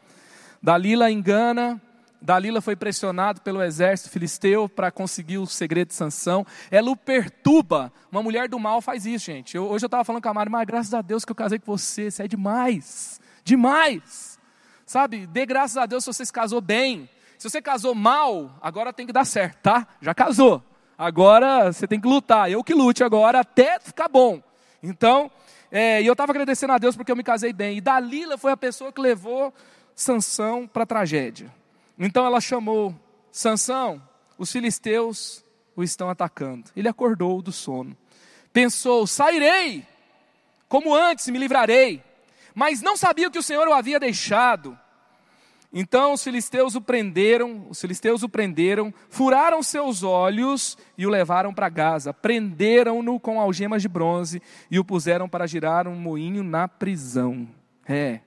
Dalila 0.63 1.11
engana, 1.11 1.81
Dalila 2.23 2.61
foi 2.61 2.77
pressionado 2.77 3.41
pelo 3.41 3.63
exército 3.63 4.09
filisteu 4.09 4.69
para 4.69 4.91
conseguir 4.93 5.39
o 5.39 5.47
segredo 5.47 5.89
de 5.89 5.95
Sansão. 5.95 6.47
Ela 6.71 6.91
o 6.91 6.97
perturba. 6.97 7.93
Uma 8.11 8.23
mulher 8.23 8.49
do 8.49 8.59
mal 8.61 8.81
faz 8.81 9.05
isso, 9.05 9.27
gente. 9.27 9.57
Eu, 9.57 9.65
hoje 9.65 9.85
eu 9.85 9.89
estava 9.89 10.05
falando 10.05 10.23
com 10.23 10.29
a 10.29 10.35
Mari, 10.35 10.51
mas 10.51 10.67
graças 10.67 10.95
a 10.95 11.03
Deus 11.03 11.25
que 11.25 11.33
eu 11.33 11.37
casei 11.37 11.59
com 11.59 11.77
você, 11.77 12.11
você 12.11 12.23
é 12.23 12.29
demais. 12.29 13.21
Demais. 13.45 14.32
Sabe, 14.93 15.27
dê 15.27 15.47
graças 15.47 15.79
a 15.79 15.87
Deus 15.87 16.05
se 16.05 16.13
você 16.13 16.27
se 16.27 16.31
casou 16.31 16.61
bem. 16.61 17.09
Se 17.39 17.49
você 17.49 17.63
casou 17.63 17.95
mal, 17.95 18.51
agora 18.61 18.93
tem 18.93 19.07
que 19.07 19.13
dar 19.13 19.25
certo, 19.25 19.57
tá? 19.63 19.89
Já 20.03 20.13
casou. 20.13 20.63
Agora 20.99 21.73
você 21.73 21.89
tem 21.89 21.99
que 21.99 22.07
lutar. 22.07 22.51
Eu 22.51 22.63
que 22.63 22.75
lute 22.75 23.03
agora 23.03 23.41
até 23.41 23.81
ficar 23.81 24.07
bom. 24.07 24.43
Então, 24.83 25.31
é, 25.71 26.03
e 26.03 26.07
eu 26.07 26.13
estava 26.13 26.31
agradecendo 26.31 26.75
a 26.75 26.79
Deus 26.79 26.95
porque 26.95 27.11
eu 27.11 27.17
me 27.17 27.23
casei 27.23 27.55
bem. 27.55 27.79
E 27.79 27.81
Dalila 27.81 28.37
foi 28.37 28.53
a 28.53 28.57
pessoa 28.57 28.93
que 28.93 29.01
levou 29.01 29.51
Sansão 29.97 30.67
para 30.67 30.83
a 30.83 30.87
tragédia. 30.87 31.51
Então 31.99 32.27
ela 32.27 32.39
chamou 32.39 32.95
Sansão, 33.31 34.03
os 34.37 34.53
filisteus 34.53 35.43
o 35.75 35.83
estão 35.83 36.11
atacando. 36.11 36.71
Ele 36.77 36.87
acordou 36.87 37.41
do 37.41 37.51
sono. 37.51 37.97
Pensou: 38.53 39.07
sairei, 39.07 39.87
como 40.69 40.95
antes 40.95 41.29
me 41.29 41.39
livrarei. 41.39 42.12
Mas 42.55 42.83
não 42.83 42.97
sabia 42.97 43.31
que 43.31 43.39
o 43.39 43.43
Senhor 43.43 43.67
o 43.69 43.73
havia 43.73 43.99
deixado. 43.99 44.79
Então 45.73 46.13
os 46.13 46.23
filisteus 46.23 46.75
o 46.75 46.83
prenderam, 46.83 47.67
os 47.71 47.81
filisteus 47.81 48.23
o 48.23 48.29
prenderam, 48.29 48.93
furaram 49.09 49.63
seus 49.63 50.03
olhos 50.03 50.77
e 50.99 51.07
o 51.07 51.11
levaram 51.11 51.55
para 51.55 51.71
Gaza. 51.71 52.13
Prenderam-no 52.13 53.19
com 53.19 53.41
algemas 53.41 53.81
de 53.81 53.89
bronze 53.89 54.43
e 54.71 54.79
o 54.79 54.85
puseram 54.85 55.29
para 55.29 55.47
girar 55.47 55.89
um 55.89 55.95
moinho 55.95 56.43
na 56.43 56.69
prisão. 56.69 57.49
É. 57.89 58.21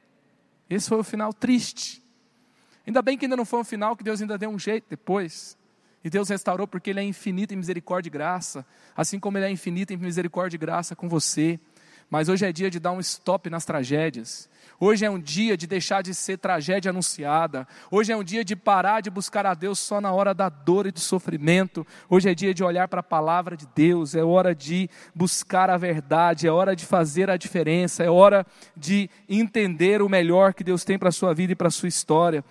Esse 0.68 0.90
foi 0.90 0.98
o 0.98 1.04
final 1.04 1.32
triste. 1.32 2.04
Ainda 2.88 3.02
bem 3.02 3.16
que 3.16 3.26
ainda 3.26 3.38
não 3.38 3.46
foi 3.46 3.60
um 3.60 3.64
final 3.64 3.96
que 3.96 4.04
Deus 4.04 4.20
ainda 4.22 4.38
deu 4.38 4.50
um 4.50 4.58
jeito 4.58 4.86
depois. 4.90 5.56
E 6.04 6.10
Deus 6.10 6.30
restaurou 6.30 6.68
porque 6.68 6.90
Ele 6.90 7.00
é 7.00 7.04
infinito 7.04 7.54
em 7.54 7.58
misericórdia 7.58 8.10
e 8.10 8.12
graça, 8.12 8.66
assim 8.96 9.20
como 9.20 9.38
Ele 9.38 9.46
é 9.46 9.52
infinito 9.52 9.94
em 9.94 9.98
misericórdia 9.98 10.56
e 10.56 10.60
graça 10.60 10.96
com 10.96 11.08
você. 11.08 11.60
Mas 12.10 12.30
hoje 12.30 12.46
é 12.46 12.52
dia 12.52 12.70
de 12.70 12.80
dar 12.80 12.92
um 12.92 13.00
stop 13.00 13.50
nas 13.50 13.66
tragédias. 13.66 14.48
Hoje 14.80 15.06
é 15.06 15.10
um 15.10 15.20
dia 15.20 15.56
de 15.56 15.66
deixar 15.66 16.04
de 16.04 16.14
ser 16.14 16.38
tragédia 16.38 16.90
anunciada. 16.90 17.66
Hoje 17.90 18.12
é 18.12 18.18
um 18.18 18.24
dia 18.24 18.44
de 18.44 18.56
parar 18.56 19.02
de 19.02 19.10
buscar 19.10 19.46
a 19.46 19.54
Deus 19.54 19.80
só 19.80 20.02
na 20.02 20.12
hora 20.12 20.34
da 20.34 20.50
dor 20.50 20.86
e 20.86 20.92
do 20.92 21.00
sofrimento. 21.00 21.88
Hoje 22.10 22.30
é 22.30 22.36
dia 22.36 22.54
de 22.54 22.64
olhar 22.64 22.88
para 22.88 23.00
a 23.00 23.04
palavra 23.04 23.56
de 23.56 23.66
Deus. 23.74 24.16
É 24.16 24.24
hora 24.24 24.54
de 24.54 24.90
buscar 25.14 25.70
a 25.70 25.78
verdade. 25.78 26.46
É 26.46 26.52
hora 26.52 26.76
de 26.76 26.86
fazer 26.86 27.30
a 27.30 27.38
diferença. 27.38 28.04
É 28.04 28.10
hora 28.10 28.46
de 28.76 29.10
entender 29.30 30.02
o 30.02 30.10
melhor 30.10 30.54
que 30.54 30.64
Deus 30.64 30.84
tem 30.84 31.00
para 31.00 31.10
a 31.10 31.14
sua 31.14 31.34
vida 31.34 31.54
e 31.54 31.56
para 31.56 31.70
a 31.70 31.72
sua 31.72 31.88
história. 31.88 32.44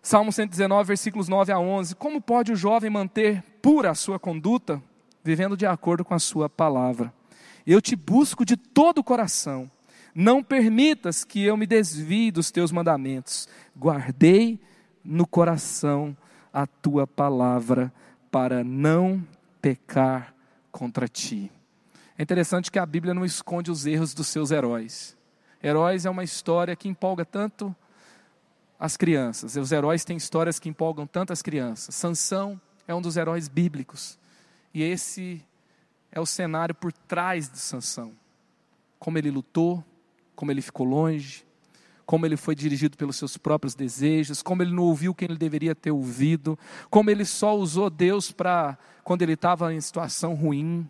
Salmo 0.00 0.32
119, 0.32 0.86
versículos 0.86 1.28
9 1.28 1.52
a 1.52 1.58
11. 1.58 1.94
Como 1.96 2.20
pode 2.20 2.52
o 2.52 2.56
jovem 2.56 2.88
manter 2.88 3.42
pura 3.60 3.90
a 3.90 3.94
sua 3.94 4.18
conduta? 4.18 4.82
Vivendo 5.22 5.56
de 5.56 5.66
acordo 5.66 6.02
com 6.02 6.14
a 6.14 6.18
sua 6.18 6.48
palavra. 6.48 7.12
Eu 7.68 7.82
te 7.82 7.94
busco 7.94 8.46
de 8.46 8.56
todo 8.56 9.00
o 9.00 9.04
coração. 9.04 9.70
Não 10.14 10.42
permitas 10.42 11.22
que 11.22 11.44
eu 11.44 11.54
me 11.54 11.66
desvie 11.66 12.30
dos 12.30 12.50
teus 12.50 12.72
mandamentos. 12.72 13.46
Guardei 13.78 14.58
no 15.04 15.26
coração 15.26 16.16
a 16.50 16.66
tua 16.66 17.06
palavra 17.06 17.92
para 18.30 18.64
não 18.64 19.22
pecar 19.60 20.34
contra 20.72 21.06
ti. 21.06 21.52
É 22.16 22.22
interessante 22.22 22.70
que 22.70 22.78
a 22.78 22.86
Bíblia 22.86 23.12
não 23.12 23.22
esconde 23.22 23.70
os 23.70 23.84
erros 23.84 24.14
dos 24.14 24.28
seus 24.28 24.50
heróis. 24.50 25.14
Heróis 25.62 26.06
é 26.06 26.10
uma 26.10 26.24
história 26.24 26.74
que 26.74 26.88
empolga 26.88 27.26
tanto 27.26 27.76
as 28.80 28.96
crianças. 28.96 29.56
Os 29.56 29.72
heróis 29.72 30.06
têm 30.06 30.16
histórias 30.16 30.58
que 30.58 30.70
empolgam 30.70 31.06
tanto 31.06 31.34
as 31.34 31.42
crianças. 31.42 31.94
Sansão 31.94 32.58
é 32.86 32.94
um 32.94 33.02
dos 33.02 33.18
heróis 33.18 33.46
bíblicos. 33.46 34.18
E 34.72 34.82
esse 34.82 35.44
é 36.10 36.20
o 36.20 36.26
cenário 36.26 36.74
por 36.74 36.92
trás 36.92 37.48
de 37.48 37.58
Sansão. 37.58 38.12
Como 38.98 39.18
ele 39.18 39.30
lutou, 39.30 39.84
como 40.34 40.50
ele 40.50 40.62
ficou 40.62 40.86
longe, 40.86 41.44
como 42.06 42.24
ele 42.24 42.36
foi 42.36 42.54
dirigido 42.54 42.96
pelos 42.96 43.16
seus 43.16 43.36
próprios 43.36 43.74
desejos, 43.74 44.42
como 44.42 44.62
ele 44.62 44.72
não 44.72 44.84
ouviu 44.84 45.14
quem 45.14 45.28
ele 45.28 45.36
deveria 45.36 45.74
ter 45.74 45.90
ouvido, 45.90 46.58
como 46.88 47.10
ele 47.10 47.24
só 47.24 47.56
usou 47.56 47.90
Deus 47.90 48.32
para 48.32 48.78
quando 49.04 49.22
ele 49.22 49.34
estava 49.34 49.74
em 49.74 49.80
situação 49.80 50.34
ruim. 50.34 50.88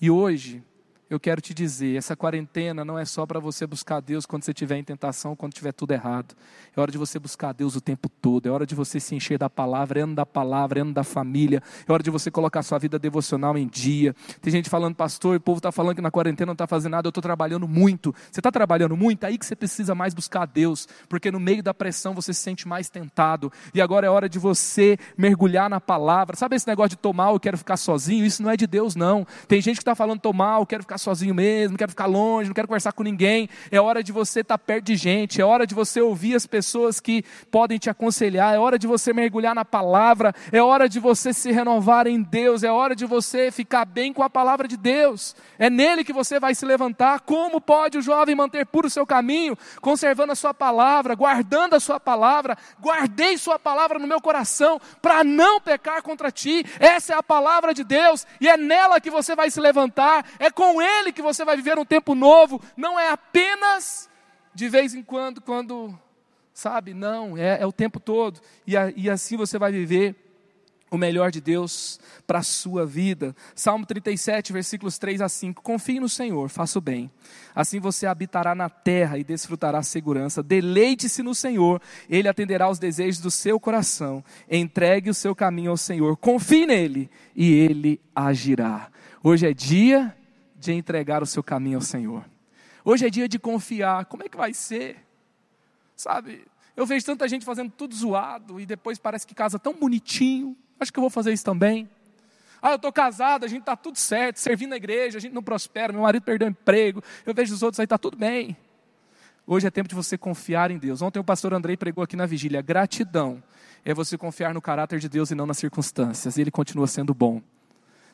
E 0.00 0.10
hoje, 0.10 0.62
eu 1.08 1.20
quero 1.20 1.40
te 1.40 1.54
dizer, 1.54 1.96
essa 1.96 2.16
quarentena 2.16 2.84
não 2.84 2.98
é 2.98 3.04
só 3.04 3.24
para 3.24 3.38
você 3.38 3.64
buscar 3.64 4.00
Deus 4.00 4.26
quando 4.26 4.42
você 4.42 4.50
estiver 4.50 4.76
em 4.76 4.82
tentação, 4.82 5.36
quando 5.36 5.54
tiver 5.54 5.72
tudo 5.72 5.92
errado. 5.92 6.34
É 6.76 6.80
hora 6.80 6.90
de 6.90 6.98
você 6.98 7.16
buscar 7.18 7.52
Deus 7.52 7.76
o 7.76 7.80
tempo 7.80 8.08
todo. 8.08 8.46
É 8.46 8.50
hora 8.50 8.66
de 8.66 8.74
você 8.74 8.98
se 8.98 9.14
encher 9.14 9.38
da 9.38 9.48
palavra, 9.48 10.02
ano 10.02 10.16
da 10.16 10.26
palavra, 10.26 10.82
ano 10.82 10.92
da 10.92 11.04
família. 11.04 11.62
É 11.86 11.92
hora 11.92 12.02
de 12.02 12.10
você 12.10 12.28
colocar 12.28 12.62
sua 12.64 12.78
vida 12.78 12.98
devocional 12.98 13.56
em 13.56 13.68
dia. 13.68 14.16
Tem 14.40 14.50
gente 14.50 14.68
falando, 14.68 14.96
pastor, 14.96 15.36
o 15.36 15.40
povo 15.40 15.58
está 15.58 15.70
falando 15.70 15.94
que 15.94 16.02
na 16.02 16.10
quarentena 16.10 16.46
não 16.46 16.54
está 16.54 16.66
fazendo 16.66 16.92
nada. 16.92 17.06
Eu 17.06 17.10
estou 17.10 17.22
trabalhando 17.22 17.68
muito. 17.68 18.12
Você 18.30 18.40
está 18.40 18.50
trabalhando 18.50 18.96
muito? 18.96 19.22
É 19.22 19.28
aí 19.28 19.38
que 19.38 19.46
você 19.46 19.54
precisa 19.54 19.94
mais 19.94 20.12
buscar 20.12 20.44
Deus, 20.44 20.88
porque 21.08 21.30
no 21.30 21.38
meio 21.38 21.62
da 21.62 21.72
pressão 21.72 22.14
você 22.14 22.34
se 22.34 22.40
sente 22.40 22.66
mais 22.66 22.90
tentado. 22.90 23.52
E 23.72 23.80
agora 23.80 24.08
é 24.08 24.10
hora 24.10 24.28
de 24.28 24.40
você 24.40 24.98
mergulhar 25.16 25.70
na 25.70 25.80
palavra. 25.80 26.36
Sabe 26.36 26.56
esse 26.56 26.66
negócio 26.66 26.90
de 26.90 26.96
tomar, 26.96 27.30
eu 27.30 27.38
quero 27.38 27.56
ficar 27.56 27.76
sozinho? 27.76 28.24
Isso 28.24 28.42
não 28.42 28.50
é 28.50 28.56
de 28.56 28.66
Deus, 28.66 28.96
não. 28.96 29.24
Tem 29.46 29.60
gente 29.60 29.76
que 29.76 29.82
está 29.82 29.94
falando 29.94 30.18
tomar, 30.18 30.58
eu 30.58 30.66
quero 30.66 30.82
ficar 30.82 30.95
ficar 30.96 30.98
sozinho 30.98 31.34
mesmo, 31.34 31.76
quero 31.76 31.90
ficar 31.90 32.06
longe, 32.06 32.48
não 32.48 32.54
quero 32.54 32.66
conversar 32.66 32.92
com 32.92 33.02
ninguém. 33.02 33.48
É 33.70 33.80
hora 33.80 34.02
de 34.02 34.12
você 34.12 34.40
estar 34.40 34.58
perto 34.58 34.86
de 34.86 34.96
gente, 34.96 35.40
é 35.40 35.44
hora 35.44 35.66
de 35.66 35.74
você 35.74 36.00
ouvir 36.00 36.34
as 36.34 36.46
pessoas 36.46 36.98
que 37.00 37.24
podem 37.50 37.78
te 37.78 37.88
aconselhar, 37.90 38.54
é 38.54 38.58
hora 38.58 38.78
de 38.78 38.86
você 38.86 39.12
mergulhar 39.12 39.54
na 39.54 39.64
palavra, 39.64 40.34
é 40.50 40.62
hora 40.62 40.88
de 40.88 40.98
você 40.98 41.32
se 41.32 41.52
renovar 41.52 42.06
em 42.06 42.22
Deus, 42.22 42.62
é 42.62 42.70
hora 42.70 42.94
de 42.96 43.04
você 43.04 43.50
ficar 43.50 43.84
bem 43.84 44.12
com 44.12 44.22
a 44.22 44.30
palavra 44.30 44.66
de 44.66 44.76
Deus. 44.76 45.36
É 45.58 45.70
nele 45.70 46.04
que 46.04 46.12
você 46.12 46.40
vai 46.40 46.54
se 46.54 46.64
levantar. 46.64 47.20
Como 47.20 47.60
pode 47.60 47.98
o 47.98 48.02
jovem 48.02 48.34
manter 48.34 48.66
puro 48.66 48.86
o 48.86 48.90
seu 48.90 49.06
caminho, 49.06 49.56
conservando 49.80 50.32
a 50.32 50.36
sua 50.36 50.54
palavra, 50.54 51.14
guardando 51.14 51.74
a 51.74 51.80
sua 51.80 52.00
palavra? 52.00 52.56
Guardei 52.80 53.36
sua 53.38 53.58
palavra 53.58 53.98
no 53.98 54.06
meu 54.06 54.20
coração 54.20 54.80
para 55.00 55.22
não 55.22 55.60
pecar 55.60 56.02
contra 56.02 56.30
ti. 56.30 56.64
Essa 56.78 57.14
é 57.14 57.16
a 57.16 57.22
palavra 57.22 57.74
de 57.74 57.84
Deus 57.84 58.26
e 58.40 58.48
é 58.48 58.56
nela 58.56 59.00
que 59.00 59.10
você 59.10 59.34
vai 59.34 59.50
se 59.50 59.60
levantar. 59.60 60.24
É 60.38 60.50
com 60.50 60.80
ele 60.80 60.85
que 61.16 61.22
você 61.22 61.44
vai 61.44 61.56
viver 61.56 61.78
um 61.78 61.84
tempo 61.84 62.14
novo, 62.14 62.60
não 62.76 63.00
é 63.00 63.10
apenas 63.10 64.08
de 64.54 64.68
vez 64.68 64.94
em 64.94 65.02
quando, 65.02 65.40
quando, 65.40 65.98
sabe, 66.52 66.94
não, 66.94 67.36
é, 67.36 67.60
é 67.60 67.66
o 67.66 67.72
tempo 67.72 67.98
todo, 67.98 68.40
e, 68.66 68.76
a, 68.76 68.92
e 68.94 69.08
assim 69.08 69.36
você 69.36 69.58
vai 69.58 69.72
viver 69.72 70.14
o 70.90 70.96
melhor 70.96 71.30
de 71.30 71.40
Deus 71.40 71.98
para 72.26 72.38
a 72.38 72.42
sua 72.42 72.86
vida. 72.86 73.34
Salmo 73.54 73.84
37, 73.84 74.52
versículos 74.52 74.98
3 74.98 75.20
a 75.20 75.28
5. 75.28 75.62
Confie 75.62 75.98
no 75.98 76.08
Senhor, 76.08 76.48
faça 76.48 76.78
o 76.78 76.82
bem. 76.82 77.10
Assim 77.54 77.80
você 77.80 78.06
habitará 78.06 78.54
na 78.54 78.68
terra 78.68 79.18
e 79.18 79.24
desfrutará 79.24 79.82
segurança. 79.82 80.42
Deleite-se 80.42 81.22
no 81.22 81.34
Senhor, 81.34 81.80
Ele 82.08 82.28
atenderá 82.28 82.66
aos 82.66 82.78
desejos 82.78 83.20
do 83.20 83.30
seu 83.30 83.58
coração. 83.58 84.24
Entregue 84.48 85.10
o 85.10 85.14
seu 85.14 85.34
caminho 85.34 85.72
ao 85.72 85.76
Senhor, 85.76 86.16
confie 86.16 86.66
nele 86.66 87.10
e 87.34 87.52
Ele 87.52 88.00
agirá. 88.14 88.88
Hoje 89.22 89.48
é 89.48 89.52
dia 89.52 90.14
de 90.66 90.78
entregar 90.78 91.22
o 91.22 91.26
seu 91.26 91.42
caminho 91.42 91.78
ao 91.78 91.82
Senhor. 91.82 92.24
Hoje 92.84 93.06
é 93.06 93.10
dia 93.10 93.28
de 93.28 93.38
confiar. 93.38 94.04
Como 94.06 94.22
é 94.22 94.28
que 94.28 94.36
vai 94.36 94.52
ser? 94.52 94.96
Sabe? 95.94 96.44
Eu 96.76 96.84
vejo 96.84 97.06
tanta 97.06 97.28
gente 97.28 97.44
fazendo 97.44 97.70
tudo 97.70 97.94
zoado 97.94 98.60
e 98.60 98.66
depois 98.66 98.98
parece 98.98 99.26
que 99.26 99.34
casa 99.34 99.58
tão 99.58 99.74
bonitinho. 99.74 100.56
Acho 100.78 100.92
que 100.92 100.98
eu 100.98 101.02
vou 101.02 101.10
fazer 101.10 101.32
isso 101.32 101.44
também. 101.44 101.88
Ah, 102.60 102.70
eu 102.70 102.76
estou 102.76 102.92
casado, 102.92 103.44
a 103.44 103.48
gente 103.48 103.60
está 103.60 103.76
tudo 103.76 103.96
certo, 103.96 104.38
servindo 104.38 104.70
na 104.70 104.76
igreja, 104.76 105.18
a 105.18 105.20
gente 105.20 105.32
não 105.32 105.42
prospera, 105.42 105.92
meu 105.92 106.02
marido 106.02 106.22
perdeu 106.22 106.48
o 106.48 106.50
emprego, 106.50 107.02
eu 107.24 107.34
vejo 107.34 107.54
os 107.54 107.62
outros 107.62 107.78
aí, 107.78 107.84
está 107.84 107.98
tudo 107.98 108.16
bem. 108.16 108.56
Hoje 109.46 109.66
é 109.66 109.70
tempo 109.70 109.88
de 109.88 109.94
você 109.94 110.18
confiar 110.18 110.70
em 110.70 110.78
Deus. 110.78 111.00
Ontem 111.02 111.20
o 111.20 111.24
pastor 111.24 111.54
Andrei 111.54 111.76
pregou 111.76 112.02
aqui 112.02 112.16
na 112.16 112.26
vigília: 112.26 112.60
gratidão 112.60 113.42
é 113.84 113.94
você 113.94 114.18
confiar 114.18 114.52
no 114.52 114.60
caráter 114.60 114.98
de 114.98 115.08
Deus 115.08 115.30
e 115.30 115.34
não 115.34 115.46
nas 115.46 115.58
circunstâncias, 115.58 116.36
e 116.36 116.40
ele 116.40 116.50
continua 116.50 116.86
sendo 116.86 117.14
bom. 117.14 117.40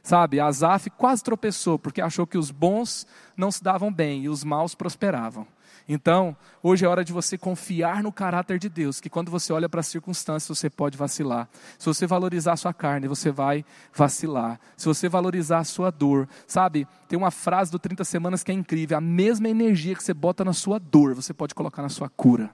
Sabe, 0.03 0.41
Asaf 0.41 0.91
quase 0.91 1.23
tropeçou, 1.23 1.79
porque 1.79 2.01
achou 2.01 2.27
que 2.27 2.37
os 2.37 2.51
bons 2.51 3.07
não 3.37 3.53
se 3.53 3.63
davam 3.63 3.93
bem 3.93 4.25
e 4.25 4.29
os 4.29 4.43
maus 4.43 4.75
prosperavam. 4.75 5.47
Então, 5.89 6.37
hoje 6.63 6.85
é 6.85 6.89
hora 6.89 7.05
de 7.05 7.13
você 7.13 7.37
confiar 7.37 8.03
no 8.03 8.13
caráter 8.13 8.59
de 8.59 8.69
Deus, 8.69 9.01
que 9.01 9.11
quando 9.11 9.31
você 9.31 9.53
olha 9.53 9.69
para 9.69 9.81
as 9.81 9.87
circunstâncias, 9.87 10.59
você 10.59 10.71
pode 10.71 10.97
vacilar. 10.97 11.49
Se 11.79 11.87
você 11.87 12.07
valorizar 12.07 12.53
a 12.53 12.57
sua 12.57 12.73
carne, 12.73 13.09
você 13.09 13.31
vai 13.31 13.65
vacilar. 13.95 14.61
Se 14.77 14.87
você 14.87 15.09
valorizar 15.09 15.59
a 15.59 15.65
sua 15.65 15.91
dor, 15.91 16.29
sabe? 16.47 16.87
Tem 17.09 17.19
uma 17.19 17.31
frase 17.31 17.71
do 17.71 17.79
30 17.79 18.05
Semanas 18.05 18.43
que 18.43 18.51
é 18.51 18.55
incrível: 18.55 18.99
a 18.99 19.01
mesma 19.01 19.49
energia 19.49 19.95
que 19.95 20.03
você 20.03 20.15
bota 20.15 20.45
na 20.45 20.53
sua 20.53 20.79
dor, 20.79 21.15
você 21.15 21.33
pode 21.33 21.55
colocar 21.55 21.83
na 21.83 21.89
sua 21.89 22.09
cura. 22.09 22.51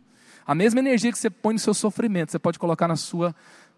A 0.46 0.54
mesma 0.54 0.80
energia 0.80 1.12
que 1.12 1.18
você 1.18 1.28
põe 1.28 1.52
no 1.52 1.60
seu 1.60 1.74
sofrimento, 1.74 2.32
você 2.32 2.38
pode 2.38 2.58
colocar 2.58 2.88
na 2.88 2.96
sua 2.96 3.34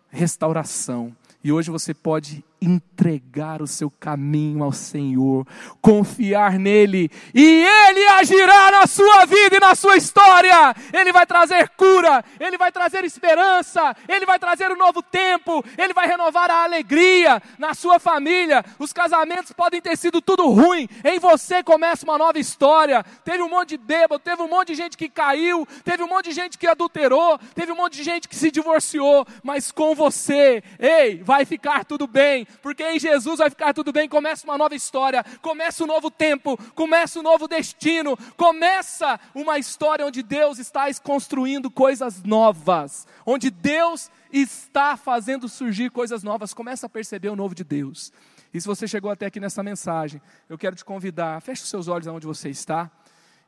restauração. 0.09 1.14
E 1.43 1.51
hoje 1.51 1.71
você 1.71 1.93
pode 1.93 2.45
entregar 2.61 3.62
o 3.62 3.66
seu 3.66 3.90
caminho 3.90 4.62
ao 4.62 4.72
Senhor, 4.72 5.46
confiar 5.80 6.58
nele, 6.58 7.11
e 7.34 7.64
ele 7.64 8.06
agirá 8.08 8.70
na 8.70 8.86
sua 8.86 9.24
vida 9.24 9.56
e 9.56 9.61
na 9.61 9.74
sua 9.74 9.96
história. 9.96 10.74
Ele 10.92 11.12
vai 11.12 11.24
trazer 11.26 11.70
cura, 11.70 12.22
ele 12.38 12.58
vai 12.58 12.70
trazer 12.70 13.04
esperança, 13.04 13.96
ele 14.06 14.26
vai 14.26 14.38
trazer 14.38 14.70
um 14.70 14.76
novo 14.76 15.02
tempo, 15.02 15.64
ele 15.78 15.94
vai 15.94 16.06
renovar 16.06 16.50
a 16.50 16.64
alegria 16.64 17.42
na 17.58 17.72
sua 17.72 17.98
família. 17.98 18.62
Os 18.78 18.92
casamentos 18.92 19.52
podem 19.52 19.80
ter 19.80 19.96
sido 19.96 20.20
tudo 20.20 20.48
ruim, 20.48 20.88
em 21.02 21.18
você 21.18 21.62
começa 21.62 22.04
uma 22.04 22.18
nova 22.18 22.38
história. 22.38 23.02
Teve 23.24 23.42
um 23.42 23.48
monte 23.48 23.70
de 23.70 23.78
bêbado, 23.78 24.18
teve 24.18 24.42
um 24.42 24.48
monte 24.48 24.68
de 24.68 24.74
gente 24.74 24.96
que 24.96 25.08
caiu, 25.08 25.66
teve 25.84 26.02
um 26.02 26.08
monte 26.08 26.26
de 26.26 26.32
gente 26.32 26.58
que 26.58 26.66
adulterou, 26.66 27.38
teve 27.54 27.72
um 27.72 27.76
monte 27.76 27.96
de 27.96 28.02
gente 28.02 28.28
que 28.28 28.36
se 28.36 28.50
divorciou, 28.50 29.26
mas 29.42 29.72
com 29.72 29.94
você, 29.94 30.62
ei, 30.78 31.22
vai 31.22 31.46
ficar 31.46 31.84
tudo 31.84 32.06
bem 32.06 32.46
porque 32.62 32.82
em 32.82 32.98
Jesus 32.98 33.38
vai 33.38 33.51
ficar 33.51 33.72
tudo 33.72 33.92
bem. 33.92 34.09
Começa 34.09 34.46
uma 34.46 34.59
nova 34.59 34.74
história, 34.74 35.24
começa 35.40 35.84
um 35.84 35.86
novo 35.86 36.11
tempo, 36.11 36.57
começa 36.74 37.18
um 37.18 37.22
novo 37.22 37.46
destino, 37.46 38.16
começa 38.36 39.18
uma 39.34 39.59
história 39.59 40.07
onde 40.07 40.22
Deus 40.22 40.59
está 40.59 40.92
construindo 41.03 41.70
coisas 41.70 42.22
novas, 42.22 43.07
onde 43.24 43.51
Deus 43.51 44.11
está 44.32 44.96
fazendo 44.96 45.48
surgir 45.48 45.90
coisas 45.90 46.22
novas. 46.22 46.55
Começa 46.55 46.86
a 46.86 46.88
perceber 46.88 47.28
o 47.28 47.36
novo 47.36 47.55
de 47.55 47.64
Deus. 47.64 48.12
E 48.53 48.61
se 48.61 48.66
você 48.66 48.86
chegou 48.88 49.11
até 49.11 49.26
aqui 49.26 49.38
nessa 49.38 49.62
mensagem, 49.62 50.20
eu 50.48 50.59
quero 50.59 50.74
te 50.74 50.84
convidar, 50.84 51.40
feche 51.40 51.62
os 51.62 51.68
seus 51.68 51.86
olhos 51.86 52.09
aonde 52.09 52.26
você 52.26 52.48
está, 52.48 52.90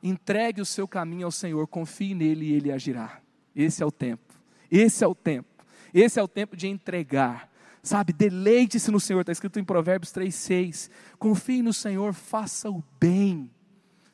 entregue 0.01 0.61
o 0.61 0.65
seu 0.65 0.87
caminho 0.87 1.25
ao 1.25 1.31
Senhor, 1.31 1.67
confie 1.67 2.15
nele 2.15 2.45
e 2.45 2.53
ele 2.53 2.71
agirá. 2.71 3.19
Esse 3.55 3.83
é 3.83 3.85
o 3.85 3.91
tempo. 3.91 4.33
Esse 4.71 5.03
é 5.03 5.07
o 5.07 5.13
tempo. 5.13 5.47
Esse 5.93 6.19
é 6.19 6.23
o 6.23 6.27
tempo 6.27 6.55
de 6.57 6.67
entregar. 6.67 7.49
Sabe, 7.83 8.13
deleite-se 8.13 8.89
no 8.89 8.99
Senhor, 8.99 9.19
está 9.19 9.33
escrito 9.33 9.59
em 9.59 9.63
Provérbios 9.63 10.11
3, 10.13 10.33
6. 10.33 10.89
Confie 11.19 11.61
no 11.61 11.73
Senhor, 11.73 12.13
faça 12.13 12.69
o 12.69 12.81
bem. 12.97 13.51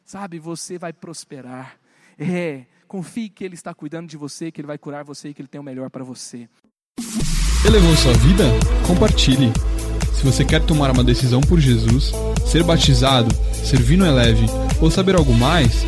Sabe, 0.04 0.40
você 0.40 0.80
vai 0.80 0.92
prosperar. 0.92 1.78
É, 2.18 2.66
confie 2.88 3.30
que 3.30 3.44
Ele 3.44 3.54
está 3.54 3.72
cuidando 3.76 4.08
de 4.08 4.18
você, 4.18 4.52
que 4.52 4.60
Ele 4.60 4.68
vai 4.68 4.80
curar 4.80 5.04
você 5.04 5.30
e 5.30 5.34
que 5.36 5.42
Ele 5.42 5.48
tem 5.48 5.62
o 5.62 5.64
melhor 5.64 5.92
para 5.92 6.04
você. 6.04 6.50
Elevou 7.64 7.96
sua 7.96 8.14
vida? 8.14 8.46
Compartilhe. 8.88 9.54
Se 10.16 10.26
você 10.26 10.44
quer 10.44 10.66
tomar 10.66 10.90
uma 10.90 11.04
decisão 11.04 11.40
por 11.40 11.60
Jesus, 11.60 12.12
ser 12.48 12.64
batizado, 12.64 13.32
servir 13.54 13.98
no 13.98 14.06
Eleve 14.06 14.48
é 14.48 14.84
ou 14.84 14.90
saber 14.90 15.16
algo 15.16 15.32
mais, 15.34 15.86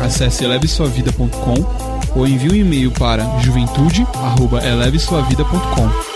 acesse 0.00 0.44
elevesuavida.com 0.44 2.16
ou 2.16 2.24
envie 2.26 2.50
um 2.50 2.54
e-mail 2.54 2.92
para 2.92 3.24
juventude@elevesuavida.com. 3.40 6.15